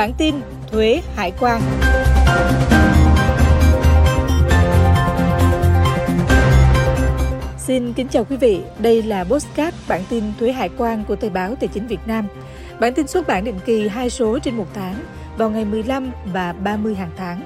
Bản 0.00 0.12
tin 0.18 0.34
thuế 0.70 1.02
hải 1.16 1.32
quan. 1.40 1.62
Xin 7.58 7.92
kính 7.92 8.08
chào 8.08 8.24
quý 8.24 8.36
vị, 8.36 8.60
đây 8.78 9.02
là 9.02 9.24
Postcard 9.24 9.76
bản 9.88 10.02
tin 10.10 10.24
thuế 10.38 10.52
hải 10.52 10.68
quan 10.78 11.04
của 11.08 11.16
thời 11.16 11.30
báo 11.30 11.54
Tài 11.60 11.68
chính 11.68 11.86
Việt 11.86 12.00
Nam. 12.06 12.26
Bản 12.80 12.94
tin 12.94 13.06
xuất 13.06 13.26
bản 13.26 13.44
định 13.44 13.58
kỳ 13.66 13.88
hai 13.88 14.10
số 14.10 14.38
trên 14.38 14.56
một 14.56 14.66
tháng 14.74 14.94
vào 15.36 15.50
ngày 15.50 15.64
15 15.64 16.10
và 16.32 16.52
30 16.52 16.94
hàng 16.94 17.10
tháng. 17.16 17.42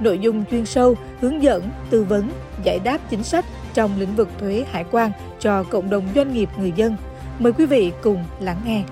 Nội 0.00 0.18
dung 0.18 0.44
chuyên 0.50 0.66
sâu, 0.66 0.94
hướng 1.20 1.42
dẫn, 1.42 1.70
tư 1.90 2.04
vấn, 2.04 2.30
giải 2.64 2.78
đáp 2.84 2.98
chính 3.10 3.22
sách 3.22 3.44
trong 3.74 3.90
lĩnh 3.98 4.16
vực 4.16 4.28
thuế 4.40 4.64
hải 4.70 4.84
quan 4.90 5.12
cho 5.40 5.62
cộng 5.62 5.90
đồng 5.90 6.08
doanh 6.14 6.34
nghiệp 6.34 6.48
người 6.58 6.72
dân. 6.76 6.96
Mời 7.38 7.52
quý 7.52 7.66
vị 7.66 7.92
cùng 8.02 8.24
lắng 8.40 8.60
nghe. 8.64 8.82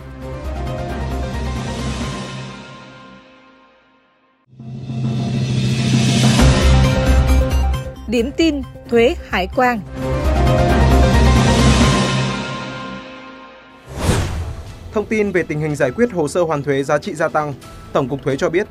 Điểm 8.08 8.30
tin 8.36 8.62
thuế 8.90 9.16
hải 9.28 9.48
quan 9.56 9.80
Thông 14.92 15.06
tin 15.06 15.32
về 15.32 15.42
tình 15.42 15.60
hình 15.60 15.76
giải 15.76 15.90
quyết 15.90 16.12
hồ 16.12 16.28
sơ 16.28 16.42
hoàn 16.42 16.62
thuế 16.62 16.82
giá 16.82 16.98
trị 16.98 17.14
gia 17.14 17.28
tăng, 17.28 17.54
Tổng 17.92 18.08
cục 18.08 18.22
Thuế 18.22 18.36
cho 18.36 18.50
biết, 18.50 18.66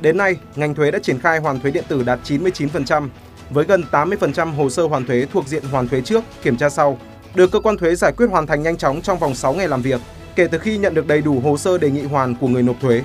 đến 0.00 0.16
nay, 0.16 0.36
ngành 0.56 0.74
thuế 0.74 0.90
đã 0.90 0.98
triển 0.98 1.18
khai 1.18 1.38
hoàn 1.38 1.60
thuế 1.60 1.70
điện 1.70 1.84
tử 1.88 2.02
đạt 2.02 2.18
99%, 2.24 3.08
với 3.50 3.64
gần 3.64 3.84
80% 3.90 4.52
hồ 4.52 4.70
sơ 4.70 4.86
hoàn 4.86 5.06
thuế 5.06 5.26
thuộc 5.32 5.46
diện 5.46 5.62
hoàn 5.64 5.88
thuế 5.88 6.00
trước, 6.00 6.24
kiểm 6.42 6.56
tra 6.56 6.68
sau, 6.68 6.98
được 7.34 7.50
cơ 7.52 7.60
quan 7.60 7.76
thuế 7.76 7.94
giải 7.94 8.12
quyết 8.12 8.26
hoàn 8.30 8.46
thành 8.46 8.62
nhanh 8.62 8.76
chóng 8.76 9.02
trong 9.02 9.18
vòng 9.18 9.34
6 9.34 9.54
ngày 9.54 9.68
làm 9.68 9.82
việc 9.82 10.00
kể 10.36 10.46
từ 10.46 10.58
khi 10.58 10.78
nhận 10.78 10.94
được 10.94 11.06
đầy 11.06 11.22
đủ 11.22 11.40
hồ 11.40 11.56
sơ 11.56 11.78
đề 11.78 11.90
nghị 11.90 12.02
hoàn 12.02 12.34
của 12.34 12.48
người 12.48 12.62
nộp 12.62 12.76
thuế. 12.80 13.02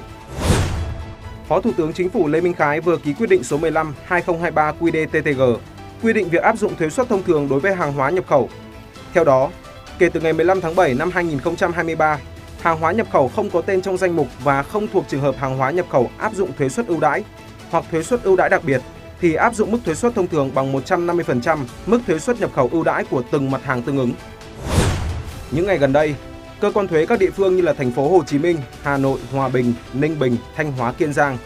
Phó 1.47 1.61
Thủ 1.61 1.71
tướng 1.77 1.93
Chính 1.93 2.09
phủ 2.09 2.27
Lê 2.27 2.41
Minh 2.41 2.53
Khái 2.53 2.81
vừa 2.81 2.97
ký 2.97 3.13
quyết 3.13 3.29
định 3.29 3.43
số 3.43 3.57
15/2023 3.57 4.73
QĐ-TTG 4.79 5.57
quy 6.03 6.13
định 6.13 6.29
việc 6.29 6.41
áp 6.41 6.57
dụng 6.57 6.75
thuế 6.75 6.89
suất 6.89 7.09
thông 7.09 7.23
thường 7.23 7.49
đối 7.49 7.59
với 7.59 7.75
hàng 7.75 7.93
hóa 7.93 8.09
nhập 8.09 8.27
khẩu. 8.27 8.49
Theo 9.13 9.23
đó, 9.23 9.49
kể 9.99 10.09
từ 10.09 10.19
ngày 10.19 10.33
15 10.33 10.61
tháng 10.61 10.75
7 10.75 10.93
năm 10.93 11.11
2023, 11.11 12.19
hàng 12.61 12.79
hóa 12.79 12.91
nhập 12.91 13.07
khẩu 13.11 13.31
không 13.35 13.49
có 13.49 13.61
tên 13.61 13.81
trong 13.81 13.97
danh 13.97 14.15
mục 14.15 14.27
và 14.43 14.63
không 14.63 14.87
thuộc 14.87 15.05
trường 15.07 15.21
hợp 15.21 15.35
hàng 15.37 15.57
hóa 15.57 15.71
nhập 15.71 15.85
khẩu 15.89 16.09
áp 16.17 16.33
dụng 16.35 16.51
thuế 16.57 16.69
suất 16.69 16.87
ưu 16.87 16.99
đãi 16.99 17.23
hoặc 17.69 17.85
thuế 17.91 18.03
suất 18.03 18.23
ưu 18.23 18.35
đãi 18.35 18.49
đặc 18.49 18.61
biệt 18.63 18.81
thì 19.21 19.33
áp 19.33 19.55
dụng 19.55 19.71
mức 19.71 19.79
thuế 19.85 19.95
suất 19.95 20.15
thông 20.15 20.27
thường 20.27 20.51
bằng 20.55 20.73
150% 20.73 21.57
mức 21.85 21.99
thuế 22.07 22.19
suất 22.19 22.39
nhập 22.39 22.51
khẩu 22.55 22.69
ưu 22.71 22.83
đãi 22.83 23.05
của 23.05 23.23
từng 23.31 23.51
mặt 23.51 23.61
hàng 23.63 23.81
tương 23.81 23.97
ứng. 23.97 24.11
Những 25.51 25.65
ngày 25.65 25.77
gần 25.77 25.93
đây, 25.93 26.15
cơ 26.61 26.71
quan 26.71 26.87
thuế 26.87 27.05
các 27.05 27.19
địa 27.19 27.31
phương 27.31 27.55
như 27.55 27.61
là 27.61 27.73
thành 27.73 27.91
phố 27.91 28.09
Hồ 28.09 28.23
Chí 28.27 28.37
Minh, 28.37 28.57
Hà 28.83 28.97
Nội, 28.97 29.19
Hòa 29.31 29.49
Bình, 29.49 29.73
Ninh 29.93 30.19
Bình, 30.19 30.37
Thanh 30.55 30.71
Hóa, 30.71 30.91
Kiên 30.91 31.13
Giang 31.13 31.37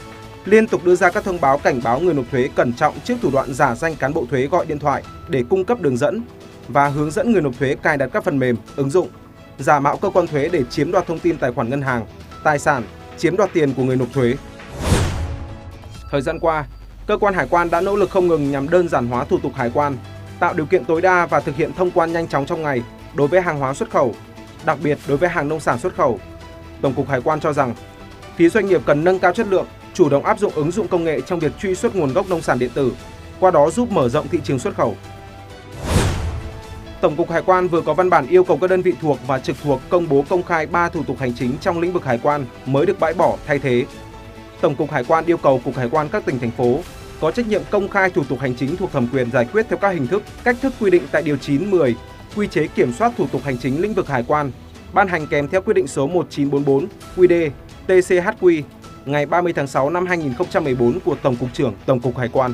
liên 0.46 0.68
tục 0.68 0.86
đưa 0.86 0.96
ra 0.96 1.12
các 1.12 1.24
thông 1.24 1.42
báo 1.42 1.58
cảnh 1.58 1.82
báo 1.84 2.00
người 2.00 2.14
nộp 2.14 2.26
thuế 2.32 2.50
cẩn 2.56 2.74
trọng 2.74 3.00
trước 3.04 3.16
thủ 3.22 3.30
đoạn 3.32 3.54
giả 3.54 3.76
danh 3.76 3.96
cán 3.96 4.14
bộ 4.14 4.26
thuế 4.30 4.48
gọi 4.48 4.66
điện 4.66 4.80
thoại 4.80 5.04
để 5.30 5.44
cung 5.50 5.66
cấp 5.66 5.82
đường 5.82 5.98
dẫn 5.98 6.22
và 6.68 6.88
hướng 6.88 7.12
dẫn 7.12 7.32
người 7.32 7.42
nộp 7.42 7.60
thuế 7.60 7.76
cài 7.76 7.98
đặt 7.98 8.10
các 8.14 8.24
phần 8.24 8.40
mềm, 8.40 8.56
ứng 8.76 8.90
dụng, 8.90 9.08
giả 9.60 9.80
mạo 9.80 9.98
cơ 9.98 10.10
quan 10.10 10.28
thuế 10.28 10.50
để 10.50 10.64
chiếm 10.70 10.92
đoạt 10.92 11.08
thông 11.08 11.20
tin 11.20 11.38
tài 11.38 11.52
khoản 11.52 11.70
ngân 11.70 11.82
hàng, 11.82 12.06
tài 12.44 12.60
sản, 12.60 12.84
chiếm 13.18 13.38
đoạt 13.38 13.50
tiền 13.54 13.74
của 13.74 13.84
người 13.84 13.96
nộp 13.96 14.08
thuế. 14.14 14.36
Thời 16.12 16.22
gian 16.22 16.40
qua, 16.40 16.66
cơ 17.08 17.18
quan 17.18 17.34
hải 17.34 17.48
quan 17.50 17.70
đã 17.70 17.82
nỗ 17.82 17.96
lực 17.96 18.10
không 18.10 18.28
ngừng 18.28 18.52
nhằm 18.52 18.70
đơn 18.70 18.88
giản 18.88 19.08
hóa 19.08 19.24
thủ 19.24 19.40
tục 19.44 19.52
hải 19.56 19.72
quan, 19.74 19.98
tạo 20.40 20.54
điều 20.54 20.66
kiện 20.66 20.86
tối 20.86 21.02
đa 21.02 21.26
và 21.26 21.40
thực 21.40 21.56
hiện 21.56 21.74
thông 21.74 21.92
quan 21.92 22.14
nhanh 22.14 22.28
chóng 22.28 22.46
trong 22.46 22.62
ngày 22.62 22.82
đối 23.14 23.28
với 23.28 23.42
hàng 23.42 23.60
hóa 23.60 23.74
xuất 23.74 23.90
khẩu, 23.90 24.16
đặc 24.66 24.78
biệt 24.84 24.98
đối 25.08 25.18
với 25.18 25.30
hàng 25.30 25.48
nông 25.48 25.60
sản 25.60 25.80
xuất 25.80 25.96
khẩu. 25.96 26.20
Tổng 26.82 26.94
cục 26.94 27.10
Hải 27.10 27.22
quan 27.22 27.40
cho 27.40 27.54
rằng, 27.54 27.76
phía 28.36 28.50
doanh 28.50 28.66
nghiệp 28.66 28.82
cần 28.86 29.04
nâng 29.04 29.20
cao 29.20 29.34
chất 29.34 29.48
lượng, 29.48 29.66
chủ 29.94 30.10
động 30.10 30.26
áp 30.26 30.40
dụng 30.40 30.54
ứng 30.56 30.72
dụng 30.72 30.88
công 30.88 31.04
nghệ 31.04 31.22
trong 31.22 31.40
việc 31.40 31.52
truy 31.60 31.76
xuất 31.76 31.96
nguồn 31.96 32.14
gốc 32.14 32.30
nông 32.30 32.42
sản 32.42 32.60
điện 32.60 32.72
tử, 32.74 32.92
qua 33.40 33.52
đó 33.52 33.70
giúp 33.70 33.92
mở 33.92 34.10
rộng 34.10 34.28
thị 34.28 34.40
trường 34.44 34.60
xuất 34.60 34.76
khẩu. 34.76 34.96
Tổng 37.02 37.16
cục 37.16 37.30
Hải 37.30 37.42
quan 37.42 37.68
vừa 37.68 37.82
có 37.82 37.94
văn 37.94 38.10
bản 38.10 38.28
yêu 38.28 38.44
cầu 38.44 38.58
các 38.62 38.70
đơn 38.70 38.82
vị 38.82 38.94
thuộc 39.02 39.18
và 39.28 39.40
trực 39.40 39.56
thuộc 39.64 39.82
công 39.90 40.10
bố 40.10 40.26
công 40.30 40.44
khai 40.44 40.66
3 40.66 40.90
thủ 40.90 41.04
tục 41.04 41.18
hành 41.20 41.34
chính 41.34 41.58
trong 41.62 41.80
lĩnh 41.80 41.94
vực 41.94 42.06
hải 42.06 42.20
quan 42.24 42.46
mới 42.66 42.86
được 42.86 43.00
bãi 43.00 43.14
bỏ 43.14 43.38
thay 43.48 43.60
thế. 43.60 43.86
Tổng 44.62 44.76
cục 44.76 44.92
Hải 44.92 45.04
quan 45.04 45.26
yêu 45.26 45.38
cầu 45.38 45.62
Cục 45.66 45.76
Hải 45.76 45.90
quan 45.90 46.10
các 46.10 46.26
tỉnh 46.26 46.40
thành 46.40 46.52
phố 46.52 46.80
có 47.22 47.32
trách 47.32 47.48
nhiệm 47.48 47.62
công 47.70 47.90
khai 47.90 48.10
thủ 48.10 48.24
tục 48.24 48.40
hành 48.40 48.56
chính 48.56 48.76
thuộc 48.76 48.92
thẩm 48.92 49.08
quyền 49.14 49.32
giải 49.32 49.48
quyết 49.54 49.66
theo 49.70 49.78
các 49.78 49.90
hình 49.90 50.08
thức, 50.08 50.24
cách 50.44 50.56
thức 50.62 50.74
quy 50.80 50.90
định 50.90 51.04
tại 51.12 51.22
điều 51.22 51.38
9 51.38 51.72
10 51.72 51.96
Quy 52.36 52.48
chế 52.48 52.68
kiểm 52.68 52.94
soát 52.94 53.14
thủ 53.18 53.28
tục 53.32 53.42
hành 53.44 53.58
chính 53.58 53.82
lĩnh 53.82 53.94
vực 53.94 54.08
hải 54.08 54.24
quan, 54.28 54.52
ban 54.94 55.08
hành 55.08 55.28
kèm 55.28 55.48
theo 55.48 55.62
quyết 55.62 55.74
định 55.74 55.88
số 55.88 56.08
1944 56.08 56.88
QĐ 57.16 57.50
TCHQ 57.88 58.62
ngày 59.06 59.26
30 59.26 59.54
tháng 59.54 59.68
6 59.68 59.90
năm 59.90 60.06
2014 60.06 61.00
của 61.06 61.16
Tổng 61.16 61.36
cục 61.36 61.50
trưởng 61.54 61.74
Tổng 61.86 62.00
cục 62.00 62.18
Hải 62.18 62.30
quan. 62.34 62.54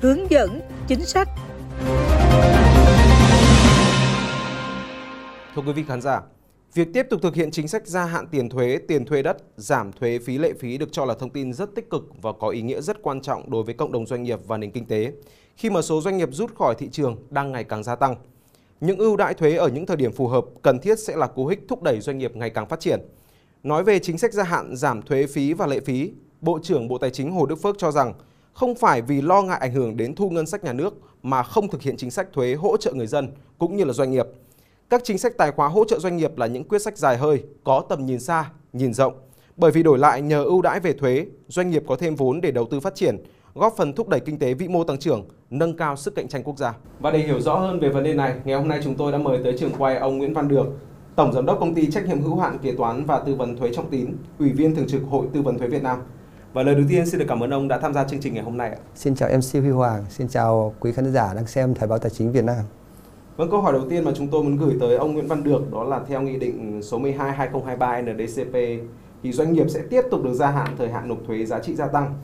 Hướng 0.00 0.30
dẫn 0.30 0.60
chính 0.88 1.06
sách 1.06 1.28
Thưa 5.54 5.62
quý 5.66 5.72
vị 5.72 5.84
khán 5.88 6.00
giả, 6.00 6.20
Việc 6.74 6.88
tiếp 6.92 7.06
tục 7.10 7.22
thực 7.22 7.34
hiện 7.34 7.50
chính 7.50 7.68
sách 7.68 7.86
gia 7.86 8.04
hạn 8.04 8.26
tiền 8.26 8.48
thuế, 8.48 8.78
tiền 8.88 9.04
thuê 9.04 9.22
đất, 9.22 9.36
giảm 9.56 9.92
thuế 9.92 10.18
phí 10.18 10.38
lệ 10.38 10.52
phí 10.60 10.78
được 10.78 10.88
cho 10.92 11.04
là 11.04 11.14
thông 11.14 11.30
tin 11.30 11.52
rất 11.52 11.74
tích 11.74 11.90
cực 11.90 12.08
và 12.22 12.32
có 12.32 12.48
ý 12.48 12.62
nghĩa 12.62 12.80
rất 12.80 13.02
quan 13.02 13.20
trọng 13.20 13.50
đối 13.50 13.62
với 13.62 13.74
cộng 13.74 13.92
đồng 13.92 14.06
doanh 14.06 14.22
nghiệp 14.22 14.38
và 14.46 14.56
nền 14.56 14.70
kinh 14.70 14.86
tế, 14.86 15.12
khi 15.56 15.70
mà 15.70 15.82
số 15.82 16.00
doanh 16.00 16.16
nghiệp 16.16 16.28
rút 16.32 16.54
khỏi 16.54 16.74
thị 16.78 16.88
trường 16.92 17.16
đang 17.30 17.52
ngày 17.52 17.64
càng 17.64 17.82
gia 17.82 17.94
tăng. 17.94 18.16
Những 18.80 18.98
ưu 18.98 19.16
đãi 19.16 19.34
thuế 19.34 19.56
ở 19.56 19.68
những 19.68 19.86
thời 19.86 19.96
điểm 19.96 20.12
phù 20.12 20.28
hợp 20.28 20.44
cần 20.62 20.78
thiết 20.78 20.98
sẽ 20.98 21.16
là 21.16 21.26
cú 21.26 21.46
hích 21.46 21.60
thúc 21.68 21.82
đẩy 21.82 22.00
doanh 22.00 22.18
nghiệp 22.18 22.36
ngày 22.36 22.50
càng 22.50 22.68
phát 22.68 22.80
triển. 22.80 23.00
Nói 23.62 23.84
về 23.84 23.98
chính 23.98 24.18
sách 24.18 24.32
gia 24.32 24.44
hạn 24.44 24.76
giảm 24.76 25.02
thuế 25.02 25.26
phí 25.26 25.52
và 25.52 25.66
lệ 25.66 25.80
phí, 25.80 26.12
Bộ 26.40 26.58
trưởng 26.62 26.88
Bộ 26.88 26.98
Tài 26.98 27.10
chính 27.10 27.32
Hồ 27.32 27.46
Đức 27.46 27.62
Phước 27.62 27.78
cho 27.78 27.90
rằng 27.90 28.14
không 28.52 28.74
phải 28.74 29.02
vì 29.02 29.22
lo 29.22 29.42
ngại 29.42 29.58
ảnh 29.60 29.72
hưởng 29.72 29.96
đến 29.96 30.14
thu 30.14 30.30
ngân 30.30 30.46
sách 30.46 30.64
nhà 30.64 30.72
nước 30.72 30.94
mà 31.22 31.42
không 31.42 31.68
thực 31.68 31.82
hiện 31.82 31.96
chính 31.96 32.10
sách 32.10 32.28
thuế 32.32 32.54
hỗ 32.54 32.76
trợ 32.76 32.92
người 32.92 33.06
dân 33.06 33.32
cũng 33.58 33.76
như 33.76 33.84
là 33.84 33.92
doanh 33.92 34.10
nghiệp– 34.10 34.26
các 34.90 35.04
chính 35.04 35.18
sách 35.18 35.32
tài 35.38 35.50
khóa 35.50 35.68
hỗ 35.68 35.84
trợ 35.84 35.98
doanh 35.98 36.16
nghiệp 36.16 36.38
là 36.38 36.46
những 36.46 36.64
quyết 36.64 36.82
sách 36.82 36.98
dài 36.98 37.16
hơi, 37.16 37.44
có 37.64 37.84
tầm 37.88 38.06
nhìn 38.06 38.20
xa, 38.20 38.50
nhìn 38.72 38.94
rộng. 38.94 39.14
Bởi 39.56 39.70
vì 39.70 39.82
đổi 39.82 39.98
lại 39.98 40.22
nhờ 40.22 40.44
ưu 40.44 40.62
đãi 40.62 40.80
về 40.80 40.92
thuế, 40.92 41.26
doanh 41.48 41.70
nghiệp 41.70 41.82
có 41.88 41.96
thêm 41.96 42.14
vốn 42.14 42.40
để 42.40 42.50
đầu 42.50 42.66
tư 42.70 42.80
phát 42.80 42.94
triển, 42.94 43.16
góp 43.54 43.74
phần 43.76 43.92
thúc 43.92 44.08
đẩy 44.08 44.20
kinh 44.20 44.38
tế 44.38 44.54
vĩ 44.54 44.68
mô 44.68 44.84
tăng 44.84 44.98
trưởng, 44.98 45.28
nâng 45.50 45.76
cao 45.76 45.96
sức 45.96 46.14
cạnh 46.14 46.28
tranh 46.28 46.42
quốc 46.42 46.58
gia. 46.58 46.74
Và 47.00 47.10
để 47.10 47.18
hiểu 47.18 47.40
rõ 47.40 47.58
hơn 47.58 47.80
về 47.80 47.88
vấn 47.88 48.04
đề 48.04 48.14
này, 48.14 48.34
ngày 48.44 48.56
hôm 48.56 48.68
nay 48.68 48.80
chúng 48.84 48.94
tôi 48.94 49.12
đã 49.12 49.18
mời 49.18 49.40
tới 49.44 49.56
trường 49.58 49.72
quay 49.78 49.96
ông 49.96 50.18
Nguyễn 50.18 50.34
Văn 50.34 50.48
Được, 50.48 50.66
Tổng 51.16 51.32
Giám 51.32 51.46
đốc 51.46 51.60
Công 51.60 51.74
ty 51.74 51.90
Trách 51.90 52.08
nhiệm 52.08 52.22
hữu 52.22 52.36
hạn 52.36 52.58
Kế 52.62 52.72
toán 52.72 53.04
và 53.04 53.18
Tư 53.26 53.34
vấn 53.34 53.56
Thuế 53.56 53.70
Trọng 53.74 53.90
Tín, 53.90 54.06
Ủy 54.38 54.52
viên 54.52 54.74
Thường 54.74 54.88
trực 54.88 55.02
Hội 55.10 55.26
Tư 55.32 55.42
vấn 55.42 55.58
Thuế 55.58 55.68
Việt 55.68 55.82
Nam. 55.82 56.02
Và 56.52 56.62
lời 56.62 56.74
đầu 56.74 56.84
tiên 56.88 57.06
xin 57.06 57.20
được 57.20 57.26
cảm 57.28 57.42
ơn 57.42 57.50
ông 57.50 57.68
đã 57.68 57.78
tham 57.78 57.94
gia 57.94 58.04
chương 58.04 58.20
trình 58.20 58.34
ngày 58.34 58.44
hôm 58.44 58.56
nay. 58.56 58.76
Xin 58.94 59.14
chào 59.14 59.28
MC 59.28 59.62
Huy 59.62 59.70
Hoàng, 59.70 60.04
xin 60.10 60.28
chào 60.28 60.74
quý 60.80 60.92
khán 60.92 61.12
giả 61.12 61.34
đang 61.34 61.46
xem 61.46 61.74
Thời 61.74 61.88
báo 61.88 61.98
Tài 61.98 62.10
chính 62.10 62.32
Việt 62.32 62.44
Nam. 62.44 62.64
Vâng, 63.40 63.50
câu 63.50 63.60
hỏi 63.60 63.72
đầu 63.72 63.82
tiên 63.90 64.04
mà 64.04 64.12
chúng 64.14 64.28
tôi 64.28 64.42
muốn 64.42 64.56
gửi 64.56 64.76
tới 64.80 64.96
ông 64.96 65.12
Nguyễn 65.12 65.26
Văn 65.26 65.44
Được 65.44 65.72
đó 65.72 65.84
là 65.84 66.00
theo 66.08 66.22
nghị 66.22 66.36
định 66.36 66.82
số 66.82 66.98
12 66.98 67.32
2023 67.32 68.02
NDCP 68.02 68.54
thì 69.22 69.32
doanh 69.32 69.52
nghiệp 69.52 69.70
sẽ 69.70 69.82
tiếp 69.90 70.02
tục 70.10 70.24
được 70.24 70.34
gia 70.34 70.50
hạn 70.50 70.68
thời 70.78 70.88
hạn 70.88 71.08
nộp 71.08 71.18
thuế 71.26 71.44
giá 71.44 71.58
trị 71.58 71.74
gia 71.74 71.86
tăng, 71.86 72.14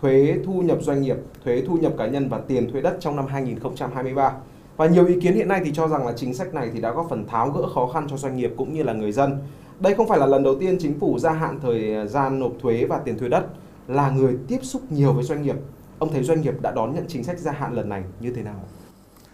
thuế 0.00 0.38
thu 0.44 0.62
nhập 0.62 0.78
doanh 0.80 1.02
nghiệp, 1.02 1.16
thuế 1.44 1.62
thu 1.66 1.74
nhập 1.74 1.92
cá 1.98 2.06
nhân 2.06 2.28
và 2.28 2.40
tiền 2.48 2.72
thuế 2.72 2.80
đất 2.80 2.96
trong 3.00 3.16
năm 3.16 3.26
2023. 3.26 4.32
Và 4.76 4.86
nhiều 4.86 5.06
ý 5.06 5.20
kiến 5.20 5.34
hiện 5.34 5.48
nay 5.48 5.60
thì 5.64 5.70
cho 5.74 5.88
rằng 5.88 6.06
là 6.06 6.12
chính 6.16 6.34
sách 6.34 6.54
này 6.54 6.70
thì 6.74 6.80
đã 6.80 6.90
góp 6.92 7.06
phần 7.10 7.26
tháo 7.26 7.50
gỡ 7.50 7.68
khó 7.74 7.86
khăn 7.86 8.06
cho 8.10 8.16
doanh 8.16 8.36
nghiệp 8.36 8.54
cũng 8.56 8.74
như 8.74 8.82
là 8.82 8.92
người 8.92 9.12
dân. 9.12 9.38
Đây 9.80 9.94
không 9.94 10.08
phải 10.08 10.18
là 10.18 10.26
lần 10.26 10.42
đầu 10.42 10.54
tiên 10.60 10.76
chính 10.80 11.00
phủ 11.00 11.18
gia 11.18 11.32
hạn 11.32 11.58
thời 11.62 12.08
gian 12.08 12.38
nộp 12.38 12.52
thuế 12.62 12.84
và 12.84 12.98
tiền 13.04 13.18
thuế 13.18 13.28
đất 13.28 13.46
là 13.88 14.10
người 14.10 14.36
tiếp 14.48 14.58
xúc 14.62 14.82
nhiều 14.90 15.12
với 15.12 15.24
doanh 15.24 15.42
nghiệp. 15.42 15.56
Ông 15.98 16.12
thấy 16.12 16.22
doanh 16.22 16.40
nghiệp 16.40 16.54
đã 16.62 16.70
đón 16.70 16.94
nhận 16.94 17.04
chính 17.08 17.24
sách 17.24 17.38
gia 17.38 17.52
hạn 17.52 17.74
lần 17.74 17.88
này 17.88 18.02
như 18.20 18.32
thế 18.32 18.42
nào? 18.42 18.60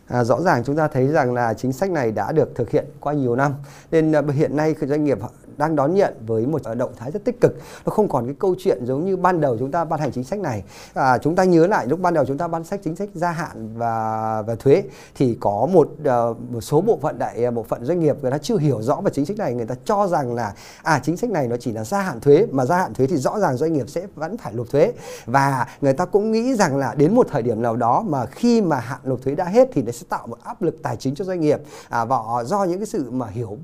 À, 0.09 0.25
rõ 0.25 0.41
ràng 0.41 0.65
chúng 0.65 0.77
ta 0.77 0.89
thấy 0.89 1.09
rằng 1.09 1.35
là 1.35 1.55
chính 1.55 1.73
sách 1.73 1.91
này 1.91 2.13
đã 2.13 2.33
được 2.33 2.55
thực 2.55 2.71
hiện 2.71 2.85
qua 3.01 3.13
nhiều 3.13 3.37
năm. 3.37 3.55
Nên 3.91 4.13
à, 4.13 4.23
hiện 4.35 4.57
nay 4.57 4.75
doanh 4.81 5.05
nghiệp 5.05 5.19
đang 5.57 5.77
đón 5.77 5.95
nhận 5.95 6.15
với 6.27 6.47
một 6.47 6.63
ờ, 6.65 6.75
động 6.75 6.93
thái 6.97 7.11
rất 7.11 7.25
tích 7.25 7.41
cực. 7.41 7.53
Nó 7.87 7.91
không 7.91 8.09
còn 8.09 8.27
cái 8.27 8.35
câu 8.39 8.55
chuyện 8.59 8.87
giống 8.87 9.05
như 9.05 9.17
ban 9.17 9.41
đầu 9.41 9.57
chúng 9.59 9.71
ta 9.71 9.85
ban 9.85 10.01
hành 10.01 10.13
chính 10.13 10.25
sách 10.25 10.39
này. 10.39 10.63
À, 10.95 11.19
chúng 11.19 11.37
ta 11.37 11.45
nhớ 11.45 11.67
lại 11.67 11.87
lúc 11.87 12.01
ban 12.01 12.15
đầu 12.15 12.25
chúng 12.25 12.39
ta 12.39 12.49
ban 12.49 12.65
sách 12.65 12.81
chính 12.85 12.97
sách 12.97 13.09
gia 13.15 13.31
hạn 13.31 13.79
và 13.79 14.43
và 14.43 14.55
thuế 14.55 14.83
thì 15.15 15.37
có 15.41 15.69
một 15.73 15.89
ờ, 16.05 16.35
một 16.51 16.61
số 16.61 16.81
bộ 16.81 16.99
phận 17.03 17.19
đại 17.19 17.45
ờ, 17.45 17.51
bộ 17.51 17.63
phận 17.63 17.85
doanh 17.85 18.01
nghiệp 18.01 18.17
người 18.23 18.31
ta 18.31 18.39
chưa 18.39 18.57
hiểu 18.57 18.83
rõ 18.83 19.01
về 19.01 19.11
chính 19.15 19.27
sách 19.27 19.37
này. 19.37 19.55
Người 19.55 19.67
ta 19.67 19.75
cho 19.85 20.07
rằng 20.07 20.35
là 20.35 20.55
à 20.83 21.01
chính 21.05 21.17
sách 21.17 21.31
này 21.31 21.49
nó 21.49 21.57
chỉ 21.57 21.73
là 21.73 21.85
gia 21.85 22.01
hạn 22.01 22.21
thuế 22.21 22.47
mà 22.51 22.67
gia 22.67 22.77
hạn 22.77 22.95
thuế 22.95 23.07
thì 23.07 23.17
rõ 23.17 23.39
ràng 23.39 23.57
doanh 23.57 23.73
nghiệp 23.73 23.89
sẽ 23.89 24.07
vẫn 24.15 24.37
phải 24.37 24.53
nộp 24.53 24.71
thuế. 24.71 24.93
Và 25.27 25.67
người 25.81 25.93
ta 25.93 26.05
cũng 26.05 26.33
nghĩ 26.33 26.55
rằng 26.55 26.77
là 26.77 26.95
đến 26.95 27.15
một 27.15 27.27
thời 27.31 27.43
điểm 27.43 27.63
nào 27.63 27.77
đó 27.77 28.05
mà 28.07 28.27
khi 28.27 28.61
mà 28.61 28.77
hạn 28.77 29.01
nộp 29.05 29.23
thuế 29.23 29.35
đã 29.35 29.45
hết 29.45 29.69
thì 29.73 29.83
nó 29.83 29.93
sẽ 29.93 30.07
tạo 30.09 30.27
một 30.27 30.39
áp 30.43 30.63
lực 30.63 30.83
tài 30.83 30.97
chính 30.97 31.15
cho 31.15 31.25
doanh 31.25 31.41
nghiệp. 31.41 31.61
À, 31.89 32.05
và 32.05 32.45
do 32.45 32.65
những 32.65 32.79
cái 32.79 32.87
sự 32.87 33.11
mà 33.11 33.27
hiểu 33.27 33.59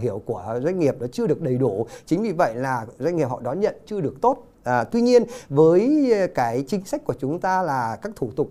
hiểu 0.00 0.22
của 0.26 0.60
doanh 0.62 0.78
nghiệp 0.78 0.96
nó 1.00 1.06
chưa 1.12 1.26
được 1.26 1.37
đầy 1.40 1.58
đủ. 1.58 1.86
Chính 2.06 2.22
vì 2.22 2.32
vậy 2.32 2.54
là 2.54 2.86
doanh 2.98 3.16
nghiệp 3.16 3.28
họ 3.28 3.40
đón 3.44 3.60
nhận 3.60 3.74
chưa 3.86 4.00
được 4.00 4.14
tốt. 4.20 4.44
À, 4.64 4.84
tuy 4.84 5.00
nhiên 5.00 5.24
với 5.48 6.12
cái 6.34 6.64
chính 6.66 6.84
sách 6.84 7.04
của 7.04 7.14
chúng 7.18 7.40
ta 7.40 7.62
là 7.62 7.98
các 8.02 8.12
thủ 8.16 8.30
tục 8.36 8.50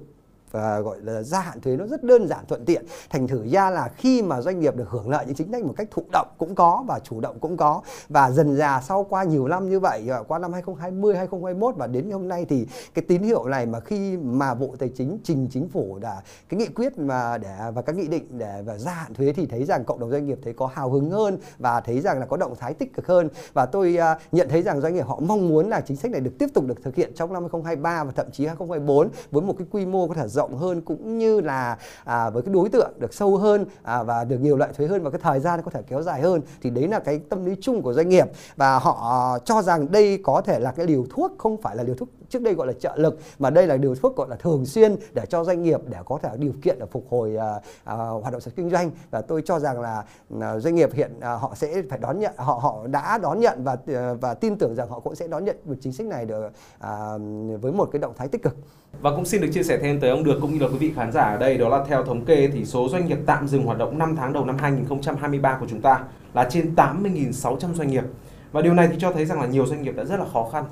và 0.51 0.79
gọi 0.79 0.97
là 1.01 1.23
gia 1.23 1.39
hạn 1.39 1.61
thuế 1.61 1.75
nó 1.75 1.87
rất 1.87 2.03
đơn 2.03 2.27
giản 2.27 2.45
thuận 2.47 2.65
tiện. 2.65 2.85
Thành 3.09 3.27
thử 3.27 3.47
ra 3.51 3.69
là 3.69 3.89
khi 3.97 4.21
mà 4.21 4.41
doanh 4.41 4.59
nghiệp 4.59 4.75
được 4.75 4.89
hưởng 4.89 5.09
lợi 5.09 5.25
những 5.25 5.35
chính 5.35 5.51
sách 5.51 5.63
một 5.63 5.73
cách 5.77 5.87
thụ 5.91 6.03
động 6.11 6.27
cũng 6.37 6.55
có 6.55 6.83
và 6.87 6.99
chủ 6.99 7.19
động 7.19 7.39
cũng 7.39 7.57
có. 7.57 7.81
Và 8.09 8.31
dần 8.31 8.57
dà 8.57 8.81
sau 8.81 9.03
qua 9.03 9.23
nhiều 9.23 9.47
năm 9.47 9.69
như 9.69 9.79
vậy 9.79 10.03
à, 10.09 10.19
qua 10.27 10.39
năm 10.39 10.53
2020 10.53 11.15
2021 11.15 11.75
và 11.75 11.87
đến 11.87 12.11
hôm 12.11 12.27
nay 12.27 12.45
thì 12.49 12.67
cái 12.93 13.05
tín 13.07 13.23
hiệu 13.23 13.45
này 13.45 13.65
mà 13.65 13.79
khi 13.79 14.17
mà 14.17 14.53
bộ 14.53 14.75
tài 14.79 14.89
chính 14.89 15.19
trình 15.23 15.47
chính 15.51 15.69
phủ 15.69 15.99
đã 15.99 16.21
cái 16.49 16.59
nghị 16.59 16.67
quyết 16.67 16.99
mà 16.99 17.37
để 17.37 17.57
và 17.73 17.81
các 17.81 17.95
nghị 17.95 18.07
định 18.07 18.27
để 18.37 18.61
và 18.65 18.77
gia 18.77 18.91
hạn 18.91 19.13
thuế 19.13 19.33
thì 19.33 19.45
thấy 19.45 19.65
rằng 19.65 19.83
cộng 19.83 19.99
đồng 19.99 20.11
doanh 20.11 20.25
nghiệp 20.25 20.39
thấy 20.43 20.53
có 20.53 20.67
hào 20.67 20.89
hứng 20.89 21.11
hơn 21.11 21.37
và 21.57 21.81
thấy 21.81 22.01
rằng 22.01 22.19
là 22.19 22.25
có 22.25 22.37
động 22.37 22.55
thái 22.59 22.73
tích 22.73 22.93
cực 22.93 23.07
hơn. 23.07 23.29
Và 23.53 23.65
tôi 23.65 23.97
uh, 23.97 24.33
nhận 24.33 24.49
thấy 24.49 24.61
rằng 24.61 24.81
doanh 24.81 24.95
nghiệp 24.95 25.05
họ 25.07 25.19
mong 25.19 25.47
muốn 25.47 25.69
là 25.69 25.81
chính 25.81 25.97
sách 25.97 26.11
này 26.11 26.21
được 26.21 26.33
tiếp 26.39 26.47
tục 26.53 26.65
được 26.67 26.83
thực 26.83 26.95
hiện 26.95 27.11
trong 27.15 27.33
năm 27.33 27.43
2023 27.43 28.03
và 28.03 28.11
thậm 28.15 28.31
chí 28.31 28.45
2024 28.45 29.09
với 29.31 29.41
một 29.41 29.55
cái 29.57 29.67
quy 29.71 29.85
mô 29.85 30.07
có 30.07 30.13
thể 30.13 30.27
rộng 30.37 30.57
hơn 30.57 30.81
cũng 30.81 31.17
như 31.17 31.41
là 31.41 31.77
à, 32.03 32.29
với 32.29 32.43
cái 32.43 32.53
đối 32.53 32.69
tượng 32.69 32.91
được 32.99 33.13
sâu 33.13 33.37
hơn 33.37 33.65
à, 33.83 34.03
và 34.03 34.23
được 34.23 34.37
nhiều 34.41 34.57
loại 34.57 34.73
thuế 34.73 34.87
hơn 34.87 35.03
và 35.03 35.09
cái 35.09 35.19
thời 35.23 35.39
gian 35.39 35.61
có 35.61 35.71
thể 35.71 35.81
kéo 35.87 36.01
dài 36.01 36.21
hơn 36.21 36.41
thì 36.61 36.69
đấy 36.69 36.87
là 36.87 36.99
cái 36.99 37.19
tâm 37.29 37.45
lý 37.45 37.55
chung 37.61 37.81
của 37.81 37.93
doanh 37.93 38.09
nghiệp. 38.09 38.27
Và 38.55 38.79
họ 38.79 39.37
cho 39.45 39.61
rằng 39.61 39.91
đây 39.91 40.19
có 40.23 40.41
thể 40.41 40.59
là 40.59 40.71
cái 40.71 40.85
liều 40.85 41.05
thuốc 41.09 41.31
không 41.37 41.61
phải 41.61 41.75
là 41.75 41.83
liều 41.83 41.95
thuốc 41.95 42.09
trước 42.29 42.41
đây 42.41 42.53
gọi 42.53 42.67
là 42.67 42.73
trợ 42.73 42.93
lực 42.95 43.19
mà 43.39 43.49
đây 43.49 43.67
là 43.67 43.77
điều 43.77 43.95
thuốc 43.95 44.15
gọi 44.15 44.29
là 44.29 44.35
thường 44.35 44.65
xuyên 44.65 44.95
để 45.13 45.25
cho 45.29 45.43
doanh 45.43 45.63
nghiệp 45.63 45.79
để 45.85 45.97
có 46.05 46.19
thể 46.23 46.29
điều 46.37 46.53
kiện 46.61 46.79
để 46.79 46.85
phục 46.91 47.05
hồi 47.09 47.35
uh, 47.35 47.41
uh, 47.41 48.23
hoạt 48.23 48.31
động 48.31 48.41
sản 48.41 48.41
xuất 48.41 48.55
kinh 48.55 48.69
doanh 48.69 48.91
và 49.11 49.21
tôi 49.21 49.41
cho 49.45 49.59
rằng 49.59 49.81
là 49.81 50.03
uh, 50.33 50.39
doanh 50.59 50.75
nghiệp 50.75 50.93
hiện 50.93 51.11
uh, 51.17 51.23
họ 51.23 51.53
sẽ 51.55 51.81
phải 51.89 51.99
đón 51.99 52.19
nhận 52.19 52.33
họ 52.37 52.53
họ 52.53 52.87
đã 52.87 53.17
đón 53.17 53.39
nhận 53.39 53.63
và 53.63 53.73
uh, 53.73 54.21
và 54.21 54.33
tin 54.33 54.57
tưởng 54.57 54.75
rằng 54.75 54.89
họ 54.89 54.99
cũng 54.99 55.15
sẽ 55.15 55.27
đón 55.27 55.45
nhận 55.45 55.57
một 55.65 55.75
chính 55.81 55.93
sách 55.93 56.07
này 56.07 56.25
được 56.25 56.45
uh, 56.45 57.21
với 57.61 57.71
một 57.71 57.89
cái 57.91 57.99
động 57.99 58.13
thái 58.17 58.27
tích 58.27 58.43
cực. 58.43 58.55
Và 59.01 59.11
cũng 59.15 59.25
xin 59.25 59.41
được 59.41 59.47
chia 59.53 59.63
sẻ 59.63 59.77
thêm 59.81 59.99
tới 59.99 60.09
ông 60.09 60.23
được 60.23 60.37
cũng 60.41 60.53
như 60.53 60.59
là 60.59 60.67
quý 60.67 60.77
vị 60.77 60.93
khán 60.95 61.11
giả 61.11 61.21
ở 61.21 61.37
đây 61.37 61.57
đó 61.57 61.69
là 61.69 61.83
theo 61.87 62.03
thống 62.03 62.25
kê 62.25 62.49
thì 62.53 62.65
số 62.65 62.89
doanh 62.89 63.07
nghiệp 63.07 63.19
tạm 63.25 63.47
dừng 63.47 63.65
hoạt 63.65 63.77
động 63.77 63.97
5 63.97 64.15
tháng 64.15 64.33
đầu 64.33 64.45
năm 64.45 64.57
2023 64.57 65.57
của 65.59 65.65
chúng 65.69 65.81
ta 65.81 66.03
là 66.33 66.47
trên 66.49 66.75
80.600 66.75 67.73
doanh 67.73 67.87
nghiệp. 67.87 68.03
Và 68.51 68.61
điều 68.61 68.73
này 68.73 68.87
thì 68.91 68.95
cho 68.99 69.11
thấy 69.11 69.25
rằng 69.25 69.41
là 69.41 69.47
nhiều 69.47 69.65
doanh 69.65 69.81
nghiệp 69.81 69.95
đã 69.95 70.03
rất 70.03 70.19
là 70.19 70.25
khó 70.33 70.49
khăn 70.51 70.65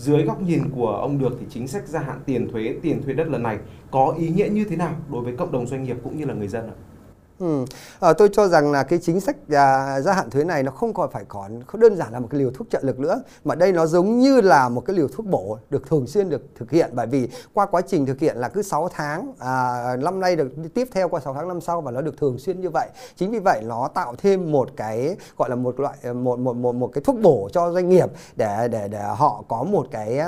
dưới 0.00 0.22
góc 0.22 0.42
nhìn 0.42 0.62
của 0.74 0.90
ông 0.90 1.18
được 1.18 1.36
thì 1.40 1.46
chính 1.50 1.68
sách 1.68 1.88
gia 1.88 2.00
hạn 2.00 2.20
tiền 2.26 2.48
thuế, 2.52 2.74
tiền 2.82 3.02
thuê 3.02 3.14
đất 3.14 3.28
lần 3.28 3.42
này 3.42 3.58
có 3.90 4.14
ý 4.18 4.28
nghĩa 4.28 4.48
như 4.48 4.64
thế 4.64 4.76
nào 4.76 4.94
đối 5.12 5.24
với 5.24 5.36
cộng 5.36 5.52
đồng 5.52 5.66
doanh 5.66 5.84
nghiệp 5.84 5.96
cũng 6.04 6.18
như 6.18 6.24
là 6.24 6.34
người 6.34 6.48
dân 6.48 6.66
ạ? 6.66 6.74
Ừ. 7.40 7.64
À, 8.00 8.12
tôi 8.12 8.28
cho 8.32 8.48
rằng 8.48 8.72
là 8.72 8.82
cái 8.82 8.98
chính 9.02 9.20
sách 9.20 9.36
à, 9.50 10.00
gia 10.00 10.12
hạn 10.12 10.30
thuế 10.30 10.44
này 10.44 10.62
nó 10.62 10.70
không 10.70 10.94
còn 10.94 11.10
phải 11.10 11.24
còn 11.28 11.62
không 11.66 11.80
đơn 11.80 11.96
giản 11.96 12.12
là 12.12 12.20
một 12.20 12.28
cái 12.30 12.40
liều 12.40 12.50
thuốc 12.50 12.70
trợ 12.70 12.80
lực 12.82 12.98
nữa 12.98 13.22
mà 13.44 13.54
đây 13.54 13.72
nó 13.72 13.86
giống 13.86 14.18
như 14.18 14.40
là 14.40 14.68
một 14.68 14.80
cái 14.86 14.96
liều 14.96 15.08
thuốc 15.08 15.26
bổ 15.26 15.58
được 15.70 15.86
thường 15.88 16.06
xuyên 16.06 16.28
được 16.28 16.42
thực 16.58 16.70
hiện. 16.70 16.90
Bởi 16.92 17.06
vì 17.06 17.28
qua 17.54 17.66
quá 17.66 17.80
trình 17.86 18.06
thực 18.06 18.20
hiện 18.20 18.36
là 18.36 18.48
cứ 18.48 18.62
6 18.62 18.88
tháng 18.88 19.32
à, 19.38 19.96
năm 19.96 20.20
nay 20.20 20.36
được 20.36 20.48
tiếp 20.74 20.88
theo 20.92 21.08
qua 21.08 21.20
6 21.20 21.34
tháng 21.34 21.48
năm 21.48 21.60
sau 21.60 21.80
và 21.80 21.90
nó 21.90 22.00
được 22.00 22.16
thường 22.18 22.38
xuyên 22.38 22.60
như 22.60 22.70
vậy. 22.70 22.88
Chính 23.16 23.30
vì 23.30 23.38
vậy 23.38 23.62
nó 23.64 23.88
tạo 23.94 24.14
thêm 24.18 24.52
một 24.52 24.70
cái 24.76 25.16
gọi 25.38 25.50
là 25.50 25.56
một 25.56 25.80
loại 25.80 25.96
ờ, 26.02 26.14
một 26.14 26.38
một 26.38 26.56
một 26.56 26.74
một 26.74 26.90
cái 26.92 27.02
thuốc 27.04 27.16
bổ 27.22 27.48
cho 27.52 27.72
doanh 27.72 27.88
nghiệp 27.88 28.10
để 28.36 28.68
để 28.68 28.88
để 28.88 29.02
họ 29.16 29.44
có 29.48 29.62
một 29.62 29.86
cái 29.90 30.20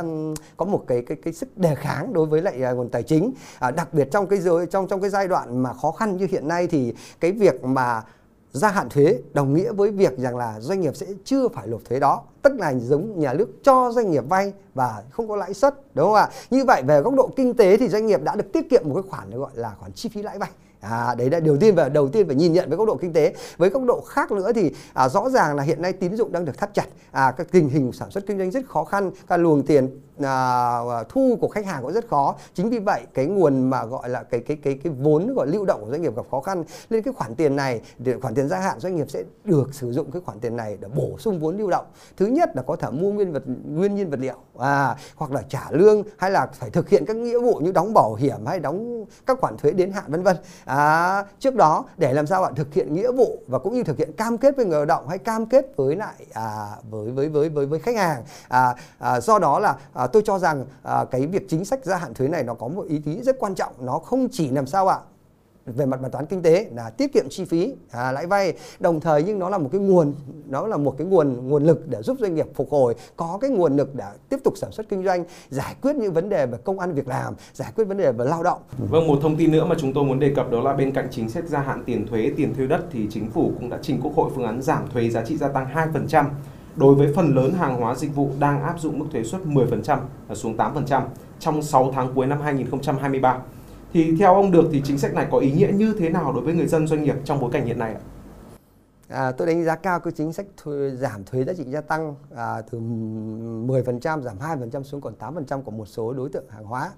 có 0.56 0.64
một 0.64 0.84
cái 0.86 1.02
cái 1.06 1.16
cái 1.24 1.32
sức 1.32 1.58
đề 1.58 1.74
kháng 1.74 2.12
đối 2.12 2.26
với 2.26 2.42
lại 2.42 2.62
à, 2.62 2.72
nguồn 2.72 2.88
tài 2.88 3.02
chính. 3.02 3.32
À, 3.58 3.70
đặc 3.70 3.94
biệt 3.94 4.08
trong 4.10 4.26
cái 4.26 4.38
giới 4.38 4.66
trong 4.66 4.88
trong 4.88 5.00
cái 5.00 5.10
giai 5.10 5.28
đoạn 5.28 5.62
mà 5.62 5.72
khó 5.72 5.90
khăn 5.92 6.16
như 6.16 6.26
hiện 6.30 6.48
nay 6.48 6.66
thì 6.66 6.94
cái 7.20 7.32
việc 7.32 7.64
mà 7.64 8.02
gia 8.52 8.69
hạn 8.69 8.88
thuế 8.88 9.19
đồng 9.32 9.54
nghĩa 9.54 9.72
với 9.72 9.90
việc 9.90 10.19
rằng 10.19 10.37
là 10.37 10.60
doanh 10.60 10.81
nghiệp 10.81 10.96
sẽ 10.96 11.06
chưa 11.25 11.49
phải 11.49 11.66
nộp 11.66 11.81
thuế 11.84 12.00
đó. 12.00 12.22
Tức 12.43 12.52
là 12.58 12.75
giống 12.75 13.20
nhà 13.20 13.32
nước 13.32 13.49
cho 13.62 13.93
doanh 13.94 14.10
nghiệp 14.10 14.25
vay 14.28 14.52
và 14.75 15.02
không 15.10 15.28
có 15.28 15.37
lãi 15.37 15.54
suất 15.54 15.75
đúng 15.94 16.06
không 16.06 16.14
ạ? 16.14 16.28
Như 16.50 16.64
vậy 16.64 16.82
về 16.87 17.00
góc 17.00 17.14
độ 17.14 17.31
kinh 17.37 17.54
tế 17.54 17.76
thì 17.76 17.88
doanh 17.88 18.06
nghiệp 18.06 18.20
đã 18.22 18.37
được 18.37 18.52
tiết 18.52 18.70
kiệm 18.70 18.82
một 18.84 18.94
cái 18.94 19.10
khoản 19.10 19.31
gọi 19.31 19.50
là 19.54 19.75
khoản 19.81 19.93
chi 19.93 20.08
phí 20.08 20.22
lãi 20.22 20.38
vay. 20.38 20.50
À, 20.81 21.14
đấy 21.14 21.31
là 21.31 21.40
điều 21.40 21.56
tiên 21.56 21.75
và 21.75 21.88
đầu 21.88 22.08
tiên 22.08 22.26
phải 22.26 22.37
nhìn 22.37 22.52
nhận 22.52 22.69
với 22.69 22.78
góc 22.78 22.87
độ 22.87 22.96
kinh 22.96 23.12
tế. 23.12 23.34
Với 23.56 23.70
góc 23.70 23.82
độ 23.84 24.00
khác 24.00 24.32
nữa 24.32 24.52
thì 24.55 24.72
à, 24.93 25.08
rõ 25.08 25.31
ràng 25.31 25.56
là 25.56 25.62
hiện 25.62 25.82
nay 25.82 25.93
tín 25.93 26.16
dụng 26.16 26.32
đang 26.32 26.44
được 26.44 26.58
thắt 26.58 26.75
chặt. 26.75 26.87
À, 27.10 27.32
các 27.37 27.46
tình 27.50 27.69
hình 27.69 27.93
sản 27.93 28.10
xuất 28.10 28.26
kinh 28.26 28.38
doanh 28.38 28.50
rất 28.50 28.69
khó 28.69 28.84
khăn 28.84 29.10
các 29.28 29.37
luồng 29.37 29.62
tiền 29.62 30.00
À, 30.20 30.78
à, 30.90 31.04
thu 31.08 31.38
của 31.40 31.48
khách 31.48 31.66
hàng 31.66 31.82
cũng 31.82 31.92
rất 31.92 32.08
khó. 32.08 32.34
Chính 32.54 32.70
vì 32.70 32.78
vậy 32.78 33.02
cái 33.14 33.26
nguồn 33.26 33.70
mà 33.70 33.84
gọi 33.84 34.08
là 34.08 34.22
cái 34.22 34.40
cái 34.40 34.56
cái 34.62 34.78
cái 34.84 34.92
vốn 35.00 35.34
gọi 35.34 35.46
lưu 35.46 35.64
động 35.64 35.80
của 35.84 35.90
doanh 35.90 36.02
nghiệp 36.02 36.16
gặp 36.16 36.22
khó 36.30 36.40
khăn. 36.40 36.64
Nên 36.90 37.02
cái 37.02 37.14
khoản 37.14 37.34
tiền 37.34 37.56
này 37.56 37.80
khoản 38.22 38.34
tiền 38.34 38.48
gia 38.48 38.58
hạn 38.58 38.80
doanh 38.80 38.96
nghiệp 38.96 39.10
sẽ 39.10 39.22
được 39.44 39.74
sử 39.74 39.92
dụng 39.92 40.10
cái 40.10 40.22
khoản 40.24 40.40
tiền 40.40 40.56
này 40.56 40.76
để 40.80 40.88
bổ 40.88 41.18
sung 41.18 41.38
vốn 41.40 41.56
lưu 41.56 41.70
động. 41.70 41.86
Thứ 42.16 42.26
nhất 42.26 42.50
là 42.56 42.62
có 42.62 42.76
thể 42.76 42.90
mua 42.90 43.12
nguyên 43.12 43.32
vật 43.32 43.42
nguyên 43.64 43.94
nhiên 43.94 44.10
vật 44.10 44.20
liệu 44.20 44.36
à, 44.58 44.96
hoặc 45.16 45.32
là 45.32 45.42
trả 45.48 45.64
lương 45.70 46.02
hay 46.18 46.30
là 46.30 46.46
phải 46.52 46.70
thực 46.70 46.88
hiện 46.88 47.04
các 47.06 47.16
nghĩa 47.16 47.38
vụ 47.38 47.54
như 47.54 47.72
đóng 47.72 47.94
bảo 47.94 48.14
hiểm 48.14 48.46
hay 48.46 48.60
đóng 48.60 49.04
các 49.26 49.38
khoản 49.40 49.56
thuế 49.56 49.72
đến 49.72 49.92
hạn 49.92 50.04
vân 50.08 50.22
vân. 50.22 50.36
À, 50.64 51.24
trước 51.38 51.54
đó 51.54 51.84
để 51.96 52.12
làm 52.12 52.26
sao 52.26 52.42
bạn 52.42 52.54
thực 52.54 52.74
hiện 52.74 52.94
nghĩa 52.94 53.12
vụ 53.12 53.38
và 53.46 53.58
cũng 53.58 53.74
như 53.74 53.82
thực 53.82 53.98
hiện 53.98 54.12
cam 54.12 54.38
kết 54.38 54.56
với 54.56 54.64
người 54.64 54.78
lao 54.78 54.86
động 54.86 55.08
hay 55.08 55.18
cam 55.18 55.46
kết 55.46 55.76
với 55.76 55.96
lại 55.96 56.26
à, 56.32 56.66
với 56.90 57.10
với 57.10 57.28
với 57.28 57.48
với 57.48 57.66
với 57.66 57.80
khách 57.80 57.96
hàng 57.96 58.22
à, 58.48 58.74
à, 58.98 59.20
do 59.20 59.38
đó 59.38 59.58
là 59.58 59.76
à, 59.92 60.01
À, 60.02 60.06
tôi 60.06 60.22
cho 60.26 60.38
rằng 60.38 60.64
à, 60.82 61.04
cái 61.10 61.26
việc 61.26 61.49
chính 61.49 61.64
sách 61.64 61.84
gia 61.84 61.96
hạn 61.96 62.14
thuế 62.14 62.28
này 62.28 62.43
nó 62.43 62.54
có 62.54 62.69
một 62.69 62.87
ý 62.88 63.00
nghĩa 63.04 63.22
rất 63.22 63.37
quan 63.38 63.54
trọng. 63.54 63.72
Nó 63.81 63.99
không 63.99 64.28
chỉ 64.32 64.49
làm 64.49 64.66
sao 64.66 64.88
ạ 64.88 64.99
về 65.66 65.87
mặt 65.87 66.00
bài 66.00 66.10
toán 66.10 66.26
kinh 66.26 66.43
tế 66.43 66.69
là 66.75 66.90
tiết 66.90 67.12
kiệm 67.12 67.28
chi 67.31 67.44
phí 67.44 67.75
à, 67.90 68.12
lãi 68.12 68.26
vay. 68.26 68.52
Đồng 68.81 69.00
thời 69.00 69.22
nhưng 69.22 69.38
nó 69.38 69.49
là 69.49 69.58
một 69.58 69.69
cái 69.72 69.81
nguồn 69.81 70.14
nó 70.49 70.66
là 70.66 70.76
một 70.76 70.94
cái 70.99 71.06
nguồn 71.06 71.49
nguồn 71.49 71.64
lực 71.64 71.88
để 71.88 72.02
giúp 72.02 72.16
doanh 72.20 72.34
nghiệp 72.34 72.46
phục 72.54 72.70
hồi 72.70 72.94
có 73.16 73.38
cái 73.40 73.50
nguồn 73.50 73.76
lực 73.76 73.94
để 73.94 74.04
tiếp 74.28 74.37
tục 74.44 74.54
sản 74.56 74.72
xuất 74.72 74.88
kinh 74.88 75.04
doanh 75.04 75.25
giải 75.50 75.75
quyết 75.82 75.96
những 75.96 76.12
vấn 76.12 76.28
đề 76.28 76.46
về 76.46 76.58
công 76.64 76.78
ăn 76.78 76.93
việc 76.93 77.08
làm 77.08 77.34
giải 77.52 77.72
quyết 77.76 77.84
vấn 77.84 77.96
đề 77.96 78.12
về 78.12 78.25
lao 78.25 78.43
động. 78.43 78.58
Vâng 78.78 79.06
một 79.06 79.19
thông 79.22 79.37
tin 79.37 79.52
nữa 79.52 79.64
mà 79.64 79.75
chúng 79.78 79.93
tôi 79.93 80.05
muốn 80.05 80.19
đề 80.19 80.32
cập 80.37 80.50
đó 80.50 80.60
là 80.60 80.72
bên 80.72 80.93
cạnh 80.93 81.08
chính 81.10 81.28
sách 81.28 81.44
gia 81.48 81.58
hạn 81.58 81.82
tiền 81.87 82.06
thuế 82.06 82.32
tiền 82.37 82.55
thuê 82.55 82.66
đất 82.66 82.81
thì 82.93 83.06
chính 83.10 83.31
phủ 83.31 83.52
cũng 83.58 83.70
đã 83.70 83.78
trình 83.82 84.00
quốc 84.02 84.12
hội 84.16 84.31
phương 84.34 84.44
án 84.44 84.62
giảm 84.62 84.88
thuế 84.93 85.10
giá 85.10 85.25
trị 85.25 85.37
gia 85.37 85.48
tăng 85.48 85.66
2% 85.75 86.25
đối 86.76 86.94
với 86.94 87.12
phần 87.14 87.34
lớn 87.34 87.52
hàng 87.52 87.80
hóa 87.80 87.94
dịch 87.94 88.14
vụ 88.14 88.30
đang 88.38 88.62
áp 88.62 88.80
dụng 88.80 88.98
mức 88.98 89.06
thuế 89.12 89.24
suất 89.24 89.40
10% 89.44 89.98
xuống 90.34 90.56
8% 90.56 91.02
trong 91.38 91.62
6 91.62 91.92
tháng 91.94 92.12
cuối 92.14 92.26
năm 92.26 92.40
2023 92.40 93.38
thì 93.92 94.16
theo 94.19 94.34
ông 94.34 94.50
được 94.50 94.69
thì 94.72 94.82
chính 94.84 94.98
sách 94.98 95.14
này 95.14 95.26
có 95.30 95.38
ý 95.38 95.52
nghĩa 95.52 95.70
như 95.74 95.94
thế 95.98 96.08
nào 96.08 96.32
đối 96.32 96.44
với 96.44 96.54
người 96.54 96.66
dân 96.66 96.86
doanh 96.86 97.02
nghiệp 97.02 97.16
trong 97.24 97.40
bối 97.40 97.50
cảnh 97.52 97.66
hiện 97.66 97.78
nay 97.78 97.94
ạ? 97.94 98.00
À, 99.08 99.32
tôi 99.32 99.46
đánh 99.46 99.64
giá 99.64 99.76
cao 99.76 100.00
cái 100.00 100.12
chính 100.12 100.32
sách 100.32 100.46
thuế, 100.56 100.90
giảm 100.90 101.24
thuế 101.24 101.44
giá 101.44 101.52
trị 101.52 101.64
gia 101.66 101.80
tăng 101.80 102.14
à, 102.36 102.62
từ 102.70 102.78
10% 102.80 104.22
giảm 104.22 104.38
2% 104.38 104.82
xuống 104.82 105.00
còn 105.00 105.14
8% 105.19 105.62
của 105.62 105.70
một 105.70 105.86
số 105.86 106.12
đối 106.12 106.28
tượng 106.28 106.44
hàng 106.48 106.64
hóa. 106.64 106.90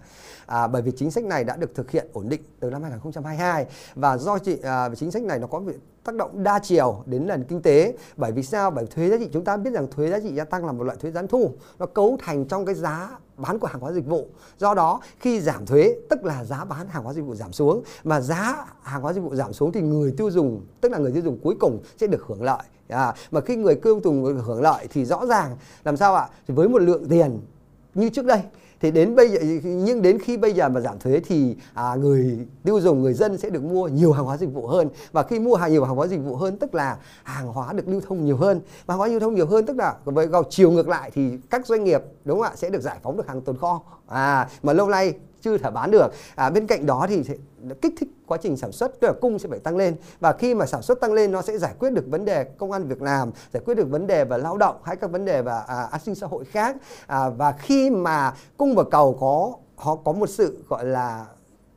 À, 0.47 0.67
bởi 0.67 0.83
vì 0.83 0.93
chính 0.97 1.11
sách 1.11 1.25
này 1.25 1.45
đã 1.45 1.57
được 1.57 1.75
thực 1.75 1.91
hiện 1.91 2.07
ổn 2.13 2.29
định 2.29 2.41
từ 2.61 2.71
năm 2.71 2.83
2022 2.83 3.67
và 3.95 4.17
do 4.17 4.39
chị 4.39 4.59
à, 4.63 4.89
chính 4.97 5.11
sách 5.11 5.23
này 5.23 5.39
nó 5.39 5.47
có 5.47 5.63
tác 6.05 6.15
động 6.15 6.43
đa 6.43 6.59
chiều 6.59 7.03
đến 7.07 7.27
nền 7.27 7.45
kinh 7.45 7.63
tế. 7.63 7.97
Bởi 8.17 8.33
vì 8.33 8.43
sao? 8.43 8.71
Bởi 8.71 8.87
thuế 8.87 9.09
giá 9.11 9.17
trị 9.19 9.29
chúng 9.33 9.45
ta 9.45 9.57
biết 9.57 9.71
rằng 9.71 9.87
thuế 9.91 10.11
giá 10.11 10.21
trị 10.21 10.35
gia 10.35 10.45
tăng 10.45 10.67
là 10.67 10.73
một 10.73 10.85
loại 10.85 10.99
thuế 11.01 11.11
gián 11.11 11.29
thu. 11.29 11.51
Nó 11.79 11.87
cấu 11.87 12.17
thành 12.21 12.45
trong 12.45 12.67
cái 12.67 12.75
giá 12.75 13.11
bán 13.37 13.59
của 13.59 13.67
hàng 13.67 13.81
hóa 13.81 13.93
dịch 13.93 14.07
vụ. 14.07 14.29
Do 14.59 14.75
đó 14.75 15.01
khi 15.19 15.41
giảm 15.41 15.67
thuế 15.67 15.97
tức 16.11 16.25
là 16.25 16.45
giá 16.45 16.65
bán 16.65 16.89
hàng 16.89 17.05
hóa 17.05 17.13
dịch 17.13 17.23
vụ 17.23 17.35
giảm 17.35 17.53
xuống 17.53 17.83
mà 18.05 18.21
giá 18.21 18.67
hàng 18.83 19.03
hóa 19.03 19.13
dịch 19.13 19.21
vụ 19.21 19.35
giảm 19.35 19.53
xuống 19.53 19.73
thì 19.73 19.81
người 19.81 20.15
tiêu 20.17 20.31
dùng 20.31 20.67
tức 20.81 20.93
là 20.93 20.99
người 20.99 21.13
tiêu 21.13 21.23
dùng 21.23 21.39
cuối 21.43 21.55
cùng 21.61 21.83
sẽ 21.97 22.07
được 22.07 22.25
hưởng 22.27 22.43
lợi. 22.43 22.63
À, 22.89 23.15
mà 23.31 23.41
khi 23.41 23.57
người 23.57 23.75
tiêu 23.75 24.01
dùng 24.05 24.25
hưởng 24.25 24.63
lợi 24.63 24.87
thì 24.91 25.05
rõ 25.05 25.27
ràng 25.27 25.57
làm 25.85 25.97
sao 25.97 26.15
ạ? 26.15 26.29
Với 26.47 26.69
một 26.69 26.79
lượng 26.79 27.09
tiền 27.09 27.41
như 27.95 28.09
trước 28.09 28.25
đây 28.25 28.41
thì 28.81 28.91
đến 28.91 29.15
bây 29.15 29.29
giờ 29.29 29.39
nhưng 29.65 30.03
đến 30.03 30.19
khi 30.19 30.37
bây 30.37 30.53
giờ 30.53 30.69
mà 30.69 30.81
giảm 30.81 30.99
thuế 30.99 31.21
thì 31.27 31.57
à, 31.75 31.95
người 31.95 32.39
tiêu 32.65 32.81
dùng 32.81 33.03
người 33.03 33.15
dân 33.15 33.39
sẽ 33.39 33.51
được 33.51 33.65
mua 33.65 33.89
nhiều 33.89 34.13
hàng 34.13 34.25
hóa 34.25 34.37
dịch 34.37 34.53
vụ 34.53 34.67
hơn. 34.67 34.89
Và 35.13 35.23
khi 35.23 35.39
mua 35.39 35.55
hàng 35.55 35.73
nhiều 35.73 35.85
hàng 35.85 35.97
hóa 35.97 36.07
dịch 36.07 36.21
vụ 36.25 36.37
hơn 36.37 36.57
tức 36.57 36.75
là 36.75 36.97
hàng 37.23 37.47
hóa 37.47 37.73
được 37.73 37.89
lưu 37.89 38.01
thông 38.01 38.25
nhiều 38.25 38.37
hơn. 38.37 38.61
Và 38.87 38.95
hàng 38.95 38.99
hóa 38.99 39.09
lưu 39.09 39.21
thông 39.21 39.35
nhiều 39.35 39.47
hơn 39.47 39.67
tức 39.67 39.77
là 39.77 39.95
với 40.05 40.27
vào 40.27 40.43
chiều 40.51 40.71
ngược 40.71 40.89
lại 40.89 41.11
thì 41.15 41.31
các 41.51 41.67
doanh 41.67 41.85
nghiệp 41.85 42.03
đúng 42.25 42.39
không 42.39 42.47
ạ 42.47 42.53
sẽ 42.57 42.71
được 42.71 42.83
giải 42.83 42.99
phóng 43.03 43.17
được 43.17 43.29
hàng 43.29 43.41
tồn 43.41 43.59
kho. 43.59 43.83
À 44.07 44.49
mà 44.63 44.73
lâu 44.73 44.89
nay 44.89 45.15
chưa 45.45 45.59
thể 45.59 45.71
bán 45.71 45.91
được. 45.91 46.09
À, 46.35 46.51
bên 46.51 46.67
cạnh 46.67 46.87
đó 46.87 47.07
thì 47.09 47.23
kích 47.83 47.95
thích 47.99 48.09
quá 48.27 48.39
trình 48.43 48.57
sản 48.57 48.73
xuất 48.73 49.01
tức 49.01 49.09
là 49.09 49.15
cung 49.21 49.39
sẽ 49.39 49.49
phải 49.49 49.59
tăng 49.59 49.77
lên. 49.77 49.97
Và 50.21 50.33
khi 50.33 50.55
mà 50.55 50.67
sản 50.67 50.83
xuất 50.83 51.01
tăng 51.01 51.13
lên 51.13 51.33
nó 51.33 51.43
sẽ 51.43 51.59
giải 51.59 51.75
quyết 51.79 51.91
được 51.91 52.05
vấn 52.07 52.25
đề 52.25 52.45
công 52.45 52.73
an 52.73 52.89
việc 52.89 53.03
làm 53.03 53.31
giải 53.53 53.63
quyết 53.67 53.75
được 53.75 53.91
vấn 53.91 54.07
đề 54.07 54.25
về 54.25 54.39
lao 54.39 54.57
động 54.57 54.77
hay 54.85 54.97
các 54.97 55.11
vấn 55.11 55.25
đề 55.25 55.43
về 55.43 55.53
à, 55.67 55.89
an 55.91 56.01
sinh 56.05 56.15
xã 56.15 56.27
hội 56.27 56.45
khác. 56.45 56.77
À, 57.07 57.29
và 57.29 57.53
khi 57.53 57.91
mà 57.91 58.35
cung 58.57 58.75
và 58.75 58.85
cầu 58.91 59.17
có 59.21 59.53
họ 59.77 59.97
có 59.97 60.13
một 60.13 60.27
sự 60.27 60.65
gọi 60.69 60.85
là 60.85 61.27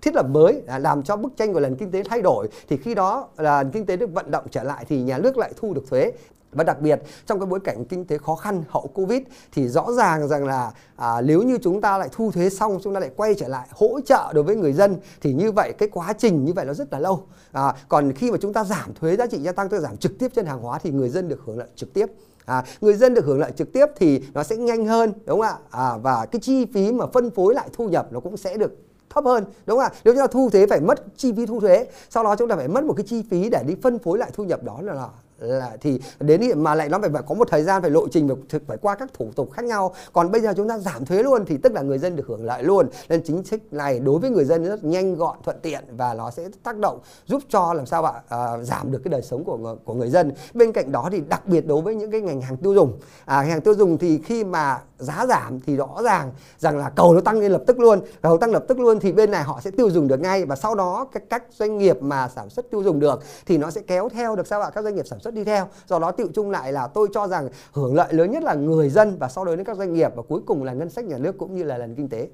thiết 0.07 0.15
lập 0.15 0.25
mới 0.29 0.61
à, 0.67 0.79
làm 0.79 1.03
cho 1.03 1.15
bức 1.15 1.37
tranh 1.37 1.53
của 1.53 1.59
nền 1.59 1.75
kinh 1.75 1.91
tế 1.91 2.03
thay 2.03 2.21
đổi 2.21 2.47
thì 2.69 2.77
khi 2.77 2.95
đó 2.95 3.27
là 3.37 3.63
kinh 3.73 3.85
tế 3.85 3.97
được 3.97 4.13
vận 4.13 4.31
động 4.31 4.45
trở 4.51 4.63
lại 4.63 4.85
thì 4.89 5.01
nhà 5.01 5.17
nước 5.17 5.37
lại 5.37 5.53
thu 5.57 5.73
được 5.73 5.83
thuế. 5.89 6.11
Và 6.51 6.63
đặc 6.63 6.81
biệt 6.81 7.01
trong 7.25 7.39
cái 7.39 7.45
bối 7.45 7.59
cảnh 7.59 7.85
kinh 7.85 8.05
tế 8.05 8.17
khó 8.17 8.35
khăn 8.35 8.63
hậu 8.69 8.87
covid 8.87 9.21
thì 9.53 9.67
rõ 9.67 9.91
ràng 9.91 10.27
rằng 10.27 10.45
là 10.45 10.71
à, 10.95 11.21
nếu 11.21 11.41
như 11.41 11.57
chúng 11.61 11.81
ta 11.81 11.97
lại 11.97 12.09
thu 12.11 12.31
thuế 12.31 12.49
xong 12.49 12.79
chúng 12.83 12.93
ta 12.93 12.99
lại 12.99 13.09
quay 13.15 13.35
trở 13.35 13.47
lại 13.47 13.67
hỗ 13.71 13.99
trợ 14.05 14.31
đối 14.33 14.43
với 14.43 14.55
người 14.55 14.73
dân 14.73 14.97
thì 15.21 15.33
như 15.33 15.51
vậy 15.51 15.73
cái 15.77 15.89
quá 15.89 16.13
trình 16.17 16.45
như 16.45 16.53
vậy 16.53 16.65
nó 16.65 16.73
rất 16.73 16.93
là 16.93 16.99
lâu. 16.99 17.23
À, 17.51 17.73
còn 17.87 18.13
khi 18.13 18.31
mà 18.31 18.37
chúng 18.41 18.53
ta 18.53 18.63
giảm 18.63 18.93
thuế 18.93 19.15
giá 19.15 19.27
trị 19.27 19.37
gia 19.37 19.51
tăng 19.51 19.69
tức 19.69 19.79
giảm 19.79 19.97
trực 19.97 20.19
tiếp 20.19 20.31
trên 20.35 20.45
hàng 20.45 20.61
hóa 20.61 20.79
thì 20.83 20.91
người 20.91 21.09
dân 21.09 21.27
được 21.27 21.39
hưởng 21.45 21.57
lợi 21.57 21.67
trực 21.75 21.93
tiếp. 21.93 22.05
À, 22.45 22.63
người 22.81 22.93
dân 22.93 23.13
được 23.13 23.25
hưởng 23.25 23.39
lợi 23.39 23.51
trực 23.51 23.73
tiếp 23.73 23.85
thì 23.95 24.23
nó 24.33 24.43
sẽ 24.43 24.55
nhanh 24.57 24.85
hơn 24.85 25.13
đúng 25.25 25.41
không 25.41 25.47
ạ? 25.47 25.57
À, 25.69 25.97
và 25.97 26.25
cái 26.25 26.39
chi 26.39 26.65
phí 26.73 26.91
mà 26.91 27.05
phân 27.13 27.31
phối 27.31 27.53
lại 27.53 27.69
thu 27.73 27.89
nhập 27.89 28.07
nó 28.11 28.19
cũng 28.19 28.37
sẽ 28.37 28.57
được 28.57 28.86
thấp 29.09 29.25
hơn, 29.25 29.45
đúng 29.65 29.77
không 29.79 29.85
ạ? 29.85 29.91
Nếu 30.03 30.13
chúng 30.13 30.21
ta 30.21 30.27
thu 30.27 30.49
thuế 30.49 30.67
phải 30.67 30.81
mất 30.81 31.17
chi 31.17 31.33
phí 31.37 31.45
thu 31.45 31.59
thuế, 31.59 31.87
sau 32.09 32.23
đó 32.23 32.35
chúng 32.35 32.49
ta 32.49 32.55
phải 32.55 32.67
mất 32.67 32.83
một 32.83 32.93
cái 32.93 33.05
chi 33.07 33.23
phí 33.29 33.49
để 33.49 33.63
đi 33.67 33.75
phân 33.83 33.99
phối 33.99 34.17
lại 34.17 34.31
thu 34.33 34.43
nhập 34.43 34.63
đó 34.63 34.81
là 34.81 35.07
là 35.39 35.77
thì 35.81 35.99
đến 36.19 36.41
mà 36.55 36.75
lại 36.75 36.89
nó 36.89 36.99
phải 36.99 37.09
phải 37.09 37.21
có 37.27 37.35
một 37.35 37.47
thời 37.51 37.63
gian 37.63 37.81
phải 37.81 37.91
lộ 37.91 38.07
trình 38.07 38.29
phải, 38.49 38.59
phải 38.67 38.77
qua 38.77 38.95
các 38.95 39.13
thủ 39.13 39.31
tục 39.35 39.51
khác 39.51 39.65
nhau. 39.65 39.93
Còn 40.13 40.31
bây 40.31 40.41
giờ 40.41 40.53
chúng 40.57 40.69
ta 40.69 40.77
giảm 40.77 41.05
thuế 41.05 41.23
luôn 41.23 41.45
thì 41.45 41.57
tức 41.57 41.73
là 41.73 41.81
người 41.81 41.97
dân 41.97 42.15
được 42.15 42.27
hưởng 42.27 42.45
lợi 42.45 42.63
luôn. 42.63 42.89
Nên 43.09 43.23
chính 43.23 43.43
sách 43.43 43.59
này 43.71 43.99
đối 43.99 44.19
với 44.19 44.29
người 44.29 44.45
dân 44.45 44.65
rất 44.65 44.83
nhanh 44.83 45.15
gọn 45.15 45.37
thuận 45.43 45.59
tiện 45.61 45.83
và 45.97 46.13
nó 46.13 46.31
sẽ 46.31 46.49
tác 46.63 46.77
động 46.77 46.99
giúp 47.25 47.43
cho 47.49 47.73
làm 47.73 47.85
sao 47.85 48.05
ạ 48.05 48.13
à, 48.29 48.57
giảm 48.61 48.91
được 48.91 49.01
cái 49.03 49.09
đời 49.09 49.21
sống 49.21 49.43
của 49.43 49.75
của 49.85 49.93
người 49.93 50.09
dân. 50.09 50.31
Bên 50.53 50.71
cạnh 50.71 50.91
đó 50.91 51.09
thì 51.11 51.21
đặc 51.29 51.47
biệt 51.47 51.67
đối 51.67 51.81
với 51.81 51.95
những 51.95 52.11
cái 52.11 52.21
ngành 52.21 52.41
hàng 52.41 52.57
tiêu 52.57 52.73
dùng 52.73 52.99
à, 53.25 53.41
hàng 53.41 53.61
tiêu 53.61 53.73
dùng 53.73 53.97
thì 53.97 54.19
khi 54.25 54.43
mà 54.43 54.79
giá 54.99 55.25
giảm 55.29 55.59
thì 55.59 55.75
rõ 55.75 56.01
ràng 56.03 56.31
rằng 56.59 56.77
là 56.77 56.89
cầu 56.89 57.13
nó 57.13 57.21
tăng 57.21 57.39
lên 57.39 57.51
lập 57.51 57.63
tức 57.67 57.79
luôn. 57.79 58.01
Cầu 58.21 58.37
tăng 58.37 58.51
lập 58.51 58.65
tức 58.67 58.79
luôn 58.79 58.99
thì 58.99 59.11
bên 59.11 59.31
này 59.31 59.43
họ 59.43 59.59
sẽ 59.63 59.71
tiêu 59.71 59.89
dùng 59.89 60.07
được 60.07 60.19
ngay 60.19 60.45
và 60.45 60.55
sau 60.55 60.75
đó 60.75 61.07
các, 61.11 61.23
các 61.29 61.43
doanh 61.51 61.77
nghiệp 61.77 61.97
mà 62.01 62.29
sản 62.35 62.49
xuất 62.49 62.71
tiêu 62.71 62.83
dùng 62.83 62.99
được 62.99 63.23
thì 63.45 63.57
nó 63.57 63.71
sẽ 63.71 63.81
kéo 63.87 64.09
theo 64.09 64.35
được 64.35 64.47
sao 64.47 64.61
ạ 64.61 64.69
các 64.69 64.83
doanh 64.83 64.95
nghiệp 64.95 65.07
sản 65.07 65.19
xuất 65.19 65.26
đi 65.33 65.43
theo 65.43 65.67
do 65.87 65.99
đó 65.99 66.11
tự 66.11 66.29
chung 66.33 66.49
lại 66.49 66.73
là 66.73 66.87
tôi 66.87 67.07
cho 67.13 67.27
rằng 67.27 67.49
hưởng 67.71 67.95
lợi 67.95 68.13
lớn 68.13 68.31
nhất 68.31 68.43
là 68.43 68.53
người 68.53 68.89
dân 68.89 69.17
và 69.19 69.29
sau 69.29 69.45
đó 69.45 69.55
đến 69.55 69.65
các 69.65 69.77
doanh 69.77 69.93
nghiệp 69.93 70.11
và 70.15 70.23
cuối 70.27 70.41
cùng 70.45 70.63
là 70.63 70.73
ngân 70.73 70.89
sách 70.89 71.05
nhà 71.05 71.17
nước 71.17 71.37
cũng 71.37 71.55
như 71.55 71.63
là 71.63 71.77
nền 71.77 71.95
kinh 71.95 72.09
tế 72.09 72.27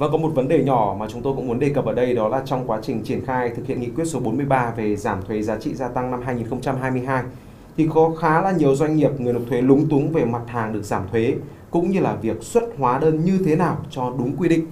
và 0.00 0.08
có 0.12 0.18
một 0.18 0.30
vấn 0.34 0.48
đề 0.48 0.64
nhỏ 0.64 0.96
mà 0.98 1.06
chúng 1.08 1.22
tôi 1.22 1.32
cũng 1.36 1.48
muốn 1.48 1.58
đề 1.58 1.68
cập 1.68 1.84
ở 1.84 1.94
đây, 1.94 2.14
đó 2.14 2.28
là 2.28 2.42
trong 2.44 2.66
quá 2.66 2.78
trình 2.82 3.02
triển 3.04 3.24
khai 3.26 3.50
thực 3.56 3.66
hiện 3.66 3.80
nghị 3.80 3.90
quyết 3.90 4.04
số 4.04 4.20
43 4.20 4.72
về 4.76 4.96
giảm 4.96 5.22
thuế 5.22 5.42
giá 5.42 5.56
trị 5.56 5.74
gia 5.74 5.88
tăng 5.88 6.10
năm 6.10 6.22
2022 6.22 7.24
thì 7.76 7.88
có 7.94 8.12
khá 8.20 8.42
là 8.42 8.52
nhiều 8.52 8.74
doanh 8.74 8.96
nghiệp, 8.96 9.10
người 9.20 9.32
nộp 9.32 9.42
thuế 9.48 9.60
lúng 9.60 9.88
túng 9.88 10.12
về 10.12 10.24
mặt 10.24 10.42
hàng 10.46 10.72
được 10.72 10.82
giảm 10.82 11.08
thuế, 11.12 11.34
cũng 11.70 11.90
như 11.90 12.00
là 12.00 12.14
việc 12.22 12.42
xuất 12.42 12.62
hóa 12.78 12.98
đơn 12.98 13.24
như 13.24 13.38
thế 13.46 13.56
nào 13.56 13.78
cho 13.90 14.12
đúng 14.18 14.36
quy 14.36 14.48
định. 14.48 14.66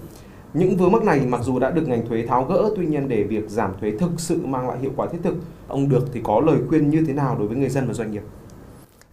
Những 0.54 0.76
vướng 0.76 0.92
mắc 0.92 1.02
này 1.04 1.20
mặc 1.26 1.40
dù 1.44 1.58
đã 1.58 1.70
được 1.70 1.88
ngành 1.88 2.06
thuế 2.08 2.26
tháo 2.26 2.44
gỡ, 2.44 2.70
tuy 2.76 2.86
nhiên 2.86 3.08
để 3.08 3.22
việc 3.22 3.50
giảm 3.50 3.72
thuế 3.80 3.90
thực 3.90 4.10
sự 4.16 4.46
mang 4.46 4.68
lại 4.68 4.78
hiệu 4.78 4.90
quả 4.96 5.06
thiết 5.06 5.18
thực, 5.22 5.34
ông 5.68 5.88
được 5.88 6.04
thì 6.12 6.20
có 6.24 6.40
lời 6.40 6.56
khuyên 6.68 6.90
như 6.90 7.04
thế 7.06 7.12
nào 7.12 7.36
đối 7.38 7.48
với 7.48 7.56
người 7.56 7.68
dân 7.68 7.86
và 7.86 7.94
doanh 7.94 8.12
nghiệp? 8.12 8.22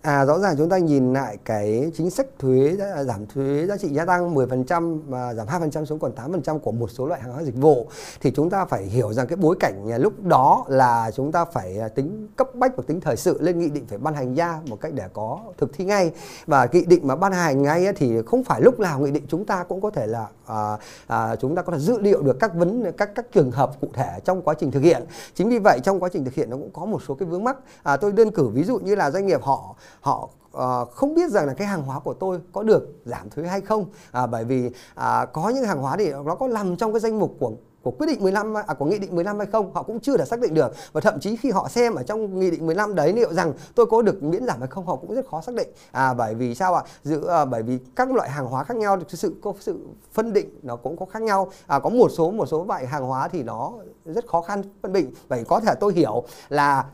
À, 0.06 0.26
rõ 0.26 0.40
ràng 0.40 0.56
chúng 0.58 0.70
ta 0.70 0.78
nhìn 0.78 1.14
lại 1.14 1.38
cái 1.46 1.92
chính 1.94 2.10
sách 2.10 2.28
thuế 2.40 2.78
à, 2.96 3.04
giảm 3.04 3.26
thuế 3.26 3.66
giá 3.66 3.78
trị 3.78 3.88
gia 3.88 4.06
tăng 4.06 4.36
10% 4.36 5.00
và 5.08 5.34
giảm 5.34 5.48
2% 5.48 5.86
xuống 5.86 6.00
còn 6.00 6.12
8% 6.16 6.60
của 6.60 6.72
một 6.72 6.92
số 6.92 7.06
loại 7.06 7.22
hàng 7.22 7.32
hóa 7.32 7.44
dịch 7.44 7.56
vụ 7.56 7.88
thì 8.22 8.32
chúng 8.32 8.50
ta 8.50 8.66
phải 8.66 8.84
hiểu 8.84 9.14
rằng 9.14 9.28
cái 9.28 9.36
bối 9.36 9.56
cảnh 9.60 9.92
à, 9.92 9.98
lúc 9.98 10.24
đó 10.24 10.66
là 10.68 11.12
chúng 11.16 11.32
ta 11.32 11.46
phải 11.46 11.80
à, 11.80 11.88
tính 11.88 12.28
cấp 12.36 12.56
bách 12.56 12.78
và 12.78 12.84
tính 12.88 13.02
thời 13.02 13.16
sự 13.16 13.38
lên 13.42 13.60
nghị 13.60 13.70
định 13.70 13.86
phải 13.88 13.98
ban 13.98 14.14
hành 14.14 14.34
ra 14.34 14.60
một 14.70 14.82
cách 14.82 14.94
để 14.94 15.04
có 15.14 15.40
thực 15.58 15.74
thi 15.74 15.86
ngay. 15.86 16.12
Và 16.48 16.68
nghị 16.72 16.86
định 16.86 17.08
mà 17.08 17.16
ban 17.16 17.32
hành 17.32 17.62
ngay 17.62 17.94
thì 17.94 18.22
không 18.26 18.44
phải 18.44 18.62
lúc 18.62 18.80
nào 18.80 19.00
nghị 19.00 19.12
định 19.12 19.26
chúng 19.28 19.46
ta 19.46 19.64
cũng 19.64 19.82
có 19.82 19.90
thể 19.90 20.08
là 20.08 20.28
à, 20.46 20.78
à, 21.08 21.36
chúng 21.36 21.56
ta 21.56 21.62
có 21.62 21.74
thể 21.74 21.80
dự 21.80 22.00
liệu 22.00 22.22
được 22.22 22.38
các 22.40 22.56
vấn 22.56 22.92
các 22.98 23.10
các 23.16 23.32
trường 23.32 23.52
hợp 23.52 23.72
cụ 23.82 23.88
thể 23.94 24.20
trong 24.26 24.42
quá 24.42 24.54
trình 24.60 24.72
thực 24.72 24.84
hiện. 24.84 25.04
Chính 25.34 25.50
vì 25.50 25.60
vậy 25.60 25.80
trong 25.84 26.00
quá 26.00 26.10
trình 26.14 26.26
thực 26.26 26.34
hiện 26.34 26.50
nó 26.50 26.58
cũng 26.58 26.72
có 26.74 26.86
một 26.86 27.02
số 27.08 27.14
cái 27.16 27.30
vướng 27.30 27.44
mắc. 27.44 27.58
À, 27.84 27.98
tôi 27.98 28.12
đơn 28.12 28.32
cử 28.32 28.48
ví 28.48 28.64
dụ 28.64 28.80
như 28.80 28.96
là 28.96 29.12
doanh 29.12 29.26
nghiệp 29.26 29.42
họ 29.44 29.76
họ 30.02 30.30
uh, 30.58 30.92
không 30.92 31.14
biết 31.16 31.30
rằng 31.30 31.48
là 31.48 31.54
cái 31.54 31.68
hàng 31.68 31.84
hóa 31.84 32.00
của 32.00 32.14
tôi 32.14 32.40
có 32.54 32.64
được 32.64 32.88
giảm 33.06 33.30
thuế 33.30 33.48
hay 33.48 33.62
không. 33.62 33.86
À, 34.12 34.26
bởi 34.26 34.46
vì 34.46 34.70
à, 34.96 35.26
có 35.26 35.50
những 35.50 35.64
hàng 35.64 35.82
hóa 35.82 35.98
thì 35.98 36.12
nó 36.26 36.36
có 36.36 36.48
nằm 36.48 36.76
trong 36.76 36.94
cái 36.94 37.00
danh 37.00 37.20
mục 37.20 37.36
của 37.40 37.52
của 37.86 37.92
quyết 37.92 38.08
định 38.08 38.24
15 38.24 38.54
à, 38.54 38.74
của 38.74 38.86
nghị 38.86 39.00
định 39.00 39.16
15 39.16 39.38
hay 39.38 39.48
không 39.52 39.74
họ 39.74 39.84
cũng 39.84 40.00
chưa 40.00 40.18
thể 40.18 40.26
xác 40.26 40.40
định 40.40 40.54
được. 40.54 40.74
Và 40.92 41.02
thậm 41.02 41.20
chí 41.20 41.36
khi 41.36 41.52
họ 41.52 41.68
xem 41.68 41.96
ở 41.96 42.04
trong 42.04 42.40
nghị 42.40 42.52
định 42.52 42.66
15 42.66 42.96
đấy 42.96 43.14
liệu 43.14 43.34
rằng 43.34 43.54
tôi 43.76 43.86
có 43.86 44.02
được 44.02 44.24
miễn 44.24 44.46
giảm 44.46 44.60
hay 44.60 44.68
không 44.68 44.86
họ 44.86 44.96
cũng 44.96 45.16
rất 45.16 45.28
khó 45.28 45.42
xác 45.42 45.56
định. 45.56 45.68
À 45.92 46.14
bởi 46.14 46.36
vì 46.36 46.56
sao 46.56 46.76
ạ? 46.76 46.84
Giữa 47.04 47.30
à, 47.30 47.36
ờ, 47.36 47.46
bởi 47.46 47.64
vì 47.64 47.80
các 47.96 48.12
loại 48.12 48.30
hàng 48.30 48.46
hóa 48.46 48.64
khác 48.64 48.78
nhau 48.78 48.98
thì 48.98 49.18
sự 49.18 49.36
có 49.44 49.54
sự 49.60 49.80
phân 50.12 50.34
định 50.34 50.60
nó 50.64 50.76
cũng 50.76 50.98
có 50.98 51.06
khác 51.06 51.22
nhau. 51.22 51.52
À, 51.68 51.80
có 51.80 51.90
một 51.90 52.12
số 52.12 52.32
một 52.32 52.46
số 52.46 52.66
loại 52.68 52.88
hàng 52.88 53.04
hóa 53.04 53.28
thì 53.28 53.44
nó 53.44 53.74
rất 54.06 54.28
khó 54.28 54.42
khăn 54.42 54.64
phân 54.82 54.94
định. 54.94 55.12
Vậy 55.28 55.44
có 55.48 55.60
thể 55.60 55.74
tôi 55.80 55.94
hiểu 55.94 56.24
là 56.50 56.86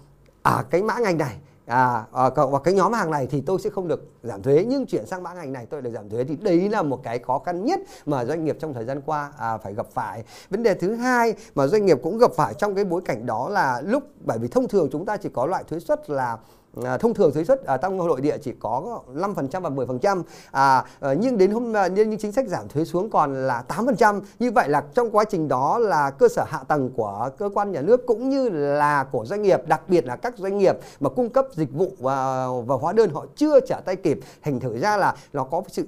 à 0.42 0.64
cái 0.70 0.84
mã 0.84 1.00
ngành 1.00 1.18
này 1.18 1.38
à, 1.72 2.06
à 2.14 2.30
và 2.52 2.60
cái 2.60 2.74
nhóm 2.74 2.94
hàng 2.94 3.12
này 3.12 3.28
thì 3.28 3.42
tôi 3.42 3.60
sẽ 3.60 3.70
không 3.70 3.88
được 3.88 4.08
giảm 4.24 4.42
thuế 4.42 4.66
nhưng 4.68 4.86
chuyển 4.86 5.06
sang 5.06 5.24
mã 5.24 5.34
ngành 5.34 5.54
này 5.54 5.66
tôi 5.66 5.82
được 5.82 5.92
giảm 5.94 6.10
thuế. 6.10 6.24
Thì 6.24 6.36
đấy 6.36 6.70
là 6.70 6.82
một 6.82 7.04
cái 7.04 7.20
khó 7.20 7.40
khăn 7.40 7.66
nhất 7.66 7.80
mà 8.06 8.26
doanh 8.26 8.46
nghiệp 8.46 8.58
trong 8.60 8.74
thời 8.74 8.86
gian 8.86 9.02
qua 9.02 9.32
à, 9.38 9.58
phải 9.58 9.74
gặp 9.74 9.88
phải. 9.94 10.24
Vấn 10.50 10.64
đề 10.64 10.74
thứ 10.74 10.96
hai 10.96 11.36
mà 11.56 11.68
doanh 11.68 11.86
nghiệp 11.86 12.00
cũng 12.04 12.18
gặp 12.18 12.32
phải 12.36 12.54
trong 12.54 12.76
cái 12.76 12.86
bối 12.86 13.02
cảnh 13.06 13.26
đó 13.26 13.50
là 13.50 13.82
lúc 13.82 14.04
bởi 14.26 14.38
vì 14.38 14.48
thông 14.48 14.68
thường 14.68 14.90
chúng 14.92 15.06
ta 15.06 15.18
chỉ 15.18 15.30
có 15.34 15.46
loại 15.46 15.64
thuế 15.64 15.80
suất 15.80 16.10
là 16.10 16.38
À, 16.84 16.98
thông 16.98 17.14
thường 17.14 17.34
thuế 17.34 17.44
suất 17.44 17.64
ở 17.64 17.74
à, 17.74 17.78
trong 17.78 17.98
nội 17.98 18.22
địa 18.22 18.38
chỉ 18.38 18.52
có 18.60 19.02
5% 19.16 19.62
và 19.62 19.70
10% 19.70 20.24
à, 20.52 20.86
ờ, 21.00 21.14
nhưng 21.14 21.38
đến 21.38 21.52
hôm 21.52 21.78
à, 21.78 21.88
những 21.88 22.18
chính 22.18 22.32
sách 22.32 22.48
giảm 22.48 22.68
thuế 22.68 22.86
xuống 22.86 23.10
còn 23.10 23.48
là 23.48 23.64
8% 23.68 24.22
như 24.40 24.52
vậy 24.52 24.70
là 24.70 24.84
trong 24.94 25.12
quá 25.12 25.24
trình 25.24 25.48
đó 25.48 25.78
là 25.80 26.10
cơ 26.10 26.28
sở 26.28 26.44
hạ 26.48 26.60
tầng 26.68 26.90
của 26.96 27.30
cơ 27.38 27.50
quan 27.54 27.72
nhà 27.72 27.82
nước 27.82 28.08
cũng 28.08 28.30
như 28.30 28.50
là 28.50 29.04
của 29.04 29.26
doanh 29.26 29.42
nghiệp 29.42 29.68
đặc 29.68 29.82
biệt 29.88 30.06
là 30.06 30.16
các 30.16 30.38
doanh 30.38 30.58
nghiệp 30.58 30.78
mà 31.00 31.10
cung 31.10 31.30
cấp 31.30 31.46
dịch 31.56 31.74
vụ 31.74 31.92
và, 32.00 32.48
và 32.66 32.76
hóa 32.76 32.94
đơn 32.94 33.10
họ 33.14 33.26
chưa 33.36 33.60
trả 33.60 33.80
tay 33.80 33.96
kịp 33.96 34.20
thành 34.44 34.60
thử 34.60 34.78
ra 34.78 34.98
là 34.98 35.16
nó 35.34 35.44
có 35.44 35.62
sự 35.68 35.86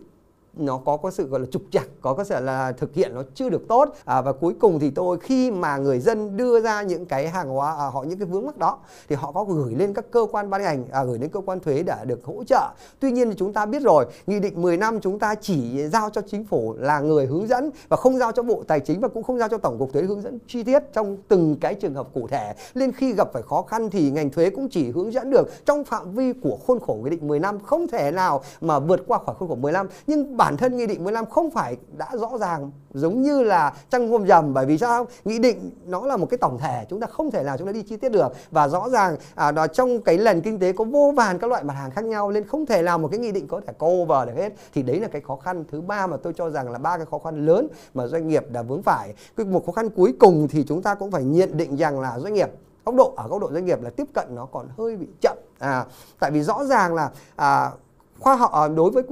nó 0.57 0.77
có 0.77 0.98
có 0.98 1.12
sự 1.12 1.27
gọi 1.27 1.39
là 1.39 1.45
trục 1.51 1.62
trặc 1.72 1.88
có 2.01 2.13
có 2.13 2.24
sự 2.24 2.39
là 2.39 2.72
thực 2.72 2.93
hiện 2.93 3.15
nó 3.15 3.24
chưa 3.33 3.50
được 3.50 3.67
tốt. 3.67 3.95
À, 4.05 4.22
và 4.22 4.31
cuối 4.31 4.53
cùng 4.60 4.79
thì 4.79 4.89
tôi 4.89 5.17
khi 5.19 5.51
mà 5.51 5.77
người 5.77 6.00
dân 6.00 6.38
đưa 6.38 6.62
ra 6.62 6.81
những 6.81 7.05
cái 7.05 7.29
hàng 7.29 7.50
hóa 7.50 7.75
à, 7.79 7.86
họ 7.86 8.03
những 8.03 8.19
cái 8.19 8.27
vướng 8.27 8.45
mắc 8.45 8.57
đó 8.57 8.77
thì 9.10 9.15
họ 9.15 9.31
có 9.31 9.43
gửi 9.43 9.75
lên 9.75 9.93
các 9.93 10.05
cơ 10.12 10.25
quan 10.31 10.50
ban 10.50 10.62
ngành 10.62 10.86
à, 10.91 11.03
gửi 11.03 11.19
lên 11.19 11.29
cơ 11.29 11.41
quan 11.45 11.60
thuế 11.60 11.83
để 11.83 11.95
được 12.05 12.25
hỗ 12.25 12.43
trợ. 12.43 12.69
Tuy 13.00 13.12
nhiên 13.12 13.29
thì 13.29 13.36
chúng 13.39 13.53
ta 13.53 13.65
biết 13.65 13.81
rồi 13.81 14.05
nghị 14.27 14.39
định 14.39 14.62
10 14.62 14.77
năm 14.77 15.00
chúng 15.01 15.19
ta 15.19 15.36
chỉ 15.36 15.88
giao 15.88 16.10
cho 16.10 16.22
chính 16.27 16.45
phủ 16.45 16.75
là 16.77 17.00
người 17.00 17.25
hướng 17.25 17.48
dẫn 17.48 17.69
và 17.88 17.98
không 17.98 18.17
giao 18.17 18.31
cho 18.31 18.43
bộ 18.43 18.63
tài 18.67 18.79
chính 18.79 19.00
và 19.00 19.07
cũng 19.07 19.24
không 19.24 19.38
giao 19.38 19.50
cho 19.50 19.57
tổng 19.57 19.79
cục 19.79 19.93
thuế 19.93 20.01
hướng 20.01 20.22
dẫn 20.22 20.39
chi 20.48 20.63
tiết 20.63 20.79
trong 20.93 21.17
từng 21.27 21.55
cái 21.62 21.75
trường 21.75 21.93
hợp 21.93 22.07
cụ 22.13 22.27
thể. 22.27 22.53
Nên 22.75 22.91
khi 22.91 23.13
gặp 23.13 23.33
phải 23.33 23.41
khó 23.41 23.62
khăn 23.62 23.89
thì 23.89 24.12
ngành 24.12 24.29
thuế 24.29 24.50
cũng 24.50 24.69
chỉ 24.69 24.91
hướng 24.91 25.13
dẫn 25.13 25.29
được 25.29 25.65
trong 25.65 25.83
phạm 25.83 26.12
vi 26.12 26.33
của 26.33 26.57
khuôn 26.67 26.79
khổ 26.79 27.00
nghị 27.03 27.10
định 27.10 27.27
10 27.27 27.39
năm 27.39 27.60
không 27.60 27.88
thể 27.88 28.12
nào 28.12 28.43
mà 28.62 28.79
vượt 28.79 29.03
qua 29.07 29.19
khỏi 29.25 29.36
khuôn 29.39 29.50
khổ 29.50 29.55
15 29.55 29.88
nhưng 30.07 30.38
bản 30.43 30.57
thân 30.57 30.77
nghị 30.77 30.88
định 30.88 31.03
15 31.03 31.25
không 31.25 31.51
phải 31.51 31.77
đã 31.97 32.07
rõ 32.13 32.38
ràng 32.39 32.71
giống 32.93 33.21
như 33.21 33.43
là 33.43 33.73
trăng 33.89 34.09
hôm 34.09 34.27
dầm 34.27 34.53
bởi 34.53 34.65
vì 34.65 34.77
sao? 34.77 35.07
Nghị 35.25 35.39
định 35.39 35.71
nó 35.85 36.05
là 36.05 36.17
một 36.17 36.27
cái 36.29 36.38
tổng 36.38 36.57
thể 36.57 36.85
chúng 36.89 37.00
ta 37.00 37.07
không 37.07 37.31
thể 37.31 37.43
nào 37.43 37.57
chúng 37.57 37.67
ta 37.67 37.73
đi 37.73 37.81
chi 37.81 37.97
tiết 37.97 38.12
được. 38.12 38.27
Và 38.51 38.67
rõ 38.67 38.89
ràng 38.89 39.17
à, 39.35 39.51
đó 39.51 39.67
trong 39.67 40.01
cái 40.01 40.17
lần 40.17 40.41
kinh 40.41 40.59
tế 40.59 40.71
có 40.71 40.83
vô 40.83 41.13
vàn 41.15 41.39
các 41.39 41.50
loại 41.50 41.63
mặt 41.63 41.73
hàng 41.73 41.91
khác 41.91 42.05
nhau 42.05 42.31
nên 42.31 42.47
không 42.47 42.65
thể 42.65 42.81
nào 42.81 42.97
một 42.97 43.07
cái 43.12 43.19
nghị 43.19 43.31
định 43.31 43.47
có 43.47 43.62
thể 43.67 43.73
cover 43.73 44.27
được 44.27 44.33
hết. 44.35 44.53
Thì 44.73 44.81
đấy 44.81 45.00
là 45.00 45.07
cái 45.07 45.21
khó 45.21 45.35
khăn 45.35 45.63
thứ 45.71 45.81
ba 45.81 46.07
mà 46.07 46.17
tôi 46.17 46.33
cho 46.33 46.50
rằng 46.50 46.71
là 46.71 46.77
ba 46.79 46.97
cái 46.97 47.05
khó 47.12 47.19
khăn 47.19 47.45
lớn 47.45 47.67
mà 47.93 48.07
doanh 48.07 48.27
nghiệp 48.27 48.45
đã 48.51 48.62
vướng 48.62 48.83
phải. 48.83 49.13
Một 49.38 49.65
khó 49.65 49.71
khăn 49.71 49.89
cuối 49.89 50.13
cùng 50.19 50.47
thì 50.47 50.63
chúng 50.67 50.81
ta 50.81 50.95
cũng 50.95 51.12
phải 51.12 51.23
nhận 51.23 51.57
định 51.57 51.75
rằng 51.75 52.00
là 52.00 52.19
doanh 52.19 52.33
nghiệp 52.33 52.50
góc 52.85 52.95
độ 52.95 53.13
ở 53.15 53.27
góc 53.27 53.41
độ 53.41 53.51
doanh 53.53 53.65
nghiệp 53.65 53.81
là 53.81 53.89
tiếp 53.89 54.07
cận 54.13 54.27
nó 54.35 54.45
còn 54.45 54.67
hơi 54.77 54.95
bị 54.95 55.07
chậm. 55.21 55.38
À 55.59 55.85
tại 56.19 56.31
vì 56.31 56.41
rõ 56.41 56.65
ràng 56.65 56.95
là 56.95 57.09
à, 57.35 57.71
khoa 58.19 58.35
học 58.35 58.51
à, 58.51 58.67
đối 58.67 58.91
với 58.91 59.03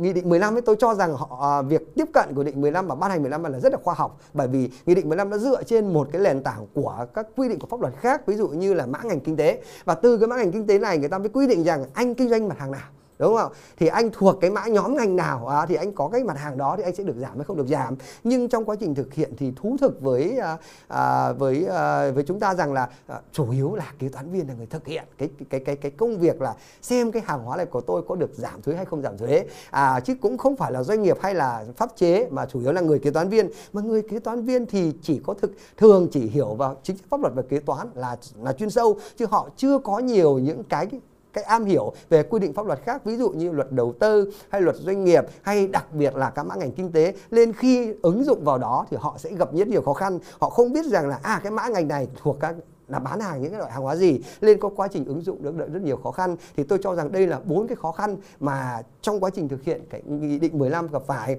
nghị 0.00 0.12
định 0.12 0.28
15 0.28 0.54
ấy 0.54 0.60
tôi 0.62 0.76
cho 0.78 0.94
rằng 0.94 1.14
họ 1.16 1.58
à, 1.58 1.62
việc 1.62 1.94
tiếp 1.94 2.04
cận 2.12 2.34
của 2.34 2.42
nghị 2.42 2.50
định 2.50 2.60
15 2.60 2.86
và 2.86 2.94
ban 2.94 3.10
hành 3.10 3.22
15 3.22 3.44
là 3.44 3.60
rất 3.60 3.72
là 3.72 3.78
khoa 3.82 3.94
học. 3.94 4.20
Bởi 4.34 4.48
vì 4.48 4.70
nghị 4.86 4.94
định 4.94 5.08
15 5.08 5.30
nó 5.30 5.38
dựa 5.38 5.62
trên 5.62 5.92
một 5.92 6.08
cái 6.12 6.22
nền 6.22 6.42
tảng 6.42 6.66
của 6.74 7.06
các 7.14 7.26
quy 7.36 7.48
định 7.48 7.58
của 7.58 7.66
pháp 7.66 7.80
luật 7.80 7.94
khác 8.00 8.26
ví 8.26 8.36
dụ 8.36 8.48
như 8.48 8.74
là 8.74 8.86
mã 8.86 8.98
ngành 9.04 9.20
kinh 9.20 9.36
tế. 9.36 9.62
Và 9.84 9.94
từ 9.94 10.18
cái 10.18 10.26
mã 10.26 10.36
ngành 10.36 10.52
kinh 10.52 10.66
tế 10.66 10.78
này 10.78 10.98
người 10.98 11.08
ta 11.08 11.18
mới 11.18 11.28
quy 11.28 11.46
định 11.46 11.64
rằng 11.64 11.84
anh 11.94 12.14
kinh 12.14 12.28
doanh 12.28 12.48
mặt 12.48 12.58
hàng 12.58 12.70
nào 12.70 12.88
đúng 13.18 13.36
không? 13.36 13.52
Thì 13.76 13.86
anh 13.86 14.10
thuộc 14.10 14.36
cái 14.40 14.50
mã 14.50 14.66
nhóm 14.66 14.96
ngành 14.96 15.16
nào 15.16 15.46
à, 15.46 15.66
thì 15.66 15.74
anh 15.74 15.92
có 15.92 16.08
cái 16.08 16.24
mặt 16.24 16.38
hàng 16.38 16.58
đó 16.58 16.74
thì 16.76 16.82
anh 16.82 16.94
sẽ 16.94 17.04
được 17.04 17.16
giảm 17.16 17.36
hay 17.36 17.44
không 17.44 17.56
được 17.56 17.66
giảm. 17.66 17.96
Nhưng 18.24 18.48
trong 18.48 18.64
quá 18.64 18.76
trình 18.80 18.94
thực 18.94 19.14
hiện 19.14 19.32
thì 19.36 19.52
thú 19.56 19.76
thực 19.80 20.00
với 20.00 20.38
à, 20.38 20.56
à, 20.88 21.32
với 21.32 21.66
à, 21.66 22.10
với 22.10 22.24
chúng 22.24 22.40
ta 22.40 22.54
rằng 22.54 22.72
là 22.72 22.88
à, 23.06 23.20
chủ 23.32 23.50
yếu 23.50 23.74
là 23.74 23.92
kế 23.98 24.08
toán 24.08 24.30
viên 24.32 24.48
là 24.48 24.54
người 24.54 24.66
thực 24.66 24.86
hiện. 24.86 25.04
Cái 25.18 25.28
cái 25.50 25.60
cái 25.60 25.76
cái 25.76 25.90
công 25.90 26.18
việc 26.18 26.42
là 26.42 26.54
xem 26.82 27.12
cái 27.12 27.22
hàng 27.26 27.44
hóa 27.44 27.56
này 27.56 27.66
của 27.66 27.80
tôi 27.80 28.02
có 28.08 28.14
được 28.14 28.30
giảm 28.34 28.62
thuế 28.62 28.74
hay 28.74 28.84
không 28.84 29.02
giảm 29.02 29.18
thuế. 29.18 29.44
À, 29.70 30.00
chứ 30.00 30.14
cũng 30.22 30.38
không 30.38 30.56
phải 30.56 30.72
là 30.72 30.82
doanh 30.82 31.02
nghiệp 31.02 31.16
hay 31.20 31.34
là 31.34 31.64
pháp 31.76 31.96
chế 31.96 32.28
mà 32.30 32.46
chủ 32.46 32.60
yếu 32.60 32.72
là 32.72 32.80
người 32.80 32.98
kế 32.98 33.10
toán 33.10 33.28
viên. 33.28 33.50
Mà 33.72 33.82
người 33.82 34.02
kế 34.02 34.18
toán 34.18 34.44
viên 34.44 34.66
thì 34.66 34.92
chỉ 35.02 35.20
có 35.26 35.34
thực 35.34 35.52
thường 35.76 36.08
chỉ 36.12 36.20
hiểu 36.20 36.54
vào 36.54 36.76
chính 36.82 36.96
pháp 37.10 37.20
luật 37.20 37.34
về 37.34 37.42
kế 37.48 37.58
toán 37.58 37.88
là 37.94 38.16
là 38.42 38.52
chuyên 38.52 38.70
sâu 38.70 38.98
chứ 39.16 39.26
họ 39.30 39.48
chưa 39.56 39.78
có 39.78 39.98
nhiều 39.98 40.38
những 40.38 40.64
cái 40.64 40.86
cái 41.34 41.44
am 41.44 41.64
hiểu 41.64 41.92
về 42.08 42.22
quy 42.22 42.38
định 42.38 42.52
pháp 42.52 42.66
luật 42.66 42.78
khác, 42.82 43.04
ví 43.04 43.16
dụ 43.16 43.30
như 43.30 43.50
luật 43.50 43.72
đầu 43.72 43.92
tư 43.98 44.32
hay 44.48 44.60
luật 44.60 44.76
doanh 44.76 45.04
nghiệp, 45.04 45.24
hay 45.42 45.66
đặc 45.66 45.94
biệt 45.94 46.16
là 46.16 46.30
các 46.30 46.42
mã 46.42 46.54
ngành 46.54 46.72
kinh 46.72 46.92
tế, 46.92 47.14
nên 47.30 47.52
khi 47.52 47.94
ứng 48.02 48.24
dụng 48.24 48.44
vào 48.44 48.58
đó 48.58 48.86
thì 48.90 48.96
họ 49.00 49.16
sẽ 49.18 49.30
gặp 49.34 49.54
rất 49.54 49.68
nhiều 49.68 49.82
khó 49.82 49.92
khăn. 49.92 50.18
Họ 50.38 50.50
không 50.50 50.72
biết 50.72 50.84
rằng 50.84 51.08
là 51.08 51.18
à 51.22 51.40
cái 51.42 51.52
mã 51.52 51.68
ngành 51.68 51.88
này 51.88 52.08
thuộc 52.22 52.36
các, 52.40 52.54
là 52.88 52.98
bán 52.98 53.20
hàng 53.20 53.42
những 53.42 53.50
cái 53.50 53.58
loại 53.58 53.72
hàng 53.72 53.82
hóa 53.82 53.96
gì 53.96 54.20
lên 54.40 54.60
có 54.60 54.68
quá 54.76 54.88
trình 54.92 55.04
ứng 55.04 55.20
dụng 55.20 55.42
được 55.42 55.56
đợi 55.56 55.68
rất 55.72 55.82
nhiều 55.82 55.96
khó 55.96 56.10
khăn. 56.10 56.36
Thì 56.56 56.62
tôi 56.62 56.78
cho 56.82 56.94
rằng 56.94 57.12
đây 57.12 57.26
là 57.26 57.40
bốn 57.44 57.66
cái 57.66 57.76
khó 57.76 57.92
khăn 57.92 58.16
mà 58.40 58.82
trong 59.02 59.20
quá 59.20 59.30
trình 59.34 59.48
thực 59.48 59.62
hiện 59.62 59.82
cái 59.90 60.02
nghị 60.06 60.38
định 60.38 60.58
15 60.58 60.88
gặp 60.92 61.02
phải. 61.06 61.36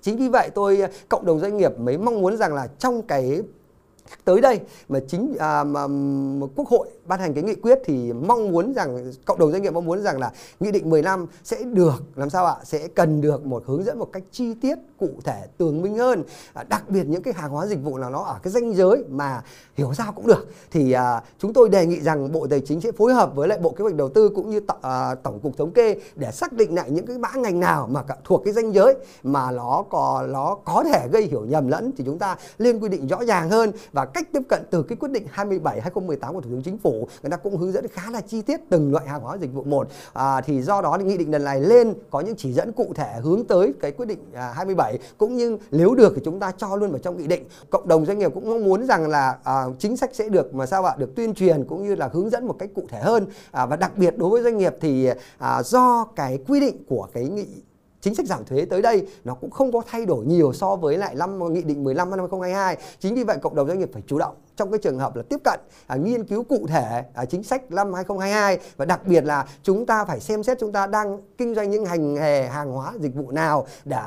Chính 0.00 0.16
vì 0.16 0.28
vậy 0.28 0.50
tôi, 0.54 0.82
cộng 1.08 1.26
đồng 1.26 1.38
doanh 1.38 1.56
nghiệp 1.56 1.78
mới 1.78 1.98
mong 1.98 2.20
muốn 2.20 2.36
rằng 2.36 2.54
là 2.54 2.68
trong 2.78 3.02
cái 3.02 3.42
tới 4.24 4.40
đây 4.40 4.60
mà 4.88 4.98
chính 5.08 5.36
à, 5.38 5.64
mà, 5.64 5.86
mà 5.86 6.46
quốc 6.56 6.68
hội 6.68 6.88
ban 7.04 7.20
hành 7.20 7.34
cái 7.34 7.42
nghị 7.42 7.54
quyết 7.54 7.78
thì 7.84 8.12
mong 8.12 8.52
muốn 8.52 8.72
rằng 8.74 9.12
cộng 9.24 9.38
đồng 9.38 9.52
doanh 9.52 9.62
nghiệp 9.62 9.70
mong 9.70 9.84
muốn 9.84 10.02
rằng 10.02 10.18
là 10.18 10.32
nghị 10.60 10.70
định 10.70 10.90
15 10.90 11.26
sẽ 11.44 11.62
được 11.62 12.02
làm 12.16 12.30
sao 12.30 12.46
ạ 12.46 12.54
sẽ 12.64 12.88
cần 12.88 13.20
được 13.20 13.46
một 13.46 13.62
hướng 13.66 13.84
dẫn 13.84 13.98
một 13.98 14.12
cách 14.12 14.22
chi 14.32 14.54
tiết 14.54 14.78
cụ 14.98 15.08
thể 15.24 15.42
tường 15.58 15.82
minh 15.82 15.98
hơn. 15.98 16.24
À, 16.52 16.64
đặc 16.68 16.88
biệt 16.88 17.04
những 17.06 17.22
cái 17.22 17.34
hàng 17.34 17.50
hóa 17.50 17.66
dịch 17.66 17.82
vụ 17.82 17.98
là 17.98 18.10
nó 18.10 18.22
ở 18.22 18.38
cái 18.42 18.52
danh 18.52 18.74
giới 18.74 19.04
mà 19.08 19.42
hiểu 19.76 19.94
sao 19.94 20.12
cũng 20.12 20.26
được. 20.26 20.46
Thì 20.70 20.92
à, 20.92 21.22
chúng 21.38 21.52
tôi 21.52 21.68
đề 21.68 21.86
nghị 21.86 22.00
rằng 22.00 22.32
bộ 22.32 22.46
tài 22.46 22.60
chính 22.60 22.80
sẽ 22.80 22.92
phối 22.92 23.14
hợp 23.14 23.34
với 23.34 23.48
lại 23.48 23.58
bộ 23.58 23.70
kế 23.70 23.82
hoạch 23.82 23.94
đầu 23.94 24.08
tư 24.08 24.28
cũng 24.28 24.50
như 24.50 24.60
t- 24.60 24.74
à, 24.82 25.14
tổng 25.14 25.40
cục 25.40 25.56
thống 25.56 25.70
kê 25.72 25.96
để 26.14 26.30
xác 26.32 26.52
định 26.52 26.74
lại 26.74 26.90
những 26.90 27.06
cái 27.06 27.18
mã 27.18 27.28
ngành 27.36 27.60
nào 27.60 27.88
mà 27.90 28.02
cả 28.02 28.16
thuộc 28.24 28.42
cái 28.44 28.52
danh 28.52 28.72
giới 28.72 28.94
mà 29.22 29.50
nó 29.50 29.84
có 29.90 30.26
nó 30.28 30.56
có 30.64 30.84
thể 30.92 31.08
gây 31.12 31.22
hiểu 31.22 31.44
nhầm 31.44 31.68
lẫn 31.68 31.92
thì 31.96 32.04
chúng 32.04 32.18
ta 32.18 32.36
lên 32.58 32.78
quy 32.78 32.88
định 32.88 33.06
rõ 33.06 33.24
ràng 33.24 33.50
hơn 33.50 33.72
và 33.92 33.97
và 33.98 34.04
cách 34.04 34.32
tiếp 34.32 34.42
cận 34.48 34.62
từ 34.70 34.82
cái 34.82 34.96
quyết 34.96 35.10
định 35.12 35.26
27 35.30 35.80
2018 35.80 36.34
của 36.34 36.40
thủ 36.40 36.50
tướng 36.50 36.62
chính 36.62 36.78
phủ 36.78 37.08
người 37.22 37.30
ta 37.30 37.36
cũng 37.36 37.56
hướng 37.56 37.72
dẫn 37.72 37.88
khá 37.88 38.10
là 38.10 38.20
chi 38.20 38.42
tiết 38.42 38.60
từng 38.70 38.92
loại 38.92 39.06
hàng 39.06 39.20
hóa 39.20 39.36
dịch 39.36 39.52
vụ. 39.52 39.62
Một 39.62 39.88
à, 40.12 40.40
thì 40.40 40.62
do 40.62 40.82
đó 40.82 40.96
thì 40.98 41.04
nghị 41.04 41.16
định 41.16 41.30
lần 41.30 41.44
này 41.44 41.60
lên 41.60 41.94
có 42.10 42.20
những 42.20 42.36
chỉ 42.36 42.52
dẫn 42.52 42.72
cụ 42.72 42.92
thể 42.94 43.14
hướng 43.22 43.44
tới 43.44 43.72
cái 43.80 43.92
quyết 43.92 44.06
định 44.06 44.18
à, 44.32 44.52
27 44.56 44.98
cũng 45.18 45.36
như 45.36 45.58
nếu 45.70 45.94
được 45.94 46.12
thì 46.16 46.22
chúng 46.24 46.40
ta 46.40 46.52
cho 46.56 46.76
luôn 46.76 46.90
vào 46.90 46.98
trong 46.98 47.16
nghị 47.16 47.26
định. 47.26 47.44
Cộng 47.70 47.88
đồng 47.88 48.06
doanh 48.06 48.18
nghiệp 48.18 48.30
cũng 48.34 48.50
mong 48.50 48.64
muốn 48.64 48.86
rằng 48.86 49.08
là 49.08 49.38
à, 49.44 49.64
chính 49.78 49.96
sách 49.96 50.10
sẽ 50.14 50.28
được 50.28 50.54
mà 50.54 50.66
sao 50.66 50.84
ạ 50.84 50.94
được 50.98 51.14
tuyên 51.16 51.34
truyền 51.34 51.64
cũng 51.64 51.82
như 51.82 51.94
là 51.94 52.08
hướng 52.12 52.30
dẫn 52.30 52.46
một 52.46 52.56
cách 52.58 52.70
cụ 52.74 52.84
thể 52.88 52.98
hơn. 52.98 53.26
À, 53.50 53.66
và 53.66 53.76
đặc 53.76 53.98
biệt 53.98 54.18
đối 54.18 54.30
với 54.30 54.42
doanh 54.42 54.58
nghiệp 54.58 54.74
thì 54.80 55.08
à, 55.38 55.62
do 55.62 56.04
cái 56.16 56.38
quy 56.48 56.60
định 56.60 56.84
của 56.88 57.08
cái 57.12 57.28
nghị 57.28 57.46
chính 58.00 58.14
sách 58.14 58.26
giảm 58.26 58.44
thuế 58.44 58.64
tới 58.64 58.82
đây 58.82 59.06
nó 59.24 59.34
cũng 59.34 59.50
không 59.50 59.72
có 59.72 59.82
thay 59.86 60.06
đổi 60.06 60.26
nhiều 60.26 60.52
so 60.52 60.76
với 60.76 60.98
lại 60.98 61.14
năm 61.14 61.52
nghị 61.52 61.62
định 61.62 61.84
15 61.84 62.10
năm 62.10 62.18
2022. 62.18 62.76
Chính 62.98 63.14
vì 63.14 63.24
vậy 63.24 63.36
cộng 63.42 63.54
đồng 63.54 63.68
doanh 63.68 63.78
nghiệp 63.78 63.90
phải 63.92 64.02
chủ 64.06 64.18
động 64.18 64.34
trong 64.56 64.70
cái 64.70 64.78
trường 64.78 64.98
hợp 64.98 65.16
là 65.16 65.22
tiếp 65.22 65.40
cận 65.44 65.60
à, 65.86 65.96
nghiên 65.96 66.24
cứu 66.24 66.42
cụ 66.42 66.66
thể 66.68 67.04
à, 67.14 67.24
chính 67.24 67.42
sách 67.42 67.70
năm 67.70 67.94
2022 67.94 68.58
và 68.76 68.84
đặc 68.84 69.06
biệt 69.06 69.24
là 69.24 69.46
chúng 69.62 69.86
ta 69.86 70.04
phải 70.04 70.20
xem 70.20 70.42
xét 70.42 70.58
chúng 70.60 70.72
ta 70.72 70.86
đang 70.86 71.20
kinh 71.38 71.54
doanh 71.54 71.70
những 71.70 71.84
hành 71.84 72.14
nghề 72.14 72.46
hàng 72.46 72.72
hóa 72.72 72.92
dịch 73.00 73.14
vụ 73.14 73.30
nào 73.30 73.66
để 73.84 74.00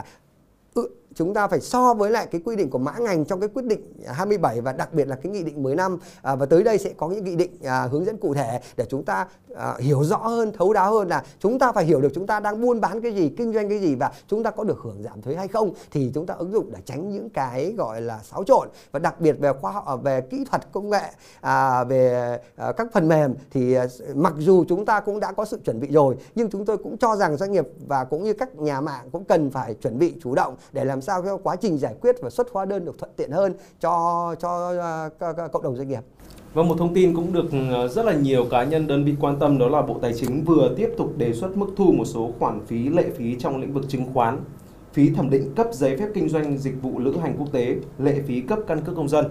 chúng 1.15 1.33
ta 1.33 1.47
phải 1.47 1.61
so 1.61 1.93
với 1.93 2.11
lại 2.11 2.27
cái 2.31 2.41
quy 2.45 2.55
định 2.55 2.69
của 2.69 2.77
mã 2.77 2.93
ngành 2.99 3.25
trong 3.25 3.39
cái 3.39 3.49
quyết 3.53 3.65
định 3.65 3.93
27 4.07 4.61
và 4.61 4.73
đặc 4.73 4.93
biệt 4.93 5.07
là 5.07 5.15
cái 5.15 5.31
nghị 5.31 5.43
định 5.43 5.63
15 5.63 5.97
à, 6.21 6.35
và 6.35 6.45
tới 6.45 6.63
đây 6.63 6.77
sẽ 6.77 6.93
có 6.97 7.09
những 7.09 7.23
nghị 7.23 7.35
định 7.35 7.51
à, 7.63 7.87
hướng 7.91 8.05
dẫn 8.05 8.17
cụ 8.17 8.33
thể 8.33 8.59
để 8.77 8.85
chúng 8.89 9.03
ta 9.03 9.27
à, 9.55 9.73
hiểu 9.79 10.03
rõ 10.03 10.17
hơn 10.17 10.51
thấu 10.57 10.73
đáo 10.73 10.93
hơn 10.93 11.07
là 11.07 11.23
chúng 11.39 11.59
ta 11.59 11.71
phải 11.71 11.85
hiểu 11.85 12.01
được 12.01 12.11
chúng 12.15 12.27
ta 12.27 12.39
đang 12.39 12.61
buôn 12.61 12.81
bán 12.81 13.01
cái 13.01 13.11
gì 13.15 13.33
kinh 13.37 13.53
doanh 13.53 13.69
cái 13.69 13.79
gì 13.79 13.95
và 13.95 14.11
chúng 14.27 14.43
ta 14.43 14.51
có 14.51 14.63
được 14.63 14.79
hưởng 14.83 15.03
giảm 15.03 15.21
thuế 15.21 15.35
hay 15.35 15.47
không 15.47 15.73
thì 15.91 16.11
chúng 16.13 16.25
ta 16.25 16.33
ứng 16.33 16.51
dụng 16.51 16.71
để 16.71 16.79
tránh 16.85 17.09
những 17.09 17.29
cái 17.29 17.73
gọi 17.77 18.01
là 18.01 18.19
xáo 18.23 18.43
trộn. 18.43 18.69
Và 18.91 18.99
đặc 18.99 19.21
biệt 19.21 19.35
về 19.39 19.53
khoa 19.61 19.71
học 19.71 19.85
à, 19.87 19.95
về 19.95 20.21
kỹ 20.21 20.45
thuật 20.51 20.71
công 20.71 20.89
nghệ 20.89 21.03
à, 21.41 21.83
về 21.83 22.37
à, 22.55 22.71
các 22.71 22.87
phần 22.93 23.07
mềm 23.07 23.35
thì 23.51 23.73
à, 23.73 23.85
mặc 24.13 24.33
dù 24.37 24.65
chúng 24.67 24.85
ta 24.85 24.99
cũng 24.99 25.19
đã 25.19 25.31
có 25.31 25.45
sự 25.45 25.59
chuẩn 25.65 25.79
bị 25.79 25.87
rồi 25.91 26.15
nhưng 26.35 26.49
chúng 26.49 26.65
tôi 26.65 26.77
cũng 26.77 26.97
cho 26.97 27.15
rằng 27.15 27.37
doanh 27.37 27.51
nghiệp 27.51 27.67
và 27.87 28.03
cũng 28.03 28.23
như 28.23 28.33
các 28.33 28.55
nhà 28.55 28.81
mạng 28.81 29.09
cũng 29.11 29.25
cần 29.25 29.51
phải 29.51 29.73
chuẩn 29.73 29.99
bị 29.99 30.13
chủ 30.23 30.35
động 30.35 30.55
để 30.71 30.85
làm 30.85 31.00
sao 31.01 31.21
cái 31.21 31.33
quá 31.43 31.55
trình 31.55 31.77
giải 31.77 31.95
quyết 32.01 32.15
và 32.21 32.29
xuất 32.29 32.47
hóa 32.51 32.65
đơn 32.65 32.85
được 32.85 32.99
thuận 32.99 33.11
tiện 33.15 33.31
hơn 33.31 33.53
cho 33.79 34.35
cho 34.39 34.73
uh, 35.29 35.51
cộng 35.51 35.63
đồng 35.63 35.75
doanh 35.75 35.87
nghiệp. 35.87 36.01
Và 36.53 36.63
một 36.63 36.75
thông 36.77 36.93
tin 36.93 37.15
cũng 37.15 37.33
được 37.33 37.45
ờ, 37.71 37.87
rất 37.87 38.05
là 38.05 38.13
nhiều 38.13 38.45
cá 38.51 38.63
nhân 38.63 38.87
đơn 38.87 39.03
vị 39.03 39.15
quan 39.19 39.39
tâm 39.39 39.57
đó 39.57 39.67
là 39.69 39.81
Bộ 39.81 39.97
Tài 40.01 40.13
chính 40.13 40.43
vừa 40.43 40.73
tiếp 40.77 40.89
tục 40.97 41.17
đề 41.17 41.33
xuất 41.33 41.57
mức 41.57 41.67
thu 41.77 41.91
một 41.91 42.05
số 42.05 42.31
khoản 42.39 42.65
phí 42.65 42.89
lệ 42.89 43.05
phí 43.17 43.35
trong 43.39 43.61
lĩnh 43.61 43.73
vực 43.73 43.83
chứng 43.87 44.13
khoán, 44.13 44.39
phí 44.93 45.09
thẩm 45.09 45.29
định 45.29 45.55
cấp 45.55 45.67
giấy 45.71 45.97
phép 45.97 46.07
kinh 46.13 46.29
doanh 46.29 46.57
dịch 46.57 46.81
vụ 46.81 46.99
lữ 46.99 47.17
hành 47.21 47.35
quốc 47.37 47.51
tế, 47.51 47.75
lệ 47.99 48.15
phí 48.27 48.41
cấp 48.41 48.59
căn 48.67 48.81
cước 48.81 48.95
công 48.95 49.09
dân. 49.09 49.25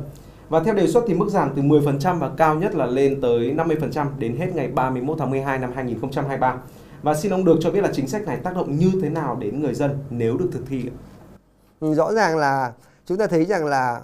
Và 0.49 0.61
theo 0.61 0.75
đề 0.75 0.87
xuất 0.87 1.05
thì 1.07 1.15
mức 1.15 1.29
giảm 1.29 1.51
từ 1.57 1.63
10% 1.63 2.19
và 2.19 2.31
cao 2.37 2.55
nhất 2.55 2.75
là 2.75 2.87
lên 2.87 3.21
tới 3.21 3.55
50% 3.55 4.07
đến 4.19 4.37
hết 4.37 4.55
ngày 4.55 4.69
31 4.69 5.19
tháng 5.19 5.31
12 5.31 5.59
năm 5.59 5.73
2023. 5.75 6.57
Và 7.03 7.15
xin 7.15 7.33
ông 7.33 7.45
được 7.45 7.57
cho 7.61 7.71
biết 7.71 7.81
là 7.81 7.91
chính 7.93 8.09
sách 8.09 8.27
này 8.27 8.37
tác 8.37 8.55
động 8.55 8.77
như 8.77 8.91
thế 9.03 9.09
nào 9.09 9.37
đến 9.41 9.63
người 9.63 9.75
dân 9.75 9.99
nếu 10.11 10.37
được 10.37 10.49
thực 10.53 10.63
thi 10.69 10.83
ạ? 10.87 10.95
Ừ, 11.81 11.95
rõ 11.95 12.13
ràng 12.13 12.37
là 12.37 12.73
chúng 13.07 13.19
ta 13.19 13.27
thấy 13.27 13.45
rằng 13.45 13.67
là 13.67 14.01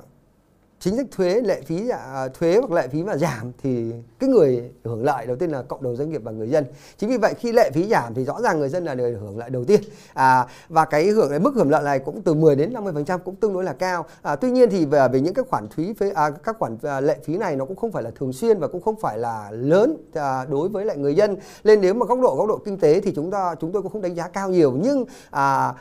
chính 0.81 0.97
sách 0.97 1.07
thuế 1.11 1.41
lệ 1.41 1.61
phí 1.67 1.89
à, 1.89 2.29
thuế 2.29 2.57
hoặc 2.57 2.71
lệ 2.71 2.89
phí 2.89 3.03
mà 3.03 3.17
giảm 3.17 3.53
thì 3.63 3.93
cái 4.19 4.31
người 4.31 4.71
hưởng 4.85 5.05
lợi 5.05 5.27
đầu 5.27 5.37
tiên 5.37 5.51
là 5.51 5.63
cộng 5.63 5.83
đồng 5.83 5.97
doanh 5.97 6.11
nghiệp 6.11 6.21
và 6.25 6.33
người 6.33 6.49
dân. 6.49 6.65
Chính 6.99 7.11
vì 7.11 7.17
vậy 7.17 7.35
khi 7.39 7.53
lệ 7.53 7.71
phí 7.75 7.89
giảm 7.89 8.15
thì 8.15 8.25
rõ 8.25 8.41
ràng 8.41 8.59
người 8.59 8.69
dân 8.69 8.85
là 8.85 8.95
người 8.95 9.13
hưởng 9.13 9.39
lợi 9.39 9.51
đầu 9.51 9.65
tiên. 9.65 9.81
À, 10.15 10.47
và 10.69 10.85
cái 10.85 11.07
hưởng 11.07 11.31
cái 11.31 11.39
mức 11.39 11.55
hưởng 11.55 11.71
lợi 11.71 11.83
này 11.83 11.99
cũng 11.99 12.23
từ 12.23 12.35
10 12.35 12.57
đến 12.57 12.73
50 12.73 12.93
phần 12.93 13.05
trăm 13.05 13.21
cũng 13.25 13.37
tương 13.37 13.53
đối 13.53 13.65
là 13.65 13.73
cao. 13.73 14.07
À, 14.23 14.37
tuy 14.37 14.51
nhiên 14.51 14.71
thì 14.71 14.85
về, 14.85 15.09
về 15.09 15.21
những 15.21 15.35
cái 15.35 15.45
khoản 15.51 15.69
phí 15.69 15.93
phế 15.93 16.11
à, 16.11 16.31
các 16.31 16.57
khoản 16.59 16.79
à, 16.83 17.01
lệ 17.01 17.19
phí 17.25 17.37
này 17.37 17.57
nó 17.57 17.65
cũng 17.65 17.77
không 17.77 17.93
phải 17.93 18.03
là 18.03 18.11
thường 18.11 18.33
xuyên 18.33 18.59
và 18.59 18.69
cũng 18.69 18.83
không 18.83 19.01
phải 19.01 19.19
là 19.19 19.51
lớn 19.51 19.97
à, 20.15 20.45
đối 20.51 20.69
với 20.69 20.85
lại 20.85 20.97
người 20.97 21.15
dân. 21.15 21.37
Nên 21.65 21.81
nếu 21.81 21.95
mà 21.95 22.07
góc 22.07 22.21
độ 22.21 22.37
góc 22.37 22.49
độ 22.49 22.59
kinh 22.65 22.79
tế 22.79 23.01
thì 23.01 23.13
chúng 23.15 23.31
ta 23.31 23.55
chúng 23.61 23.73
tôi 23.73 23.83
cũng 23.83 23.93
không 23.93 24.03
đánh 24.03 24.15
giá 24.15 24.29
cao 24.29 24.51
nhiều. 24.51 24.73
Nhưng 24.83 25.05
à, 25.31 25.75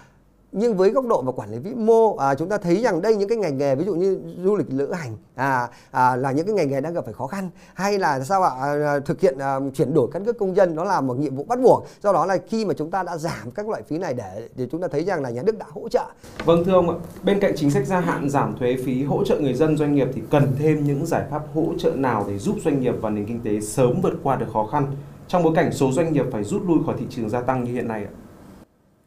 nhưng 0.57 0.77
với 0.77 0.89
góc 0.89 1.05
độ 1.07 1.21
và 1.21 1.31
quản 1.31 1.51
lý 1.51 1.57
vĩ 1.57 1.73
mô 1.73 2.15
à, 2.15 2.35
chúng 2.35 2.49
ta 2.49 2.57
thấy 2.57 2.81
rằng 2.81 3.01
đây 3.01 3.15
những 3.15 3.29
cái 3.29 3.37
ngành 3.37 3.57
nghề 3.57 3.75
ví 3.75 3.85
dụ 3.85 3.95
như 3.95 4.19
du 4.43 4.55
lịch 4.55 4.67
lữ 4.69 4.91
hành 4.91 5.17
à, 5.35 5.67
à, 5.91 6.15
là 6.15 6.31
những 6.31 6.45
cái 6.45 6.55
ngành 6.55 6.69
nghề 6.69 6.81
đang 6.81 6.93
gặp 6.93 7.05
phải 7.05 7.13
khó 7.13 7.27
khăn 7.27 7.49
hay 7.73 7.99
là 7.99 8.19
sao 8.19 8.43
ạ? 8.43 8.51
À, 8.61 8.67
à 8.85 8.99
thực 8.99 9.21
hiện 9.21 9.37
à, 9.37 9.59
chuyển 9.73 9.93
đổi 9.93 10.07
căn 10.11 10.25
cước 10.25 10.37
công 10.39 10.55
dân 10.55 10.75
nó 10.75 10.83
là 10.83 11.01
một 11.01 11.17
nhiệm 11.19 11.35
vụ 11.35 11.43
bắt 11.43 11.59
buộc. 11.59 11.87
Do 12.03 12.13
đó 12.13 12.25
là 12.25 12.37
khi 12.47 12.65
mà 12.65 12.73
chúng 12.73 12.91
ta 12.91 13.03
đã 13.03 13.17
giảm 13.17 13.51
các 13.51 13.69
loại 13.69 13.81
phí 13.81 13.97
này 13.97 14.13
để 14.13 14.49
để 14.55 14.67
chúng 14.71 14.81
ta 14.81 14.87
thấy 14.87 15.03
rằng 15.03 15.21
là 15.21 15.29
nhà 15.29 15.41
nước 15.43 15.57
đã 15.57 15.65
hỗ 15.69 15.89
trợ. 15.89 16.05
Vâng 16.45 16.63
thưa 16.65 16.73
ông 16.73 16.89
ạ 16.89 16.95
bên 17.23 17.39
cạnh 17.39 17.53
chính 17.55 17.71
sách 17.71 17.87
gia 17.87 17.99
hạn 17.99 18.29
giảm 18.29 18.57
thuế 18.57 18.77
phí 18.85 19.03
hỗ 19.03 19.23
trợ 19.23 19.39
người 19.39 19.53
dân 19.53 19.77
doanh 19.77 19.95
nghiệp 19.95 20.07
thì 20.13 20.21
cần 20.31 20.55
thêm 20.59 20.83
những 20.83 21.05
giải 21.05 21.23
pháp 21.31 21.41
hỗ 21.53 21.67
trợ 21.77 21.91
nào 21.91 22.25
để 22.27 22.37
giúp 22.37 22.55
doanh 22.63 22.81
nghiệp 22.81 22.95
và 23.01 23.09
nền 23.09 23.25
kinh 23.25 23.39
tế 23.43 23.61
sớm 23.61 24.01
vượt 24.01 24.13
qua 24.23 24.35
được 24.35 24.47
khó 24.53 24.67
khăn 24.71 24.95
trong 25.27 25.43
bối 25.43 25.53
cảnh 25.55 25.71
số 25.71 25.91
doanh 25.91 26.13
nghiệp 26.13 26.25
phải 26.31 26.43
rút 26.43 26.63
lui 26.67 26.77
khỏi 26.85 26.95
thị 26.99 27.05
trường 27.09 27.29
gia 27.29 27.41
tăng 27.41 27.63
như 27.63 27.73
hiện 27.73 27.87
nay 27.87 28.03
ạ? 28.03 28.11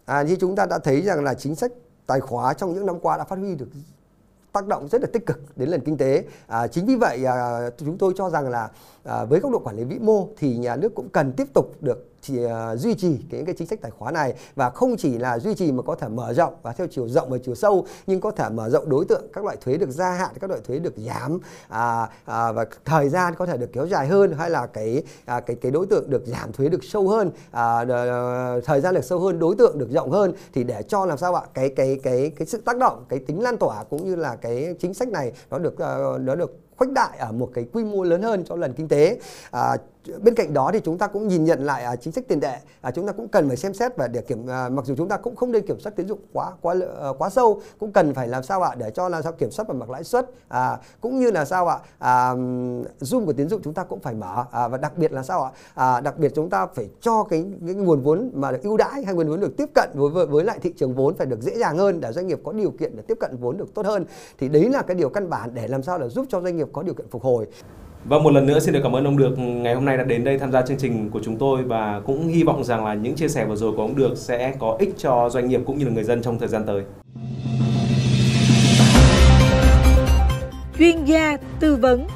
À, 0.09 0.23
như 0.23 0.37
chúng 0.37 0.57
ta 0.57 0.67
đã 0.67 0.79
thấy 0.79 1.03
rằng 1.03 1.25
là 1.25 1.35
chính 1.35 1.55
sách 1.55 1.73
tài 2.07 2.21
khóa 2.21 2.55
trong 2.55 2.75
những 2.75 2.87
năm 2.87 3.01
qua 3.01 3.17
đã 3.17 3.25
phát 3.25 3.39
huy 3.39 3.55
được 3.55 3.69
tác 4.53 4.67
động 4.67 4.89
rất 4.89 5.01
là 5.01 5.09
tích 5.13 5.27
cực 5.27 5.57
đến 5.57 5.71
nền 5.71 5.85
kinh 5.85 5.97
tế. 5.97 6.25
À, 6.47 6.67
chính 6.67 6.87
vì 6.87 6.97
vậy 6.97 7.25
à, 7.25 7.71
chúng 7.77 7.99
tôi 7.99 8.13
cho 8.17 8.31
rằng 8.31 8.49
là 8.49 8.71
à, 9.05 9.25
với 9.25 9.41
góc 9.41 9.53
độ 9.53 9.59
quản 9.59 9.77
lý 9.77 9.85
vĩ 9.85 9.99
mô 9.99 10.29
thì 10.37 10.57
nhà 10.57 10.77
nước 10.77 10.95
cũng 10.95 11.09
cần 11.09 11.33
tiếp 11.33 11.47
tục 11.55 11.73
được 11.81 12.08
chỉ 12.23 12.45
uh, 12.45 12.51
duy 12.79 12.95
trì 12.95 13.19
cái 13.31 13.43
cái 13.47 13.55
chính 13.59 13.67
sách 13.67 13.79
tài 13.83 13.91
khoá 13.91 14.11
này 14.11 14.35
và 14.55 14.71
không 14.71 14.97
chỉ 14.97 15.19
là 15.19 15.39
duy 15.39 15.55
trì 15.55 15.73
mà 15.73 15.83
có 15.83 15.95
thể 15.95 16.09
mở 16.09 16.33
rộng 16.33 16.55
và 16.63 16.73
theo 16.73 16.87
chiều 16.91 17.09
rộng 17.09 17.31
và 17.31 17.39
chiều 17.45 17.55
sâu 17.55 17.87
nhưng 18.07 18.21
có 18.21 18.31
thể 18.31 18.49
mở 18.49 18.71
rộng 18.71 18.89
đối 18.89 19.05
tượng 19.05 19.23
các 19.33 19.45
loại 19.45 19.57
thuế 19.61 19.77
được 19.77 19.91
gia 19.91 20.11
hạn 20.11 20.35
các 20.41 20.51
loại 20.51 20.61
thuế 20.67 20.79
được 20.79 20.95
giảm 20.97 21.39
à, 21.69 22.09
à, 22.25 22.53
và 22.53 22.67
thời 22.85 23.09
gian 23.09 23.35
có 23.35 23.47
thể 23.47 23.57
được 23.57 23.71
kéo 23.73 23.87
dài 23.87 24.07
hơn 24.07 24.33
hay 24.33 24.51
là 24.51 24.67
cái 24.67 25.03
à, 25.25 25.41
cái 25.41 25.57
cái 25.61 25.73
đối 25.73 25.87
tượng 25.87 26.11
được 26.11 26.27
giảm 26.27 26.53
thuế 26.53 26.69
được 26.69 26.85
sâu 26.85 27.09
hơn 27.09 27.31
à, 27.51 27.85
thời 28.65 28.81
gian 28.81 28.95
được 28.95 29.05
sâu 29.05 29.21
hơn 29.21 29.39
đối 29.39 29.55
tượng 29.57 29.79
được 29.79 29.91
rộng 29.91 30.11
hơn 30.11 30.33
thì 30.55 30.65
để 30.65 30.83
cho 30.83 31.07
làm 31.07 31.19
sao 31.19 31.35
ạ? 31.35 31.43
Cái 31.55 31.69
cái 31.69 32.01
cái 32.03 32.33
cái 32.37 32.47
sự 32.47 32.61
tác 32.65 32.79
động 32.79 33.05
cái 33.09 33.19
tính 33.19 33.43
lan 33.43 33.59
tỏa 33.59 33.85
cũng 33.85 34.07
như 34.07 34.17
là 34.17 34.37
cái 34.37 34.75
chính 34.79 34.95
sách 34.95 35.09
này 35.09 35.33
nó 35.51 35.59
được 35.59 35.75
uh, 35.75 36.21
nó 36.21 36.35
được 36.35 36.57
khuếch 36.77 36.93
đại 36.93 37.19
ở 37.19 37.33
một 37.33 37.51
cái 37.55 37.67
quy 37.73 37.85
mô 37.85 38.03
lớn 38.03 38.23
hơn 38.23 38.45
cho 38.49 38.57
lần 38.57 38.73
kinh 38.73 38.89
tế 38.89 39.19
à, 39.51 39.77
bên 40.23 40.35
cạnh 40.35 40.55
đó 40.55 40.71
thì 40.73 40.81
chúng 40.85 40.99
ta 40.99 41.07
cũng 41.07 41.29
nhìn 41.29 41.45
nhận 41.45 41.65
lại 41.65 41.85
à, 41.85 41.97
chính 41.97 42.13
sách 42.13 42.25
tiền 42.29 42.41
tệ. 42.41 42.57
À, 42.81 42.91
chúng 42.91 43.07
ta 43.07 43.13
cũng 43.13 43.29
cần 43.29 43.49
phải 43.49 43.57
xem 43.57 43.75
xét 43.75 43.97
và 43.97 44.09
để 44.09 44.21
kiểm 44.21 44.47
à, 44.51 44.69
mặc 44.69 44.85
dù 44.85 44.95
chúng 44.97 45.09
ta 45.09 45.17
cũng 45.17 45.37
không 45.37 45.53
nên 45.53 45.67
kiểm 45.67 45.81
soát 45.81 45.93
tín 45.97 46.09
dụng 46.09 46.19
quá 46.33 46.53
quá 46.61 46.75
ờ, 46.97 47.15
quá 47.19 47.31
sâu 47.31 47.61
cũng 47.79 47.93
cần 47.93 48.15
phải 48.15 48.29
làm 48.29 48.43
sao 48.43 48.63
ạ 48.63 48.75
để 48.79 48.91
cho 48.91 49.09
làm 49.09 49.23
sao 49.23 49.33
kiểm 49.33 49.51
soát 49.51 49.69
về 49.69 49.75
mặt 49.75 49.91
lãi 49.91 50.05
suất 50.05 50.31
à, 50.49 50.79
cũng 51.01 51.21
như 51.21 51.31
là 51.31 51.45
sao 51.45 51.69
ạ 51.69 51.79
à, 51.99 52.35
zoom 53.01 53.27
của 53.27 53.33
tín 53.33 53.49
dụng 53.49 53.61
chúng 53.65 53.75
ta 53.75 53.85
cũng 53.85 54.01
phải 54.01 54.15
mở 54.15 54.45
à, 54.53 54.69
và 54.69 54.79
đặc 54.79 54.99
biệt 54.99 55.13
là 55.13 55.23
sao 55.23 55.45
ạ 55.45 55.51
à, 55.75 56.01
đặc 56.01 56.19
biệt 56.19 56.33
chúng 56.35 56.51
ta 56.51 56.67
phải 56.67 56.89
cho 57.01 57.25
cái, 57.25 57.45
cái 57.67 57.75
nguồn 57.75 58.01
vốn 58.01 58.31
mà 58.35 58.53
được 58.53 58.63
ưu 58.63 58.77
đãi 58.77 59.05
hay 59.05 59.15
nguồn 59.15 59.29
vốn 59.29 59.41
được 59.41 59.57
tiếp 59.57 59.69
cận 59.75 59.91
với, 59.95 60.11
với 60.11 60.27
với 60.27 60.45
lại 60.45 60.59
thị 60.63 60.73
trường 60.77 60.95
vốn 60.95 61.17
phải 61.17 61.27
được 61.27 61.41
dễ 61.41 61.59
dàng 61.59 61.79
hơn 61.79 62.01
để 62.01 62.13
doanh 62.13 62.27
nghiệp 62.27 62.41
có 62.45 62.53
điều 62.53 62.71
kiện 62.71 62.97
để 62.97 63.03
tiếp 63.03 63.19
cận 63.21 63.37
vốn 63.37 63.57
được 63.57 63.75
tốt 63.75 63.87
hơn. 63.87 64.05
Thì 64.39 64.49
đấy 64.49 64.69
là 64.71 64.83
cái 64.83 64.95
điều 64.95 65.09
căn 65.09 65.31
bản 65.31 65.51
để 65.55 65.69
làm 65.69 65.83
sao 65.83 65.99
để 65.99 66.09
giúp 66.09 66.27
cho 66.29 66.41
doanh 66.41 66.57
nghiệp 66.57 66.69
có 66.73 66.83
điều 66.83 66.95
kiện 66.95 67.09
phục 67.09 67.23
hồi 67.23 67.47
và 68.09 68.19
một 68.19 68.33
lần 68.33 68.47
nữa 68.47 68.61
xin 68.61 68.75
được 68.75 68.81
cảm 68.83 68.97
ơn 68.97 69.05
ông 69.05 69.17
Được 69.17 69.39
ngày 69.39 69.75
hôm 69.75 69.85
nay 69.85 69.97
đã 69.97 70.05
đến 70.05 70.25
đây 70.25 70.39
tham 70.39 70.53
gia 70.53 70.63
chương 70.63 70.79
trình 70.79 71.11
của 71.11 71.21
chúng 71.25 71.37
tôi 71.37 71.63
và 71.63 72.01
cũng 72.01 72.29
hy 72.29 72.43
vọng 72.43 72.65
rằng 72.65 72.85
là 72.85 72.95
những 72.95 73.15
chia 73.15 73.29
sẻ 73.29 73.45
vừa 73.45 73.57
rồi 73.57 73.73
của 73.77 73.83
ông 73.83 73.97
Được 73.97 74.17
sẽ 74.17 74.55
có 74.59 74.77
ích 74.79 74.95
cho 74.99 75.31
doanh 75.31 75.49
nghiệp 75.49 75.61
cũng 75.67 75.79
như 75.79 75.85
là 75.85 75.91
người 75.91 76.05
dân 76.05 76.23
trong 76.23 76.39
thời 76.39 76.49
gian 76.49 76.67
tới. 76.67 76.83
Chuyên 80.79 81.05
gia 81.05 81.37
tư 81.61 81.77
vấn 81.77 82.07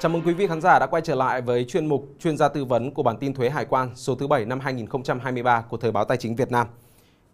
Chào 0.00 0.10
mừng 0.10 0.22
quý 0.26 0.34
vị 0.34 0.46
khán 0.46 0.60
giả 0.60 0.78
đã 0.78 0.86
quay 0.86 1.02
trở 1.02 1.14
lại 1.14 1.40
với 1.40 1.64
chuyên 1.64 1.86
mục 1.86 2.08
chuyên 2.20 2.36
gia 2.36 2.48
tư 2.48 2.64
vấn 2.64 2.90
của 2.90 3.02
bản 3.02 3.16
tin 3.16 3.34
thuế 3.34 3.50
hải 3.50 3.64
quan 3.64 3.90
số 3.94 4.14
thứ 4.14 4.26
7 4.26 4.44
năm 4.44 4.60
2023 4.60 5.64
của 5.68 5.76
Thời 5.76 5.92
báo 5.92 6.04
Tài 6.04 6.16
chính 6.16 6.36
Việt 6.36 6.50
Nam. 6.50 6.66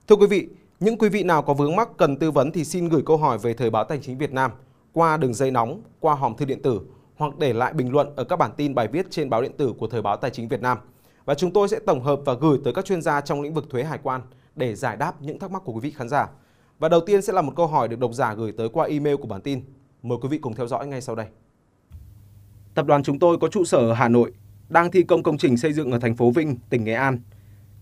Thưa 0.08 0.16
quý 0.16 0.26
vị, 0.26 0.48
những 0.82 0.98
quý 0.98 1.08
vị 1.08 1.22
nào 1.22 1.42
có 1.42 1.54
vướng 1.54 1.76
mắc 1.76 1.88
cần 1.96 2.16
tư 2.16 2.30
vấn 2.30 2.52
thì 2.52 2.64
xin 2.64 2.88
gửi 2.88 3.02
câu 3.06 3.16
hỏi 3.16 3.38
về 3.38 3.54
Thời 3.54 3.70
báo 3.70 3.84
Tài 3.84 3.98
chính 4.02 4.18
Việt 4.18 4.32
Nam 4.32 4.50
qua 4.92 5.16
đường 5.16 5.34
dây 5.34 5.50
nóng, 5.50 5.82
qua 6.00 6.14
hòm 6.14 6.36
thư 6.36 6.44
điện 6.44 6.62
tử 6.62 6.80
hoặc 7.16 7.38
để 7.38 7.52
lại 7.52 7.72
bình 7.72 7.92
luận 7.92 8.16
ở 8.16 8.24
các 8.24 8.36
bản 8.36 8.50
tin 8.56 8.74
bài 8.74 8.88
viết 8.88 9.06
trên 9.10 9.30
báo 9.30 9.42
điện 9.42 9.52
tử 9.56 9.72
của 9.78 9.86
Thời 9.86 10.02
báo 10.02 10.16
Tài 10.16 10.30
chính 10.30 10.48
Việt 10.48 10.60
Nam. 10.60 10.78
Và 11.24 11.34
chúng 11.34 11.52
tôi 11.52 11.68
sẽ 11.68 11.78
tổng 11.86 12.02
hợp 12.02 12.20
và 12.24 12.34
gửi 12.34 12.58
tới 12.64 12.72
các 12.72 12.84
chuyên 12.84 13.02
gia 13.02 13.20
trong 13.20 13.42
lĩnh 13.42 13.54
vực 13.54 13.70
thuế 13.70 13.84
hải 13.84 13.98
quan 14.02 14.20
để 14.56 14.74
giải 14.74 14.96
đáp 14.96 15.22
những 15.22 15.38
thắc 15.38 15.50
mắc 15.50 15.62
của 15.64 15.72
quý 15.72 15.80
vị 15.80 15.90
khán 15.90 16.08
giả. 16.08 16.28
Và 16.78 16.88
đầu 16.88 17.00
tiên 17.00 17.22
sẽ 17.22 17.32
là 17.32 17.42
một 17.42 17.52
câu 17.56 17.66
hỏi 17.66 17.88
được 17.88 17.98
độc 17.98 18.14
giả 18.14 18.34
gửi 18.34 18.52
tới 18.52 18.68
qua 18.68 18.86
email 18.86 19.16
của 19.16 19.28
bản 19.28 19.40
tin. 19.40 19.62
Mời 20.02 20.18
quý 20.22 20.28
vị 20.28 20.38
cùng 20.38 20.54
theo 20.54 20.66
dõi 20.66 20.86
ngay 20.86 21.00
sau 21.00 21.14
đây. 21.14 21.26
Tập 22.74 22.86
đoàn 22.86 23.02
chúng 23.02 23.18
tôi 23.18 23.38
có 23.38 23.48
trụ 23.48 23.64
sở 23.64 23.78
ở 23.78 23.92
Hà 23.92 24.08
Nội, 24.08 24.32
đang 24.68 24.90
thi 24.90 25.02
công 25.02 25.22
công 25.22 25.38
trình 25.38 25.56
xây 25.56 25.72
dựng 25.72 25.92
ở 25.92 25.98
thành 25.98 26.16
phố 26.16 26.30
Vinh, 26.30 26.56
tỉnh 26.70 26.84
Nghệ 26.84 26.94
An. 26.94 27.18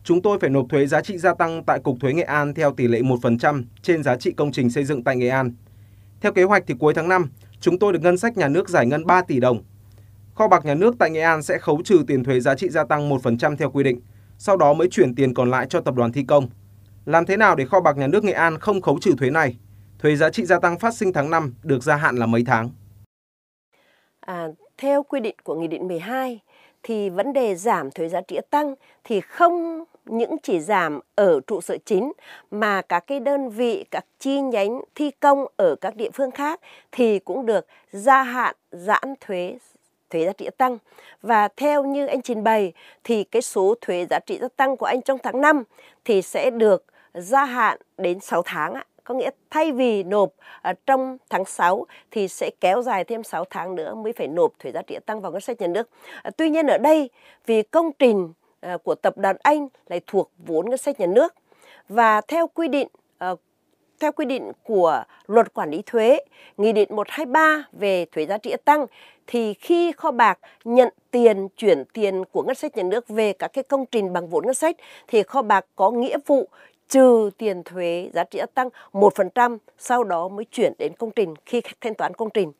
Chúng 0.05 0.23
tôi 0.23 0.39
phải 0.39 0.51
nộp 0.51 0.67
thuế 0.69 0.87
giá 0.87 1.03
trị 1.03 1.19
gia 1.19 1.35
tăng 1.35 1.65
tại 1.65 1.81
Cục 1.81 2.01
Thuế 2.01 2.13
Nghệ 2.13 2.23
An 2.23 2.55
theo 2.55 2.73
tỷ 2.73 2.89
lệ 2.89 3.01
1% 3.01 3.65
trên 3.83 4.03
giá 4.03 4.17
trị 4.17 4.33
công 4.33 4.53
trình 4.53 4.71
xây 4.71 4.85
dựng 4.85 5.05
tại 5.05 5.17
Nghệ 5.17 5.29
An. 5.29 5.53
Theo 6.21 6.33
kế 6.33 6.43
hoạch 6.43 6.65
thì 6.67 6.75
cuối 6.79 6.95
tháng 6.95 7.09
5, 7.09 7.31
chúng 7.61 7.79
tôi 7.79 7.93
được 7.93 8.03
ngân 8.03 8.19
sách 8.19 8.37
nhà 8.37 8.49
nước 8.49 8.69
giải 8.69 8.87
ngân 8.87 9.07
3 9.07 9.23
tỷ 9.23 9.41
đồng. 9.41 9.63
Kho 10.35 10.49
bạc 10.49 10.65
nhà 10.65 10.75
nước 10.75 10.95
tại 10.99 11.11
Nghệ 11.11 11.21
An 11.21 11.43
sẽ 11.43 11.59
khấu 11.59 11.83
trừ 11.85 12.05
tiền 12.07 12.25
thuế 12.25 12.41
giá 12.41 12.55
trị 12.55 12.69
gia 12.69 12.85
tăng 12.85 13.11
1% 13.11 13.57
theo 13.57 13.71
quy 13.71 13.85
định, 13.85 14.01
sau 14.39 14.57
đó 14.57 14.73
mới 14.73 14.89
chuyển 14.89 15.15
tiền 15.15 15.35
còn 15.35 15.51
lại 15.51 15.67
cho 15.71 15.81
tập 15.81 15.95
đoàn 15.95 16.13
thi 16.13 16.25
công. 16.29 16.49
Làm 17.07 17.27
thế 17.27 17.37
nào 17.37 17.57
để 17.57 17.67
kho 17.67 17.81
bạc 17.81 17.97
nhà 17.97 18.07
nước 18.07 18.25
Nghệ 18.25 18.33
An 18.33 18.59
không 18.59 18.81
khấu 18.81 18.99
trừ 19.01 19.15
thuế 19.19 19.31
này? 19.31 19.57
Thuế 19.99 20.17
giá 20.17 20.31
trị 20.31 20.45
gia 20.45 20.61
tăng 20.61 20.79
phát 20.79 20.95
sinh 20.95 21.13
tháng 21.13 21.31
5 21.31 21.55
được 21.63 21.83
gia 21.83 21.97
hạn 21.97 22.17
là 22.17 22.27
mấy 22.27 22.45
tháng? 22.47 22.71
À, 24.21 24.47
theo 24.79 25.03
quy 25.03 25.21
định 25.21 25.37
của 25.45 25.55
Nghị 25.55 25.69
định 25.69 25.89
12 25.89 26.41
thì 26.83 27.11
vấn 27.11 27.33
đề 27.33 27.55
giảm 27.55 27.91
thuế 27.91 28.09
giá 28.09 28.21
trị 28.21 28.39
tăng 28.51 28.75
thì 29.05 29.21
không 29.21 29.85
những 30.05 30.37
chỉ 30.43 30.61
giảm 30.61 31.01
ở 31.15 31.41
trụ 31.47 31.61
sở 31.61 31.77
chính 31.85 32.13
mà 32.51 32.83
các 32.83 33.07
cái 33.07 33.21
đơn 33.21 33.51
vị, 33.51 33.85
các 33.91 34.05
chi 34.19 34.41
nhánh 34.41 34.81
thi 34.95 35.11
công 35.11 35.47
ở 35.57 35.77
các 35.81 35.97
địa 35.97 36.11
phương 36.11 36.31
khác 36.31 36.61
thì 36.93 37.19
cũng 37.19 37.47
được 37.47 37.67
gia 37.93 38.23
hạn 38.23 38.57
giãn 38.73 39.15
thuế 39.21 39.59
thuế 40.11 40.25
giá 40.25 40.33
trị 40.33 40.49
tăng. 40.57 40.79
Và 41.23 41.49
theo 41.49 41.85
như 41.85 42.07
anh 42.07 42.23
trình 42.23 42.45
bày 42.45 42.73
thì 43.05 43.25
cái 43.25 43.43
số 43.43 43.75
thuế 43.81 44.07
giá 44.11 44.19
trị 44.19 44.39
gia 44.41 44.49
tăng 44.57 44.77
của 44.77 44.87
anh 44.87 45.03
trong 45.03 45.19
tháng 45.23 45.41
5 45.41 45.63
thì 46.05 46.23
sẽ 46.23 46.51
được 46.51 46.85
gia 47.15 47.45
hạn 47.45 47.79
đến 47.99 48.21
6 48.21 48.43
tháng 48.43 48.75
ạ. 48.75 48.85
Có 49.11 49.17
nghĩa 49.17 49.31
thay 49.51 49.73
vì 49.73 50.03
nộp 50.03 50.31
à, 50.63 50.75
trong 50.87 51.17
tháng 51.31 51.45
6 51.45 51.87
thì 52.11 52.29
sẽ 52.29 52.51
kéo 52.61 52.83
dài 52.83 53.05
thêm 53.05 53.23
6 53.23 53.45
tháng 53.51 53.75
nữa 53.75 53.95
mới 53.95 54.13
phải 54.13 54.29
nộp 54.29 54.53
thuế 54.59 54.73
giá 54.73 54.83
trị 54.83 54.99
tăng 55.07 55.21
vào 55.21 55.33
ngân 55.33 55.41
sách 55.41 55.61
nhà 55.61 55.67
nước. 55.67 55.91
À, 56.23 56.31
tuy 56.37 56.51
nhiên 56.51 56.67
ở 56.67 56.79
đây 56.79 57.11
vì 57.47 57.63
công 57.63 57.93
trình 57.99 58.33
à, 58.61 58.77
của 58.85 58.95
tập 58.95 59.19
đoàn 59.19 59.37
Anh 59.43 59.69
lại 59.87 60.01
thuộc 60.07 60.31
vốn 60.47 60.71
ngân 60.71 60.79
sách 60.79 61.01
nhà 61.01 61.07
nước 61.07 61.35
và 61.89 62.21
theo 62.21 62.47
quy 62.47 62.69
định 62.69 62.89
theo 64.01 64.13
quy 64.13 64.25
định 64.25 64.53
của 64.63 65.05
luật 65.27 65.55
quản 65.55 65.71
lý 65.71 65.83
thuế, 65.87 66.19
Nghị 66.57 66.73
định 66.73 66.89
123 66.97 67.65
về 67.73 68.05
thuế 68.05 68.27
giá 68.27 68.39
trị 68.39 68.55
tăng 68.65 68.87
thì 69.27 69.55
khi 69.55 69.93
kho 69.93 70.11
bạc 70.11 70.39
nhận 70.65 70.89
tiền 71.11 71.49
chuyển 71.57 71.85
tiền 71.93 72.25
của 72.33 72.43
ngân 72.43 72.55
sách 72.55 72.77
nhà 72.77 72.83
nước 72.83 73.09
về 73.09 73.33
các 73.33 73.49
cái 73.53 73.65
công 73.65 73.87
trình 73.87 74.13
bằng 74.13 74.29
vốn 74.29 74.47
ngân 74.47 74.55
sách 74.55 74.77
thì 75.09 75.23
kho 75.23 75.43
bạc 75.43 75.67
có 75.77 75.91
nghĩa 75.91 76.19
vụ 76.27 76.49
trừ 76.91 77.31
tiền 77.39 77.63
thuế 77.63 78.11
giá 78.15 78.25
trị 78.25 78.39
gia 78.39 78.47
tăng 78.47 78.69
1% 78.93 79.59
sau 79.79 80.05
đó 80.05 80.29
mới 80.29 80.45
chuyển 80.45 80.73
đến 80.79 80.93
công 80.99 81.11
trình 81.11 81.35
khi 81.47 81.63
thanh 81.81 81.95
toán 81.95 82.15
công 82.15 82.31
trình. 82.31 82.53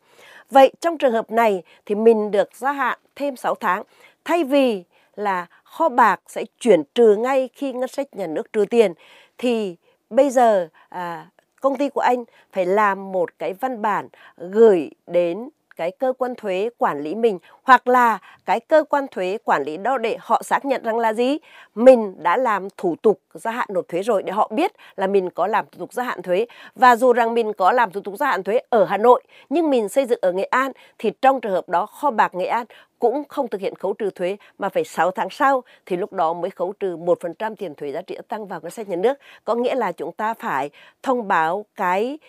Vậy 0.49 0.71
trong 0.79 0.97
trường 0.97 1.13
hợp 1.13 1.31
này 1.31 1.63
thì 1.85 1.95
mình 1.95 2.31
được 2.31 2.55
gia 2.55 2.71
hạn 2.71 2.99
thêm 3.15 3.35
6 3.35 3.55
tháng 3.55 3.83
thay 4.25 4.43
vì 4.43 4.83
là 5.15 5.45
kho 5.63 5.89
bạc 5.89 6.21
sẽ 6.27 6.43
chuyển 6.59 6.83
trừ 6.95 7.15
ngay 7.15 7.49
khi 7.53 7.73
ngân 7.73 7.87
sách 7.87 8.15
nhà 8.15 8.27
nước 8.27 8.53
trừ 8.53 8.65
tiền 8.69 8.93
thì 9.37 9.75
bây 10.09 10.29
giờ 10.29 10.67
à, 10.89 11.29
công 11.61 11.77
ty 11.77 11.89
của 11.89 12.01
anh 12.01 12.23
phải 12.51 12.65
làm 12.65 13.11
một 13.11 13.39
cái 13.39 13.53
văn 13.53 13.81
bản 13.81 14.07
gửi 14.37 14.91
đến 15.07 15.49
cái 15.75 15.91
cơ 15.91 16.13
quan 16.17 16.35
thuế 16.35 16.69
quản 16.77 17.01
lý 17.01 17.15
mình 17.15 17.39
hoặc 17.63 17.87
là 17.87 18.19
cái 18.45 18.59
cơ 18.59 18.83
quan 18.89 19.07
thuế 19.07 19.37
quản 19.43 19.63
lý 19.63 19.77
đó 19.77 19.97
để 19.97 20.17
họ 20.19 20.41
xác 20.43 20.65
nhận 20.65 20.83
rằng 20.83 20.99
là 20.99 21.13
gì 21.13 21.37
mình 21.75 22.15
đã 22.23 22.37
làm 22.37 22.67
thủ 22.77 22.95
tục 23.01 23.19
gia 23.33 23.51
hạn 23.51 23.67
nộp 23.71 23.87
thuế 23.87 24.03
rồi 24.03 24.23
để 24.23 24.31
họ 24.31 24.51
biết 24.53 24.71
là 24.95 25.07
mình 25.07 25.29
có 25.29 25.47
làm 25.47 25.65
thủ 25.71 25.79
tục 25.79 25.93
gia 25.93 26.03
hạn 26.03 26.21
thuế 26.21 26.45
và 26.75 26.95
dù 26.95 27.13
rằng 27.13 27.33
mình 27.33 27.53
có 27.53 27.71
làm 27.71 27.91
thủ 27.91 28.01
tục 28.01 28.15
gia 28.17 28.27
hạn 28.27 28.43
thuế 28.43 28.61
ở 28.69 28.85
Hà 28.85 28.97
Nội, 28.97 29.23
nhưng 29.49 29.69
mình 29.69 29.89
xây 29.89 30.05
dựng 30.05 30.19
ở 30.21 30.31
Nghệ 30.31 30.43
An 30.43 30.71
thì 30.97 31.11
trong 31.21 31.41
trường 31.41 31.51
hợp 31.51 31.69
đó 31.69 31.85
kho 31.85 32.11
bạc 32.11 32.35
Nghệ 32.35 32.45
An 32.45 32.65
cũng 32.99 33.23
không 33.29 33.47
thực 33.47 33.61
hiện 33.61 33.75
khấu 33.75 33.93
trừ 33.93 34.09
thuế 34.09 34.37
mà 34.57 34.69
phải 34.69 34.83
6 34.83 35.11
tháng 35.11 35.29
sau 35.29 35.63
thì 35.85 35.97
lúc 35.97 36.13
đó 36.13 36.33
mới 36.33 36.49
khấu 36.49 36.73
trừ 36.79 36.97
1% 36.97 37.55
tiền 37.55 37.75
thuế 37.75 37.91
giá 37.91 38.01
trị 38.01 38.17
tăng 38.27 38.47
vào 38.47 38.61
ngân 38.61 38.71
sách 38.71 38.89
nhà 38.89 38.95
nước. 38.95 39.17
Có 39.45 39.55
nghĩa 39.55 39.75
là 39.75 39.91
chúng 39.91 40.11
ta 40.11 40.33
phải 40.33 40.69
thông 41.03 41.27
báo 41.27 41.65
cái 41.75 42.19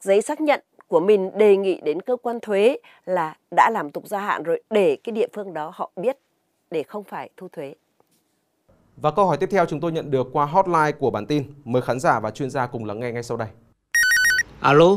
giấy 0.00 0.22
xác 0.22 0.40
nhận 0.40 0.60
của 0.88 1.00
mình 1.00 1.38
đề 1.38 1.56
nghị 1.56 1.80
đến 1.80 2.02
cơ 2.02 2.16
quan 2.16 2.40
thuế 2.40 2.78
là 3.06 3.36
đã 3.56 3.70
làm 3.72 3.90
tục 3.90 4.06
gia 4.06 4.20
hạn 4.20 4.42
rồi 4.42 4.62
để 4.70 4.96
cái 5.04 5.12
địa 5.12 5.26
phương 5.34 5.54
đó 5.54 5.72
họ 5.74 5.90
biết 5.96 6.18
để 6.70 6.82
không 6.82 7.04
phải 7.04 7.30
thu 7.36 7.48
thuế. 7.48 7.74
Và 8.96 9.10
câu 9.10 9.26
hỏi 9.26 9.36
tiếp 9.36 9.48
theo 9.50 9.66
chúng 9.66 9.80
tôi 9.80 9.92
nhận 9.92 10.10
được 10.10 10.28
qua 10.32 10.44
hotline 10.44 10.92
của 10.92 11.10
bản 11.10 11.26
tin. 11.26 11.44
Mời 11.64 11.82
khán 11.82 12.00
giả 12.00 12.20
và 12.20 12.30
chuyên 12.30 12.50
gia 12.50 12.66
cùng 12.66 12.84
lắng 12.84 13.00
nghe 13.00 13.12
ngay 13.12 13.22
sau 13.22 13.36
đây. 13.36 13.48
Alo, 14.60 14.96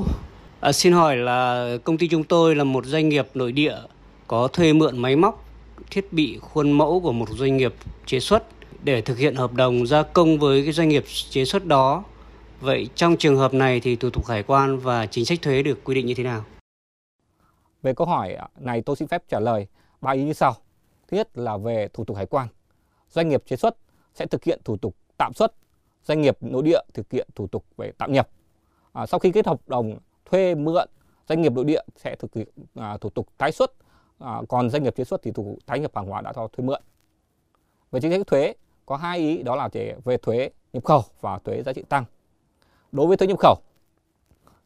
à, 0.60 0.72
xin 0.72 0.94
hỏi 0.94 1.18
là 1.18 1.70
công 1.84 1.98
ty 1.98 2.08
chúng 2.08 2.24
tôi 2.24 2.56
là 2.56 2.64
một 2.64 2.86
doanh 2.86 3.10
nghiệp 3.10 3.28
nội 3.34 3.52
địa 3.52 3.76
có 4.28 4.48
thuê 4.48 4.74
mượn 4.74 4.98
máy 4.98 5.16
móc, 5.16 5.46
thiết 5.92 6.14
bị 6.14 6.40
khuôn 6.42 6.72
mẫu 6.72 7.00
của 7.00 7.12
một 7.12 7.30
doanh 7.30 7.58
nghiệp 7.58 7.74
chế 8.06 8.20
xuất 8.20 8.44
để 8.84 9.02
thực 9.02 9.18
hiện 9.18 9.36
hợp 9.36 9.54
đồng 9.54 9.88
gia 9.88 10.04
công 10.04 10.40
với 10.40 10.64
cái 10.64 10.74
doanh 10.74 10.90
nghiệp 10.90 11.04
chế 11.30 11.46
xuất 11.46 11.66
đó 11.66 12.04
Vậy 12.62 12.90
trong 12.96 13.18
trường 13.18 13.38
hợp 13.38 13.54
này 13.54 13.80
thì 13.80 13.96
thủ 13.96 14.10
tục 14.10 14.26
hải 14.26 14.44
quan 14.44 14.80
và 14.80 15.06
chính 15.06 15.26
sách 15.26 15.40
thuế 15.42 15.64
được 15.64 15.84
quy 15.84 15.96
định 15.96 16.06
như 16.06 16.14
thế 16.14 16.24
nào? 16.24 16.46
Về 17.82 17.94
câu 17.94 18.08
hỏi 18.08 18.38
này 18.60 18.82
tôi 18.82 18.96
xin 18.96 19.08
phép 19.08 19.24
trả 19.28 19.40
lời 19.40 19.68
ba 20.02 20.12
ý 20.12 20.24
như 20.24 20.34
sau. 20.34 20.56
Thứ 21.08 21.18
nhất 21.18 21.38
là 21.38 21.58
về 21.58 21.88
thủ 21.94 22.06
tục 22.06 22.18
hải 22.18 22.26
quan. 22.26 22.48
Doanh 23.10 23.30
nghiệp 23.30 23.44
chế 23.46 23.56
xuất 23.56 23.78
sẽ 24.16 24.26
thực 24.26 24.44
hiện 24.44 24.60
thủ 24.64 24.78
tục 24.78 24.96
tạm 25.18 25.34
xuất, 25.36 25.54
doanh 26.04 26.22
nghiệp 26.22 26.38
nội 26.42 26.64
địa 26.64 26.80
thực 26.94 27.12
hiện 27.12 27.28
thủ 27.36 27.48
tục 27.48 27.66
về 27.78 27.92
tạm 27.98 28.14
nhập. 28.14 28.30
À, 28.94 29.06
sau 29.06 29.20
khi 29.20 29.32
kết 29.32 29.48
hợp 29.48 29.62
đồng 29.68 29.98
thuê 30.26 30.56
mượn, 30.56 30.88
doanh 31.30 31.42
nghiệp 31.42 31.54
nội 31.54 31.66
địa 31.66 31.82
sẽ 31.96 32.16
thực 32.16 32.36
hiện 32.36 32.48
à, 32.76 32.98
thủ 32.98 33.10
tục 33.10 33.28
tái 33.38 33.52
xuất, 33.52 33.72
à, 34.20 34.42
còn 34.50 34.70
doanh 34.70 34.84
nghiệp 34.84 34.96
chế 34.96 35.04
xuất 35.04 35.22
thì 35.24 35.32
thủ 35.32 35.44
tục 35.44 35.66
tái 35.66 35.80
nhập 35.80 35.92
hàng 35.96 36.06
hóa 36.06 36.22
đã 36.22 36.34
cho 36.36 36.48
thuê 36.48 36.66
mượn. 36.66 36.82
Về 37.92 38.02
chính 38.02 38.12
sách 38.12 38.28
thuế 38.28 38.54
có 38.86 38.98
hai 38.98 39.20
ý 39.20 39.44
đó 39.44 39.56
là 39.56 39.70
về 40.06 40.18
thuế 40.18 40.50
nhập 40.74 40.84
khẩu 40.84 41.04
và 41.22 41.40
thuế 41.40 41.64
giá 41.64 41.74
trị 41.74 41.84
tăng 41.90 42.06
đối 42.92 43.08
với 43.08 43.18
thuế 43.18 43.28
nhập 43.28 43.40
khẩu. 43.40 43.56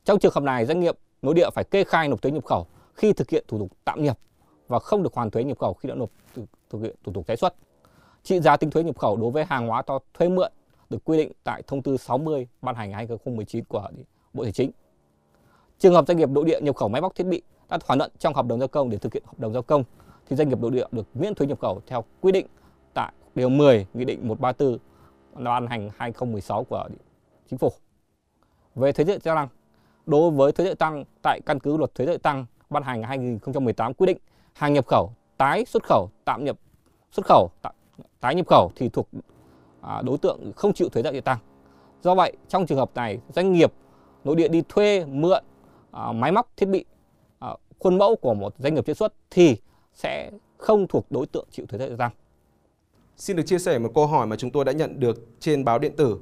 Trong 0.06 0.20
trường 0.20 0.32
hợp 0.36 0.44
này, 0.44 0.66
doanh 0.66 0.80
nghiệp 0.80 0.96
nội 1.22 1.34
địa 1.34 1.50
phải 1.54 1.64
kê 1.64 1.84
khai 1.84 2.08
nộp 2.08 2.22
thuế 2.22 2.32
nhập 2.32 2.46
khẩu 2.46 2.68
khi 2.94 3.14
thực 3.14 3.30
hiện 3.30 3.46
thủ 3.48 3.60
tục 3.60 3.72
tạm 3.86 4.04
nhập 4.04 4.20
và 4.68 4.80
không 4.80 5.04
được 5.04 5.14
hoàn 5.14 5.32
thuế 5.32 5.44
nhập 5.44 5.60
khẩu 5.60 5.74
khi 5.74 5.90
đã 5.90 5.96
nộp 5.96 6.10
thực 6.70 6.82
hiện 6.82 6.96
thủ 7.04 7.12
tục 7.14 7.28
tái 7.28 7.38
xuất. 7.38 7.56
Trị 8.24 8.40
giá 8.40 8.58
tính 8.58 8.70
thuế 8.70 8.84
nhập 8.84 8.98
khẩu 8.98 9.18
đối 9.18 9.32
với 9.32 9.46
hàng 9.46 9.68
hóa 9.68 9.82
cho 9.88 10.00
thuê 10.14 10.30
mượn 10.30 10.52
được 10.90 11.04
quy 11.04 11.18
định 11.18 11.32
tại 11.44 11.64
thông 11.68 11.82
tư 11.82 11.98
60 11.98 12.48
ban 12.62 12.76
hành 12.76 12.92
2019 12.92 13.64
của 13.64 13.90
Bộ 14.34 14.44
Tài 14.44 14.52
chính. 14.52 14.72
Trường 15.80 15.94
hợp 15.94 16.08
doanh 16.08 16.18
nghiệp 16.18 16.30
nội 16.30 16.46
địa 16.46 16.62
nhập 16.62 16.76
khẩu 16.76 16.90
máy 16.90 17.02
móc 17.02 17.16
thiết 17.16 17.28
bị 17.28 17.42
đã 17.70 17.78
thỏa 17.78 17.98
thuận 17.98 18.12
trong 18.20 18.34
hợp 18.34 18.46
đồng 18.46 18.60
giao 18.60 18.68
công 18.68 18.90
để 18.90 18.98
thực 18.98 19.14
hiện 19.14 19.24
hợp 19.26 19.40
đồng 19.40 19.54
giao 19.54 19.64
công 19.64 19.84
thì 20.30 20.36
doanh 20.36 20.50
nghiệp 20.50 20.60
nội 20.60 20.72
địa 20.72 20.86
được 20.92 21.08
miễn 21.14 21.36
thuế 21.36 21.48
nhập 21.48 21.60
khẩu 21.60 21.82
theo 21.88 22.04
quy 22.22 22.32
định 22.32 22.48
tại 22.94 23.14
điều 23.36 23.50
10 23.50 23.88
Nghị 23.94 24.06
định 24.06 24.28
134 24.28 25.44
ban 25.44 25.68
hành 25.68 25.90
2016 25.98 26.64
của 26.64 26.88
Chính 27.50 27.60
phủ 27.60 27.72
về 28.76 28.92
thuế 28.92 29.06
giá 29.06 29.36
tăng 29.36 29.48
đối 30.06 30.32
với 30.32 30.52
thuế 30.52 30.66
giá 30.66 30.74
tăng 30.74 31.04
tại 31.22 31.42
căn 31.46 31.60
cứ 31.60 31.78
luật 31.78 31.96
thuế 31.96 32.06
giá 32.06 32.14
tăng 32.24 32.46
ban 32.70 32.84
hành 32.84 33.04
2018 33.04 33.94
quy 33.94 34.06
định 34.06 34.18
hàng 34.54 34.74
nhập 34.74 34.88
khẩu 34.88 35.12
tái 35.38 35.66
xuất 35.66 35.84
khẩu 35.84 36.10
tạm 36.26 36.44
nhập 36.46 36.58
xuất 37.12 37.26
khẩu 37.26 37.50
tái 38.20 38.36
nhập 38.36 38.48
khẩu 38.48 38.72
thì 38.76 38.90
thuộc 38.90 39.08
à, 39.82 40.02
đối 40.02 40.18
tượng 40.18 40.52
không 40.56 40.74
chịu 40.74 40.90
thuế 40.90 41.04
giá 41.04 41.12
trị 41.12 41.22
tăng. 41.22 41.38
Do 42.02 42.16
vậy, 42.16 42.34
trong 42.48 42.66
trường 42.66 42.78
hợp 42.78 42.92
này, 42.96 43.20
doanh 43.36 43.54
nghiệp 43.54 43.74
nội 44.24 44.36
địa 44.36 44.48
đi 44.48 44.64
thuê 44.70 45.06
mượn 45.06 45.44
à, 45.92 46.12
máy 46.12 46.32
móc 46.32 46.52
thiết 46.58 46.66
bị 46.66 46.86
à, 47.40 47.50
khuôn 47.80 47.98
mẫu 47.98 48.16
của 48.16 48.34
một 48.34 48.56
doanh 48.58 48.76
nghiệp 48.76 48.86
chế 48.86 48.94
xuất 48.94 49.14
thì 49.30 49.58
sẽ 49.94 50.32
không 50.58 50.88
thuộc 50.88 51.06
đối 51.10 51.26
tượng 51.26 51.46
chịu 51.52 51.66
thuế 51.66 51.80
giá 51.80 51.88
trị 51.88 51.94
tăng. 51.98 52.12
Xin 53.18 53.36
được 53.36 53.44
chia 53.46 53.60
sẻ 53.60 53.80
một 53.80 53.92
câu 53.96 54.08
hỏi 54.08 54.28
mà 54.28 54.36
chúng 54.36 54.52
tôi 54.52 54.66
đã 54.66 54.72
nhận 54.72 55.00
được 55.00 55.26
trên 55.40 55.66
báo 55.66 55.80
điện 55.80 55.96
tử 55.98 56.20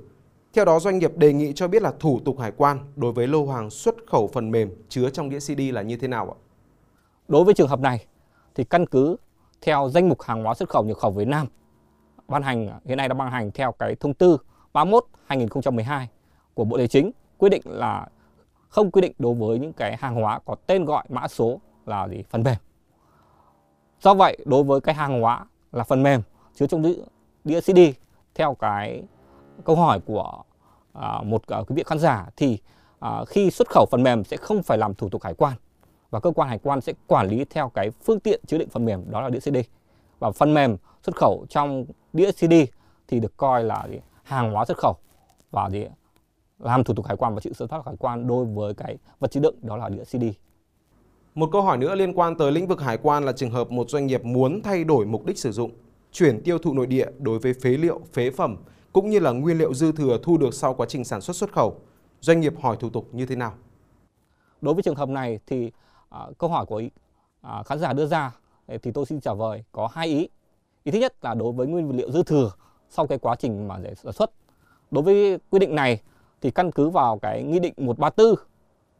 theo 0.53 0.65
đó, 0.65 0.79
doanh 0.79 0.99
nghiệp 0.99 1.17
đề 1.17 1.33
nghị 1.33 1.53
cho 1.53 1.67
biết 1.67 1.81
là 1.81 1.93
thủ 1.99 2.19
tục 2.25 2.39
hải 2.39 2.51
quan 2.57 2.79
đối 2.95 3.11
với 3.11 3.27
lô 3.27 3.47
hàng 3.47 3.69
xuất 3.69 3.95
khẩu 4.07 4.27
phần 4.27 4.51
mềm 4.51 4.69
chứa 4.89 5.09
trong 5.09 5.29
đĩa 5.29 5.39
CD 5.39 5.59
là 5.73 5.81
như 5.81 5.97
thế 5.97 6.07
nào 6.07 6.29
ạ? 6.29 6.37
Đối 7.27 7.43
với 7.43 7.53
trường 7.53 7.67
hợp 7.67 7.79
này 7.79 8.05
thì 8.55 8.63
căn 8.63 8.85
cứ 8.85 9.15
theo 9.61 9.89
danh 9.89 10.09
mục 10.09 10.21
hàng 10.21 10.43
hóa 10.43 10.53
xuất 10.53 10.69
khẩu 10.69 10.83
nhập 10.83 10.97
khẩu 10.97 11.11
Việt 11.11 11.27
Nam 11.27 11.47
ban 12.27 12.43
hành 12.43 12.79
hiện 12.85 12.97
nay 12.97 13.07
đã 13.09 13.13
ban 13.13 13.31
hành 13.31 13.51
theo 13.51 13.71
cái 13.71 13.95
thông 13.95 14.13
tư 14.13 14.37
31 14.73 15.05
2012 15.25 16.09
của 16.53 16.63
Bộ 16.63 16.77
Tài 16.77 16.87
chính 16.87 17.11
quy 17.37 17.49
định 17.49 17.61
là 17.65 18.07
không 18.69 18.91
quy 18.91 19.01
định 19.01 19.13
đối 19.19 19.33
với 19.33 19.59
những 19.59 19.73
cái 19.73 19.97
hàng 19.97 20.15
hóa 20.15 20.39
có 20.45 20.55
tên 20.67 20.85
gọi 20.85 21.03
mã 21.09 21.27
số 21.27 21.59
là 21.85 22.07
gì 22.07 22.23
phần 22.29 22.43
mềm. 22.43 22.55
Do 24.01 24.13
vậy 24.13 24.37
đối 24.45 24.63
với 24.63 24.81
cái 24.81 24.95
hàng 24.95 25.21
hóa 25.21 25.45
là 25.71 25.83
phần 25.83 26.03
mềm 26.03 26.21
chứa 26.55 26.67
trong 26.67 26.83
đĩa 27.43 27.61
CD 27.61 27.79
theo 28.35 28.53
cái 28.53 29.03
câu 29.65 29.75
hỏi 29.75 29.99
của 30.05 30.43
à, 30.93 31.21
một 31.25 31.47
à, 31.47 31.57
quý 31.67 31.75
vị 31.75 31.83
khán 31.85 31.99
giả 31.99 32.29
thì 32.37 32.59
à, 32.99 33.25
khi 33.27 33.51
xuất 33.51 33.69
khẩu 33.69 33.85
phần 33.91 34.03
mềm 34.03 34.23
sẽ 34.23 34.37
không 34.37 34.63
phải 34.63 34.77
làm 34.77 34.93
thủ 34.93 35.09
tục 35.09 35.23
hải 35.23 35.33
quan 35.33 35.53
và 36.09 36.19
cơ 36.19 36.31
quan 36.31 36.49
hải 36.49 36.59
quan 36.63 36.81
sẽ 36.81 36.93
quản 37.07 37.27
lý 37.27 37.45
theo 37.49 37.69
cái 37.69 37.91
phương 37.91 38.19
tiện 38.19 38.41
chứa 38.47 38.57
đựng 38.57 38.69
phần 38.69 38.85
mềm 38.85 39.11
đó 39.11 39.21
là 39.21 39.29
đĩa 39.29 39.39
CD 39.39 39.57
và 40.19 40.31
phần 40.31 40.53
mềm 40.53 40.77
xuất 41.03 41.15
khẩu 41.15 41.45
trong 41.49 41.85
đĩa 42.13 42.31
CD 42.31 42.53
thì 43.07 43.19
được 43.19 43.37
coi 43.37 43.63
là 43.63 43.87
gì, 43.91 43.99
hàng 44.23 44.51
hóa 44.51 44.65
xuất 44.65 44.77
khẩu 44.77 44.95
và 45.51 45.69
gì, 45.69 45.85
làm 46.59 46.83
thủ 46.83 46.93
tục 46.93 47.05
hải 47.05 47.17
quan 47.17 47.35
và 47.35 47.41
chịu 47.41 47.53
sự 47.53 47.67
thoát 47.67 47.85
hải 47.85 47.95
quan 47.99 48.27
đối 48.27 48.45
với 48.45 48.73
cái 48.73 48.97
vật 49.19 49.31
chứa 49.31 49.39
đựng 49.39 49.55
đó 49.61 49.77
là 49.77 49.89
đĩa 49.89 50.03
CD. 50.03 50.23
Một 51.35 51.49
câu 51.51 51.61
hỏi 51.61 51.77
nữa 51.77 51.95
liên 51.95 52.13
quan 52.13 52.37
tới 52.37 52.51
lĩnh 52.51 52.67
vực 52.67 52.81
hải 52.81 52.97
quan 52.97 53.25
là 53.25 53.31
trường 53.31 53.51
hợp 53.51 53.71
một 53.71 53.89
doanh 53.89 54.07
nghiệp 54.07 54.25
muốn 54.25 54.61
thay 54.61 54.83
đổi 54.83 55.05
mục 55.05 55.25
đích 55.25 55.37
sử 55.37 55.51
dụng, 55.51 55.71
chuyển 56.11 56.43
tiêu 56.43 56.57
thụ 56.57 56.73
nội 56.73 56.87
địa 56.87 57.07
đối 57.19 57.39
với 57.39 57.53
phế 57.53 57.69
liệu, 57.69 58.01
phế 58.13 58.31
phẩm 58.31 58.57
cũng 58.93 59.09
như 59.09 59.19
là 59.19 59.31
nguyên 59.31 59.57
liệu 59.57 59.73
dư 59.73 59.91
thừa 59.91 60.17
thu 60.23 60.37
được 60.37 60.53
sau 60.53 60.73
quá 60.73 60.85
trình 60.89 61.03
sản 61.03 61.21
xuất 61.21 61.35
xuất 61.35 61.53
khẩu. 61.53 61.75
Doanh 62.21 62.41
nghiệp 62.41 62.53
hỏi 62.61 62.77
thủ 62.79 62.89
tục 62.89 63.07
như 63.11 63.25
thế 63.25 63.35
nào? 63.35 63.53
Đối 64.61 64.73
với 64.73 64.83
trường 64.83 64.95
hợp 64.95 65.09
này 65.09 65.39
thì 65.47 65.71
à, 66.09 66.19
câu 66.37 66.49
hỏi 66.49 66.65
của 66.65 66.81
à, 67.41 67.63
khán 67.63 67.79
giả 67.79 67.93
đưa 67.93 68.05
ra 68.05 68.31
thì 68.67 68.91
tôi 68.91 69.05
xin 69.05 69.21
trả 69.21 69.33
lời 69.33 69.63
có 69.71 69.87
hai 69.87 70.07
ý. 70.07 70.29
Ý 70.83 70.91
thứ 70.91 70.99
nhất 70.99 71.15
là 71.21 71.33
đối 71.33 71.51
với 71.51 71.67
nguyên 71.67 71.97
liệu 71.97 72.11
dư 72.11 72.23
thừa 72.23 72.51
sau 72.89 73.07
cái 73.07 73.17
quá 73.17 73.35
trình 73.35 73.67
mà 73.67 73.77
để 73.77 73.95
sản 73.95 74.13
xuất. 74.13 74.31
Đối 74.91 75.03
với 75.03 75.37
quy 75.49 75.59
định 75.59 75.75
này 75.75 76.01
thì 76.41 76.51
căn 76.51 76.71
cứ 76.71 76.89
vào 76.89 77.19
cái 77.19 77.43
nghị 77.43 77.59
định 77.59 77.73
134 77.77 78.35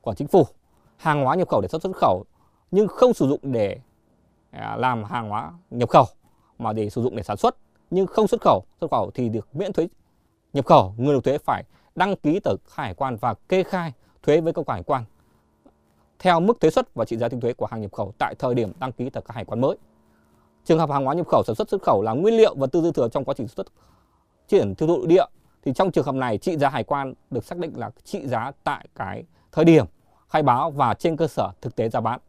của 0.01 0.13
chính 0.13 0.27
phủ 0.27 0.47
hàng 0.97 1.23
hóa 1.23 1.35
nhập 1.35 1.49
khẩu 1.49 1.61
để 1.61 1.67
xuất 1.67 1.81
xuất 1.81 1.95
khẩu 1.95 2.25
nhưng 2.71 2.87
không 2.87 3.13
sử 3.13 3.27
dụng 3.27 3.39
để 3.43 3.79
à, 4.51 4.75
làm 4.75 5.03
hàng 5.03 5.29
hóa 5.29 5.51
nhập 5.71 5.89
khẩu 5.89 6.05
mà 6.59 6.73
để 6.73 6.89
sử 6.89 7.03
dụng 7.03 7.15
để 7.15 7.23
sản 7.23 7.37
xuất 7.37 7.55
nhưng 7.93 8.07
không 8.07 8.27
xuất 8.27 8.41
khẩu 8.41 8.63
xuất 8.81 8.91
khẩu 8.91 9.11
thì 9.13 9.29
được 9.29 9.55
miễn 9.55 9.73
thuế 9.73 9.87
nhập 10.53 10.65
khẩu 10.65 10.93
người 10.97 11.13
nộp 11.13 11.23
thuế 11.23 11.37
phải 11.37 11.63
đăng 11.95 12.15
ký 12.15 12.39
tờ 12.39 12.55
hải 12.71 12.93
quan 12.93 13.15
và 13.15 13.33
kê 13.33 13.63
khai 13.63 13.93
thuế 14.23 14.41
với 14.41 14.53
cơ 14.53 14.63
quan 14.63 14.75
hải 14.75 14.83
quan 14.83 15.03
theo 16.19 16.39
mức 16.39 16.59
thuế 16.59 16.69
suất 16.69 16.93
và 16.93 17.05
trị 17.05 17.17
giá 17.17 17.29
tính 17.29 17.39
thuế 17.39 17.53
của 17.53 17.65
hàng 17.65 17.81
nhập 17.81 17.91
khẩu 17.91 18.13
tại 18.17 18.35
thời 18.39 18.55
điểm 18.55 18.71
đăng 18.79 18.91
ký 18.91 19.09
tờ 19.09 19.21
hải 19.27 19.45
quan 19.45 19.61
mới. 19.61 19.77
Trường 20.65 20.79
hợp 20.79 20.89
hàng 20.89 21.05
hóa 21.05 21.13
nhập 21.13 21.27
khẩu 21.27 21.43
sản 21.47 21.55
xuất 21.55 21.69
xuất 21.69 21.81
khẩu 21.81 22.01
là 22.01 22.13
nguyên 22.13 22.37
liệu 22.37 22.55
và 22.55 22.67
tư 22.67 22.81
dư 22.81 22.91
thừa 22.91 23.09
trong 23.09 23.25
quá 23.25 23.33
trình 23.37 23.47
xuất 23.47 23.67
chuyển 24.49 24.75
tiêu 24.75 24.87
thụ 24.87 24.97
nội 24.97 25.07
địa 25.07 25.25
thì 25.65 25.73
trong 25.73 25.91
trường 25.91 26.05
hợp 26.05 26.15
này 26.15 26.37
trị 26.37 26.57
giá 26.57 26.69
hải 26.69 26.83
quan 26.83 27.13
được 27.29 27.45
xác 27.45 27.57
định 27.57 27.71
là 27.75 27.91
trị 28.03 28.27
giá 28.27 28.51
tại 28.63 28.87
cái 28.95 29.23
thời 29.51 29.65
điểm 29.65 29.85
khai 30.29 30.43
báo 30.43 30.71
và 30.71 30.93
trên 30.93 31.17
cơ 31.17 31.27
sở 31.27 31.51
thực 31.61 31.75
tế 31.75 31.89
giá 31.89 32.01
bán. 32.01 32.19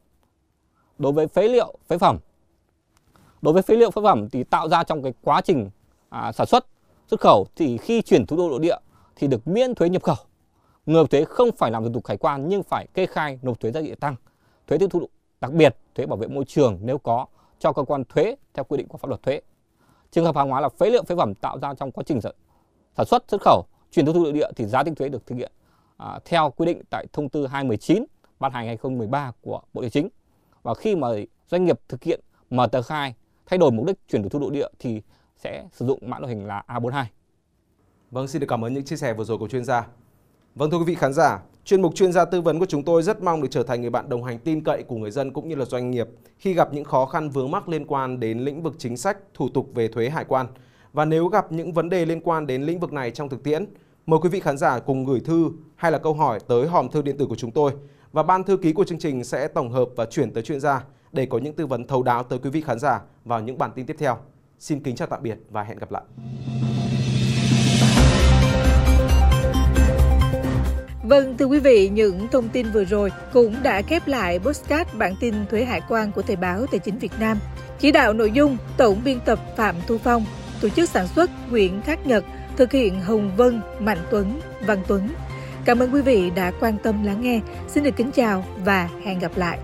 Đối 0.98 1.12
với 1.12 1.28
phế 1.28 1.48
liệu, 1.48 1.74
phế 1.88 1.98
phẩm. 1.98 2.18
Đối 3.44 3.54
với 3.54 3.62
phế 3.62 3.74
liệu, 3.74 3.90
phế 3.90 4.02
phẩm 4.02 4.28
thì 4.28 4.44
tạo 4.44 4.68
ra 4.68 4.84
trong 4.84 5.02
cái 5.02 5.12
quá 5.22 5.40
trình 5.40 5.70
à, 6.08 6.32
sản 6.32 6.46
xuất, 6.46 6.66
xuất 7.10 7.20
khẩu 7.20 7.46
thì 7.56 7.78
khi 7.78 8.02
chuyển 8.02 8.26
thủ 8.26 8.36
đô 8.36 8.48
nội 8.48 8.60
địa 8.62 8.76
thì 9.16 9.26
được 9.26 9.48
miễn 9.48 9.74
thuế 9.74 9.88
nhập 9.88 10.02
khẩu. 10.02 10.16
Người 10.86 11.02
nộp 11.02 11.10
thuế 11.10 11.24
không 11.24 11.50
phải 11.52 11.70
làm 11.70 11.84
thủ 11.84 11.90
tục 11.94 12.06
hải 12.06 12.16
quan 12.16 12.48
nhưng 12.48 12.62
phải 12.62 12.86
kê 12.94 13.06
khai 13.06 13.38
nộp 13.42 13.60
thuế 13.60 13.72
giá 13.72 13.80
trị 13.82 13.94
tăng, 14.00 14.16
thuế 14.66 14.78
tiêu 14.78 14.88
thụ 14.88 15.08
đặc 15.40 15.52
biệt, 15.52 15.76
thuế 15.94 16.06
bảo 16.06 16.16
vệ 16.16 16.26
môi 16.26 16.44
trường 16.44 16.78
nếu 16.82 16.98
có 16.98 17.26
cho 17.58 17.72
cơ 17.72 17.82
quan 17.82 18.04
thuế 18.04 18.36
theo 18.54 18.64
quy 18.64 18.76
định 18.76 18.88
của 18.88 18.98
pháp 18.98 19.08
luật 19.08 19.22
thuế. 19.22 19.40
Trường 20.10 20.24
hợp 20.24 20.36
hàng 20.36 20.48
hóa 20.48 20.60
là 20.60 20.68
phế 20.68 20.90
liệu 20.90 21.02
phế 21.02 21.14
phẩm 21.16 21.34
tạo 21.34 21.58
ra 21.58 21.74
trong 21.74 21.92
quá 21.92 22.04
trình 22.06 22.20
sản 22.96 23.06
xuất 23.06 23.24
xuất 23.28 23.40
khẩu 23.40 23.64
chuyển 23.90 24.04
tiêu 24.06 24.14
thụ 24.14 24.24
nội 24.24 24.32
địa 24.32 24.48
thì 24.56 24.66
giá 24.66 24.82
tính 24.82 24.94
thuế 24.94 25.08
được 25.08 25.26
thực 25.26 25.36
hiện 25.36 25.52
à, 25.96 26.18
theo 26.24 26.50
quy 26.50 26.66
định 26.66 26.82
tại 26.90 27.06
thông 27.12 27.28
tư 27.28 27.46
219 27.46 28.04
ban 28.40 28.52
hành 28.52 28.66
2013 28.66 29.32
của 29.40 29.60
Bộ 29.74 29.80
Tài 29.80 29.90
chính. 29.90 30.08
Và 30.62 30.74
khi 30.74 30.96
mà 30.96 31.08
doanh 31.48 31.64
nghiệp 31.64 31.80
thực 31.88 32.02
hiện 32.02 32.20
mở 32.50 32.66
tờ 32.66 32.82
khai 32.82 33.14
thay 33.46 33.58
đổi 33.58 33.72
mục 33.72 33.86
đích 33.86 33.98
chuyển 34.08 34.22
đổi 34.22 34.30
thu 34.30 34.38
nội 34.38 34.50
địa 34.50 34.68
thì 34.78 35.02
sẽ 35.36 35.64
sử 35.72 35.86
dụng 35.86 35.98
mã 36.02 36.18
loại 36.18 36.34
hình 36.34 36.46
là 36.46 36.62
A42. 36.68 37.04
Vâng, 38.10 38.28
xin 38.28 38.40
được 38.40 38.46
cảm 38.48 38.64
ơn 38.64 38.74
những 38.74 38.84
chia 38.84 38.96
sẻ 38.96 39.14
vừa 39.14 39.24
rồi 39.24 39.38
của 39.38 39.48
chuyên 39.48 39.64
gia. 39.64 39.86
Vâng 40.54 40.70
thưa 40.70 40.78
quý 40.78 40.84
vị 40.84 40.94
khán 40.94 41.12
giả, 41.12 41.42
chuyên 41.64 41.82
mục 41.82 41.94
chuyên 41.94 42.12
gia 42.12 42.24
tư 42.24 42.40
vấn 42.40 42.58
của 42.58 42.66
chúng 42.66 42.82
tôi 42.82 43.02
rất 43.02 43.22
mong 43.22 43.42
được 43.42 43.48
trở 43.50 43.62
thành 43.62 43.80
người 43.80 43.90
bạn 43.90 44.08
đồng 44.08 44.24
hành 44.24 44.38
tin 44.38 44.64
cậy 44.64 44.82
của 44.82 44.96
người 44.96 45.10
dân 45.10 45.32
cũng 45.32 45.48
như 45.48 45.54
là 45.54 45.64
doanh 45.64 45.90
nghiệp 45.90 46.08
khi 46.38 46.54
gặp 46.54 46.72
những 46.72 46.84
khó 46.84 47.06
khăn 47.06 47.30
vướng 47.30 47.50
mắc 47.50 47.68
liên 47.68 47.86
quan 47.86 48.20
đến 48.20 48.38
lĩnh 48.38 48.62
vực 48.62 48.74
chính 48.78 48.96
sách, 48.96 49.18
thủ 49.34 49.48
tục 49.48 49.68
về 49.74 49.88
thuế 49.88 50.08
hải 50.08 50.24
quan. 50.24 50.46
Và 50.92 51.04
nếu 51.04 51.26
gặp 51.26 51.52
những 51.52 51.72
vấn 51.72 51.88
đề 51.88 52.06
liên 52.06 52.20
quan 52.20 52.46
đến 52.46 52.62
lĩnh 52.62 52.80
vực 52.80 52.92
này 52.92 53.10
trong 53.10 53.28
thực 53.28 53.42
tiễn, 53.42 53.66
mời 54.06 54.20
quý 54.22 54.28
vị 54.28 54.40
khán 54.40 54.58
giả 54.58 54.78
cùng 54.78 55.04
gửi 55.04 55.20
thư 55.20 55.50
hay 55.76 55.92
là 55.92 55.98
câu 55.98 56.14
hỏi 56.14 56.40
tới 56.48 56.66
hòm 56.66 56.88
thư 56.88 57.02
điện 57.02 57.18
tử 57.18 57.26
của 57.26 57.36
chúng 57.36 57.50
tôi 57.50 57.72
và 58.12 58.22
ban 58.22 58.44
thư 58.44 58.56
ký 58.56 58.72
của 58.72 58.84
chương 58.84 58.98
trình 58.98 59.24
sẽ 59.24 59.48
tổng 59.48 59.70
hợp 59.70 59.88
và 59.96 60.06
chuyển 60.06 60.30
tới 60.30 60.42
chuyên 60.42 60.60
gia 60.60 60.84
để 61.14 61.26
có 61.26 61.38
những 61.38 61.56
tư 61.56 61.66
vấn 61.66 61.86
thấu 61.86 62.02
đáo 62.02 62.22
tới 62.22 62.38
quý 62.38 62.50
vị 62.50 62.60
khán 62.60 62.78
giả 62.78 63.00
vào 63.24 63.40
những 63.40 63.58
bản 63.58 63.70
tin 63.74 63.86
tiếp 63.86 63.96
theo. 63.98 64.18
Xin 64.58 64.80
kính 64.80 64.96
chào 64.96 65.08
tạm 65.08 65.22
biệt 65.22 65.38
và 65.50 65.62
hẹn 65.62 65.78
gặp 65.78 65.92
lại. 65.92 66.02
Vâng, 71.02 71.36
thưa 71.36 71.44
quý 71.44 71.60
vị, 71.60 71.88
những 71.88 72.28
thông 72.32 72.48
tin 72.48 72.66
vừa 72.70 72.84
rồi 72.84 73.12
cũng 73.32 73.54
đã 73.62 73.82
khép 73.82 74.06
lại 74.06 74.38
postcard 74.38 74.90
bản 74.94 75.14
tin 75.20 75.34
thuế 75.50 75.64
hải 75.64 75.80
quan 75.88 76.12
của 76.12 76.22
Thời 76.22 76.36
báo 76.36 76.66
Tài 76.66 76.78
chính 76.78 76.98
Việt 76.98 77.12
Nam. 77.20 77.38
Chỉ 77.78 77.92
đạo 77.92 78.12
nội 78.12 78.30
dung, 78.30 78.56
tổng 78.76 79.00
biên 79.04 79.20
tập 79.20 79.38
Phạm 79.56 79.74
Thu 79.86 79.98
Phong, 79.98 80.24
tổ 80.60 80.68
chức 80.68 80.88
sản 80.88 81.08
xuất 81.08 81.30
Nguyễn 81.50 81.80
Khắc 81.82 82.06
Nhật, 82.06 82.24
thực 82.56 82.72
hiện 82.72 83.00
Hồng 83.00 83.30
Vân, 83.36 83.60
Mạnh 83.78 83.98
Tuấn, 84.10 84.40
Văn 84.66 84.82
Tuấn. 84.86 85.08
Cảm 85.64 85.78
ơn 85.78 85.94
quý 85.94 86.02
vị 86.02 86.30
đã 86.30 86.52
quan 86.60 86.76
tâm 86.82 87.04
lắng 87.04 87.20
nghe. 87.20 87.40
Xin 87.68 87.84
được 87.84 87.96
kính 87.96 88.10
chào 88.12 88.44
và 88.64 88.88
hẹn 89.04 89.18
gặp 89.18 89.32
lại. 89.36 89.58